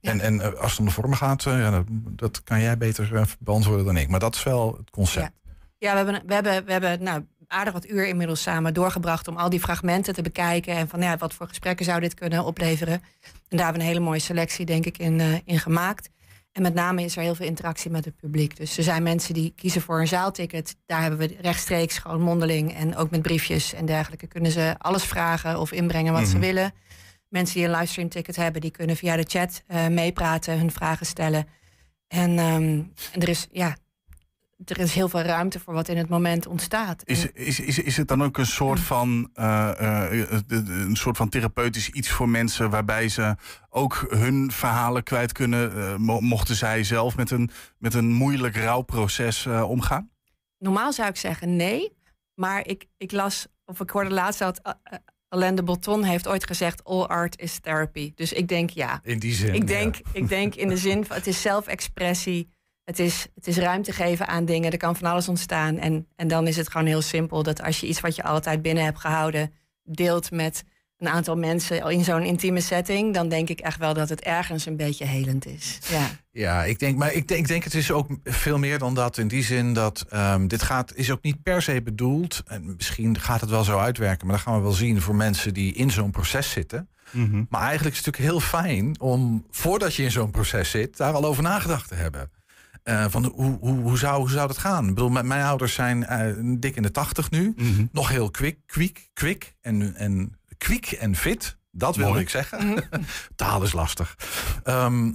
En, 0.00 0.20
en 0.20 0.40
eh, 0.40 0.52
als 0.52 0.70
het 0.70 0.80
om 0.80 0.86
de 0.86 0.92
vorm 0.92 1.14
gaat, 1.14 1.46
eh, 1.46 1.58
ja, 1.58 1.84
dat, 2.10 2.42
kan 2.42 2.60
jij 2.60 2.78
beter 2.78 3.16
eh, 3.16 3.22
beantwoorden 3.38 3.84
dan 3.84 3.96
ik. 3.96 4.08
Maar 4.08 4.20
dat 4.20 4.34
is 4.34 4.42
wel 4.42 4.74
het 4.76 4.90
concept. 4.90 5.30
Ja, 5.78 5.90
we 5.90 5.96
hebben, 5.96 6.22
we 6.26 6.34
hebben, 6.34 6.64
we 6.64 6.72
hebben 6.72 7.02
nou, 7.02 7.24
aardig 7.46 7.72
wat 7.72 7.88
uur 7.88 8.06
inmiddels 8.06 8.42
samen 8.42 8.74
doorgebracht 8.74 9.28
om 9.28 9.36
al 9.36 9.50
die 9.50 9.60
fragmenten 9.60 10.14
te 10.14 10.22
bekijken. 10.22 10.74
En 10.74 10.88
van 10.88 11.00
ja, 11.00 11.16
wat 11.16 11.34
voor 11.34 11.48
gesprekken 11.48 11.84
zou 11.84 12.00
dit 12.00 12.14
kunnen 12.14 12.44
opleveren. 12.44 12.94
En 13.48 13.56
daar 13.56 13.64
hebben 13.64 13.74
we 13.74 13.80
een 13.80 13.94
hele 13.94 14.04
mooie 14.04 14.18
selectie, 14.18 14.66
denk 14.66 14.84
ik, 14.84 14.98
in, 14.98 15.42
in 15.44 15.58
gemaakt. 15.58 16.10
En 16.56 16.62
met 16.62 16.74
name 16.74 17.02
is 17.02 17.16
er 17.16 17.22
heel 17.22 17.34
veel 17.34 17.46
interactie 17.46 17.90
met 17.90 18.04
het 18.04 18.16
publiek. 18.16 18.56
Dus 18.56 18.76
er 18.76 18.82
zijn 18.82 19.02
mensen 19.02 19.34
die 19.34 19.52
kiezen 19.56 19.80
voor 19.80 20.00
een 20.00 20.08
zaalticket. 20.08 20.76
Daar 20.86 21.00
hebben 21.00 21.18
we 21.18 21.36
rechtstreeks 21.40 21.98
gewoon 21.98 22.20
mondeling 22.20 22.74
en 22.74 22.96
ook 22.96 23.10
met 23.10 23.22
briefjes 23.22 23.72
en 23.74 23.86
dergelijke. 23.86 24.26
Kunnen 24.26 24.50
ze 24.50 24.74
alles 24.78 25.04
vragen 25.04 25.60
of 25.60 25.72
inbrengen 25.72 26.12
wat 26.12 26.26
ze 26.28 26.36
Mhm. 26.36 26.44
willen. 26.44 26.72
Mensen 27.28 27.54
die 27.56 27.64
een 27.64 27.70
livestream 27.74 28.08
ticket 28.08 28.36
hebben, 28.36 28.60
die 28.60 28.70
kunnen 28.70 28.96
via 28.96 29.16
de 29.16 29.24
chat 29.28 29.62
eh, 29.66 29.86
meepraten, 29.86 30.58
hun 30.58 30.70
vragen 30.70 31.06
stellen. 31.06 31.46
En, 32.08 32.38
ehm, 32.38 32.82
en 33.12 33.20
er 33.20 33.28
is, 33.28 33.46
ja, 33.50 33.76
er 34.64 34.78
is 34.78 34.94
heel 34.94 35.08
veel 35.08 35.20
ruimte 35.20 35.60
voor 35.60 35.74
wat 35.74 35.88
in 35.88 35.96
het 35.96 36.08
moment 36.08 36.46
ontstaat. 36.46 37.02
Is, 37.04 37.26
is, 37.32 37.60
is, 37.60 37.78
is 37.78 37.96
het 37.96 38.08
dan 38.08 38.22
ook 38.22 38.38
een 38.38 38.46
soort 38.46 38.80
van, 38.80 39.30
eh, 39.34 40.10
eh, 40.10 40.40
de- 40.46 40.56
een 40.68 40.96
soort 40.96 41.16
van 41.16 41.28
therapeutisch 41.28 41.88
iets 41.90 42.10
voor 42.10 42.28
mensen 42.28 42.70
waarbij 42.70 43.08
ze 43.08 43.36
ook 43.70 44.06
hun 44.08 44.50
verhalen 44.52 45.02
kwijt 45.02 45.32
kunnen, 45.32 45.76
eh, 45.76 45.96
mo- 45.96 46.20
mochten 46.20 46.54
zij 46.56 46.84
zelf 46.84 47.16
met 47.16 47.30
een, 47.30 47.50
met 47.78 47.94
een 47.94 48.12
moeilijk 48.12 48.56
rouwproces 48.56 49.46
eh, 49.46 49.70
omgaan? 49.70 50.10
Normaal 50.58 50.92
zou 50.92 51.08
ik 51.08 51.16
zeggen 51.16 51.56
nee. 51.56 51.92
Maar 52.34 52.66
ik, 52.66 52.86
ik 52.96 53.12
las, 53.12 53.46
of 53.64 53.80
ik 53.80 53.90
hoorde 53.90 54.10
laatst 54.10 54.38
dat 54.38 54.60
Alain 55.28 55.54
de 55.54 55.62
Botton 55.62 56.02
heeft 56.04 56.28
ooit 56.28 56.46
gezegd: 56.46 56.84
All 56.84 57.02
art 57.02 57.40
is 57.40 57.58
therapy. 57.60 58.12
Dus 58.14 58.32
ik 58.32 58.48
denk 58.48 58.70
ja. 58.70 59.00
In 59.02 59.18
die 59.18 59.32
zin, 59.34 59.54
Ik 59.54 59.66
denk, 59.66 59.94
ja. 59.94 60.02
ik 60.12 60.28
denk 60.28 60.54
in 60.54 60.68
de 60.68 60.76
zin 60.76 61.04
van 61.04 61.16
het 61.16 61.26
is 61.26 61.40
zelfexpressie. 61.42 62.48
Het 62.86 62.98
is, 62.98 63.26
het 63.34 63.46
is 63.46 63.56
ruimte 63.56 63.92
geven 63.92 64.26
aan 64.26 64.44
dingen. 64.44 64.72
Er 64.72 64.78
kan 64.78 64.96
van 64.96 65.10
alles 65.10 65.28
ontstaan. 65.28 65.78
En, 65.78 66.06
en 66.16 66.28
dan 66.28 66.46
is 66.46 66.56
het 66.56 66.70
gewoon 66.70 66.86
heel 66.86 67.02
simpel 67.02 67.42
dat 67.42 67.62
als 67.62 67.80
je 67.80 67.86
iets 67.86 68.00
wat 68.00 68.16
je 68.16 68.22
altijd 68.22 68.62
binnen 68.62 68.84
hebt 68.84 68.98
gehouden, 68.98 69.52
deelt 69.84 70.30
met 70.30 70.64
een 70.98 71.08
aantal 71.08 71.36
mensen 71.36 71.90
in 71.90 72.04
zo'n 72.04 72.22
intieme 72.22 72.60
setting, 72.60 73.14
dan 73.14 73.28
denk 73.28 73.48
ik 73.48 73.60
echt 73.60 73.78
wel 73.78 73.94
dat 73.94 74.08
het 74.08 74.20
ergens 74.20 74.66
een 74.66 74.76
beetje 74.76 75.04
helend 75.04 75.46
is. 75.46 75.78
Ja. 75.90 76.06
Ja, 76.30 76.64
ik 76.64 76.78
denk, 76.78 76.98
maar 76.98 77.12
ik 77.12 77.28
denk, 77.28 77.40
ik 77.40 77.48
denk 77.48 77.64
het 77.64 77.74
is 77.74 77.90
ook 77.90 78.08
veel 78.24 78.58
meer 78.58 78.78
dan 78.78 78.94
dat. 78.94 79.18
In 79.18 79.28
die 79.28 79.42
zin 79.42 79.72
dat 79.72 80.04
ehm, 80.08 80.46
dit 80.46 80.62
gaat, 80.62 80.94
is 80.94 81.10
ook 81.10 81.22
niet 81.22 81.42
per 81.42 81.62
se 81.62 81.82
bedoeld. 81.82 82.42
En 82.46 82.74
misschien 82.76 83.20
gaat 83.20 83.40
het 83.40 83.50
wel 83.50 83.64
zo 83.64 83.78
uitwerken, 83.78 84.26
maar 84.26 84.36
dat 84.36 84.44
gaan 84.44 84.56
we 84.56 84.62
wel 84.62 84.72
zien 84.72 85.00
voor 85.00 85.14
mensen 85.14 85.54
die 85.54 85.72
in 85.74 85.90
zo'n 85.90 86.10
proces 86.10 86.50
zitten. 86.50 86.88
Maar 87.48 87.62
eigenlijk 87.62 87.96
is 87.96 88.04
het 88.04 88.06
natuurlijk 88.06 88.32
heel 88.32 88.60
fijn 88.60 89.00
om, 89.00 89.46
voordat 89.50 89.94
je 89.94 90.02
in 90.02 90.10
zo'n 90.10 90.30
proces 90.30 90.70
zit, 90.70 90.96
daar 90.96 91.12
al 91.12 91.24
over 91.24 91.42
nagedacht 91.42 91.88
te 91.88 91.94
hebben. 91.94 92.30
Eh, 92.86 93.04
van 93.08 93.24
hoe, 93.24 93.58
hoe, 93.60 93.80
hoe, 93.80 93.98
zou, 93.98 94.18
hoe 94.18 94.30
zou 94.30 94.46
dat 94.46 94.58
gaan? 94.58 94.88
Ik 94.88 94.94
bedoel, 94.94 95.08
mijn, 95.08 95.26
mijn 95.26 95.44
ouders 95.44 95.74
zijn 95.74 96.06
eh, 96.06 96.32
dik 96.58 96.76
in 96.76 96.82
de 96.82 96.90
tachtig 96.90 97.30
nu. 97.30 97.54
Nog 97.92 98.08
heel 98.08 98.30
kwik, 98.30 98.58
kwik, 98.66 99.10
kwik 99.12 99.54
en, 99.60 99.94
en 99.94 100.38
kwik 100.58 100.86
en 100.86 101.16
fit. 101.16 101.58
Dat 101.70 101.96
wilde 101.96 102.10
Mooi. 102.10 102.22
ik 102.22 102.30
zeggen. 102.30 102.88
Taal 103.36 103.62
is 103.62 103.72
lastig. 103.72 104.16
Ehm, 104.64 105.12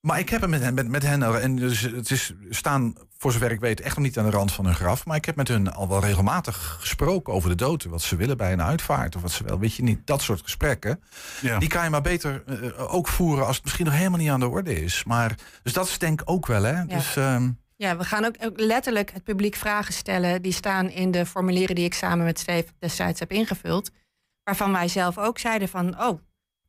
maar 0.00 0.18
ik 0.18 0.28
heb 0.28 0.40
het 0.40 0.50
met 0.50 0.62
hen, 0.62 0.74
met, 0.74 0.88
met 0.88 1.02
hen 1.02 1.40
en 1.42 1.56
dus 1.56 1.80
het 1.80 2.10
is 2.10 2.32
staan, 2.50 2.94
voor 3.16 3.32
zover 3.32 3.50
ik 3.50 3.60
weet, 3.60 3.80
echt 3.80 3.96
nog 3.96 4.04
niet 4.04 4.18
aan 4.18 4.24
de 4.24 4.30
rand 4.30 4.52
van 4.52 4.64
hun 4.64 4.74
graf. 4.74 5.06
Maar 5.06 5.16
ik 5.16 5.24
heb 5.24 5.36
met 5.36 5.48
hun 5.48 5.72
al 5.72 5.88
wel 5.88 6.00
regelmatig 6.00 6.76
gesproken 6.80 7.32
over 7.32 7.48
de 7.48 7.54
dood. 7.54 7.84
Wat 7.84 8.02
ze 8.02 8.16
willen 8.16 8.36
bij 8.36 8.52
een 8.52 8.62
uitvaart 8.62 9.16
of 9.16 9.22
wat 9.22 9.30
ze 9.30 9.44
wel. 9.44 9.58
Weet 9.58 9.74
je 9.74 9.82
niet, 9.82 10.06
dat 10.06 10.22
soort 10.22 10.42
gesprekken. 10.42 11.02
Ja. 11.40 11.58
Die 11.58 11.68
kan 11.68 11.84
je 11.84 11.90
maar 11.90 12.02
beter 12.02 12.42
eh, 12.46 12.94
ook 12.94 13.08
voeren 13.08 13.46
als 13.46 13.56
het 13.56 13.64
misschien 13.64 13.84
nog 13.84 13.94
helemaal 13.94 14.18
niet 14.18 14.30
aan 14.30 14.40
de 14.40 14.48
orde 14.48 14.82
is. 14.82 15.04
Maar, 15.04 15.34
dus 15.62 15.72
dat 15.72 15.86
is 15.86 15.98
denk 15.98 16.20
ik 16.20 16.30
ook 16.30 16.46
wel, 16.46 16.62
hè? 16.62 16.86
Dus, 16.86 17.16
ehm, 17.16 17.50
Ja, 17.76 17.96
we 17.96 18.04
gaan 18.04 18.24
ook, 18.24 18.34
ook 18.40 18.60
letterlijk 18.60 19.12
het 19.12 19.24
publiek 19.24 19.54
vragen 19.54 19.94
stellen. 19.94 20.42
Die 20.42 20.52
staan 20.52 20.90
in 20.90 21.10
de 21.10 21.26
formulieren 21.26 21.74
die 21.74 21.84
ik 21.84 21.94
samen 21.94 22.24
met 22.24 22.38
Steve 22.38 22.68
destijds 22.78 23.20
heb 23.20 23.32
ingevuld. 23.32 23.90
Waarvan 24.44 24.72
wij 24.72 24.88
zelf 24.88 25.18
ook 25.18 25.38
zeiden 25.38 25.68
van, 25.68 26.00
oh, 26.00 26.20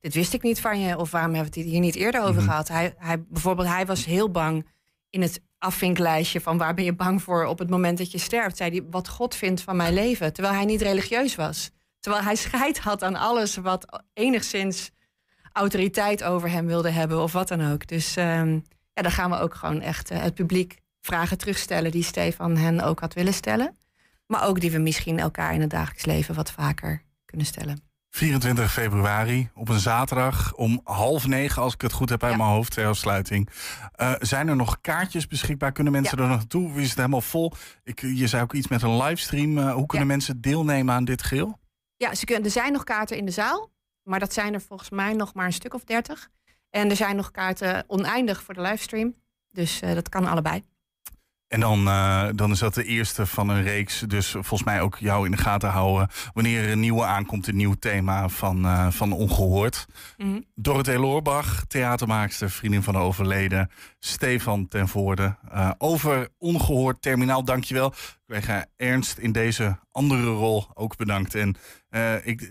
dit 0.02 0.14
wist 0.14 0.34
ik 0.34 0.42
niet 0.42 0.62
van 0.62 0.80
je. 0.80 0.98
Of 0.98 1.12
waarom 1.12 1.34
hebben 1.34 1.54
we 1.54 1.60
het 1.60 1.70
hier 1.70 1.80
niet 1.80 1.96
eerder 1.96 2.22
over 2.22 2.42
Mhm. 2.42 2.50
gehad? 2.50 2.68
Hij, 2.68 2.94
hij, 2.98 3.24
bijvoorbeeld, 3.24 3.68
hij 3.68 3.86
was 3.86 4.06
heel 4.06 4.32
bang 4.32 4.68
in 5.10 5.22
het 5.22 5.42
afvinklijstje 5.58 6.42
van 6.42 6.58
waar 6.58 6.74
ben 6.74 6.84
je 6.86 6.94
bang 6.96 7.22
voor 7.22 7.46
op 7.46 7.60
het 7.60 7.70
moment 7.70 7.98
dat 7.98 8.12
je 8.12 8.18
sterft. 8.18 8.58
Zei 8.58 8.70
hij, 8.72 8.84
wat 8.90 9.08
God 9.08 9.36
vindt 9.36 9.62
van 9.62 9.76
mijn 9.76 9.94
leven. 9.94 10.34
Terwijl 10.34 10.56
hij 10.56 10.66
niet 10.66 10.82
religieus 10.82 11.36
was. 11.36 11.72
Terwijl 12.00 12.24
hij 12.24 12.36
scheid 12.36 12.80
had 12.80 13.04
aan 13.04 13.16
alles 13.16 13.56
wat 13.56 14.04
enigszins 14.14 14.92
autoriteit 15.54 16.24
over 16.24 16.50
hem 16.50 16.66
wilde 16.66 16.90
hebben 16.90 17.22
of 17.22 17.32
wat 17.32 17.48
dan 17.48 17.72
ook. 17.72 17.88
Dus 17.88 18.16
ehm, 18.16 18.54
ja, 18.94 19.02
dan 19.02 19.12
gaan 19.12 19.30
we 19.30 19.38
ook 19.40 19.54
gewoon 19.56 19.82
echt 19.82 20.10
eh, 20.12 20.22
het 20.22 20.34
publiek 20.34 20.80
vragen 21.02 21.38
terugstellen 21.38 21.92
die 21.92 22.04
Stefan 22.04 22.58
hen 22.58 22.82
ook 22.82 23.00
had 23.00 23.14
willen 23.14 23.34
stellen. 23.34 23.78
Maar 24.28 24.48
ook 24.48 24.60
die 24.60 24.72
we 24.72 24.78
misschien 24.78 25.20
elkaar 25.20 25.54
in 25.54 25.62
het 25.62 25.70
dagelijks 25.70 26.06
leven 26.06 26.36
wat 26.36 26.52
vaker 26.52 27.04
kunnen 27.26 27.46
stellen. 27.48 27.91
24 28.12 28.72
februari 28.72 29.50
op 29.56 29.70
een 29.70 29.80
zaterdag 29.80 30.54
om 30.54 30.82
half 30.84 31.28
negen, 31.28 31.62
als 31.62 31.74
ik 31.74 31.82
het 31.82 31.92
goed 31.94 32.10
heb 32.10 32.24
uit 32.24 32.38
mijn 32.38 32.50
hoofd, 32.50 32.74
ter 32.74 32.88
afsluiting. 32.88 33.50
Eh, 33.92 34.14
zijn 34.20 34.48
er 34.48 34.56
nog 34.56 34.82
kaartjes 34.82 35.28
beschikbaar? 35.28 35.72
Kunnen 35.72 35.94
mensen 35.94 36.18
er 36.18 36.28
nog 36.28 36.38
naartoe? 36.38 36.82
Is 36.82 36.88
het 36.90 36.98
helemaal 36.98 37.22
vol? 37.22 37.52
Ik, 37.84 38.02
je 38.02 38.28
zei 38.28 38.44
ook 38.44 38.54
iets 38.54 38.68
met 38.68 38.82
een 38.82 38.98
livestream. 38.98 39.58
Eh, 39.58 39.74
hoe 39.74 39.86
kunnen 39.86 40.08
mensen 40.08 40.42
deelnemen 40.42 40.96
aan 40.96 41.06
dit 41.06 41.24
geheel? 41.24 41.60
Ja, 41.98 42.16
ze 42.16 42.26
kunnen, 42.26 42.46
er 42.46 42.52
zijn 42.52 42.72
nog 42.72 42.84
kaarten 42.84 43.18
in 43.18 43.26
de 43.26 43.32
zaal, 43.32 43.72
maar 44.04 44.20
dat 44.20 44.34
zijn 44.34 44.54
er 44.54 44.62
volgens 44.62 44.90
mij 44.90 45.14
nog 45.14 45.34
maar 45.34 45.46
een 45.46 45.54
stuk 45.54 45.74
of 45.74 45.84
dertig. 45.84 46.30
En 46.70 46.90
er 46.90 46.96
zijn 46.96 47.16
nog 47.16 47.32
kaarten 47.32 47.84
oneindig 47.88 48.44
voor 48.44 48.54
de 48.54 48.62
livestream. 48.62 49.16
Dus 49.50 49.82
eh, 49.82 49.94
dat 49.94 50.10
kan 50.10 50.28
allebei. 50.28 50.64
En 51.52 51.60
dan, 51.60 51.88
eh, 51.88 52.28
dan 52.36 52.52
is 52.52 52.60
dat 52.60 52.74
de 52.74 52.84
eerste 52.84 53.26
van 53.26 53.50
een 53.50 53.64
reeks. 53.64 54.00
Dus 54.00 54.32
volgens 54.32 54.64
mij 54.64 54.82
ook 54.82 54.98
jou 54.98 55.26
in 55.26 55.32
de 55.32 55.38
gaten 55.38 55.70
houden. 55.70 56.10
Wanneer 56.34 56.64
er 56.64 56.72
een 56.72 56.80
nieuwe 56.80 57.04
aankomt, 57.04 57.48
een 57.48 57.56
nieuw 57.56 57.74
thema 57.74 58.30
van, 58.30 58.66
eh, 58.66 58.92
van 58.92 59.12
Ongehoord. 59.12 59.86
Mhm. 60.18 60.42
Dorothee 60.56 61.00
Loorbach, 61.00 61.66
theatermaakster, 61.68 62.50
vriendin 62.50 62.84
van 62.84 62.94
de 62.94 63.00
overleden. 63.00 63.70
Stefan 64.00 64.68
ten 64.68 64.88
Voorde. 64.88 65.36
Eh, 65.52 65.72
over 65.78 66.30
Ongehoord 66.38 67.02
Terminaal, 67.02 67.44
dankjewel. 67.44 67.94
Collega 68.28 68.66
Ernst 68.78 69.18
in 69.18 69.32
deze 69.32 69.80
andere 69.92 70.28
rol 70.28 70.68
ook 70.74 70.96
bedankt. 70.98 71.36
En 71.36 71.56
ik, 72.24 72.50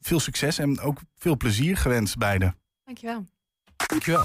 veel 0.00 0.20
succes 0.20 0.58
en 0.58 0.80
ook 0.80 1.00
veel 1.16 1.36
plezier 1.36 1.76
gewenst 1.76 2.18
beiden. 2.18 2.56
Dankjewel. 2.84 3.26
Dankjewel. 3.86 4.24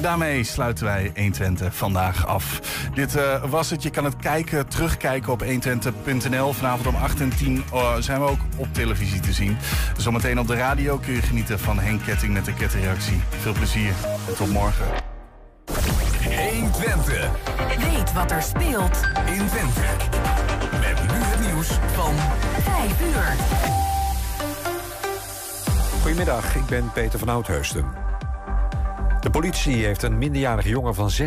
Daarmee 0.00 0.44
sluiten 0.44 0.84
wij 0.84 1.10
120 1.14 1.76
vandaag 1.76 2.26
af. 2.26 2.60
Dit 2.94 3.16
eh, 3.16 3.44
was 3.44 3.70
het. 3.70 3.82
Je 3.82 3.90
kan 3.90 4.04
het 4.04 4.16
kijken, 4.16 4.68
terugkijken 4.68 5.32
op 5.32 5.44
120.nl. 5.44 6.52
Vanavond 6.52 6.86
om 6.86 6.94
8 6.94 7.20
en 7.20 7.36
10 7.36 7.64
eh, 7.72 7.94
zijn 7.98 8.20
we 8.20 8.26
ook 8.26 8.38
op 8.56 8.74
televisie 8.74 9.20
te 9.20 9.32
zien. 9.32 9.56
Zometeen 9.96 10.38
op 10.38 10.46
de 10.46 10.54
radio 10.54 10.98
kun 10.98 11.12
je 11.12 11.22
genieten 11.22 11.58
van 11.58 11.78
Henk 11.78 12.02
Ketting 12.04 12.32
met 12.32 12.44
de 12.44 12.54
kettingreactie. 12.54 13.20
Veel 13.40 13.52
plezier 13.52 13.92
en 14.28 14.36
tot 14.36 14.50
morgen. 14.50 14.86
120. 16.52 17.30
Weet 17.78 18.12
wat 18.12 18.30
er 18.30 18.42
speelt 18.42 19.00
in 19.26 19.46
Twente. 19.46 19.80
Met 20.80 21.02
nu 21.02 21.18
het 21.18 21.40
nieuws 21.46 21.68
van 21.94 22.14
5 22.62 23.00
uur. 23.00 23.36
Goedemiddag, 26.02 26.54
ik 26.54 26.66
ben 26.66 26.92
Peter 26.92 27.18
van 27.18 27.28
Oudheusden. 27.28 28.05
De 29.26 29.32
politie 29.32 29.84
heeft 29.84 30.02
een 30.02 30.18
minderjarige 30.18 30.68
jongen 30.68 30.94
van 30.94 31.10
16 31.10 31.24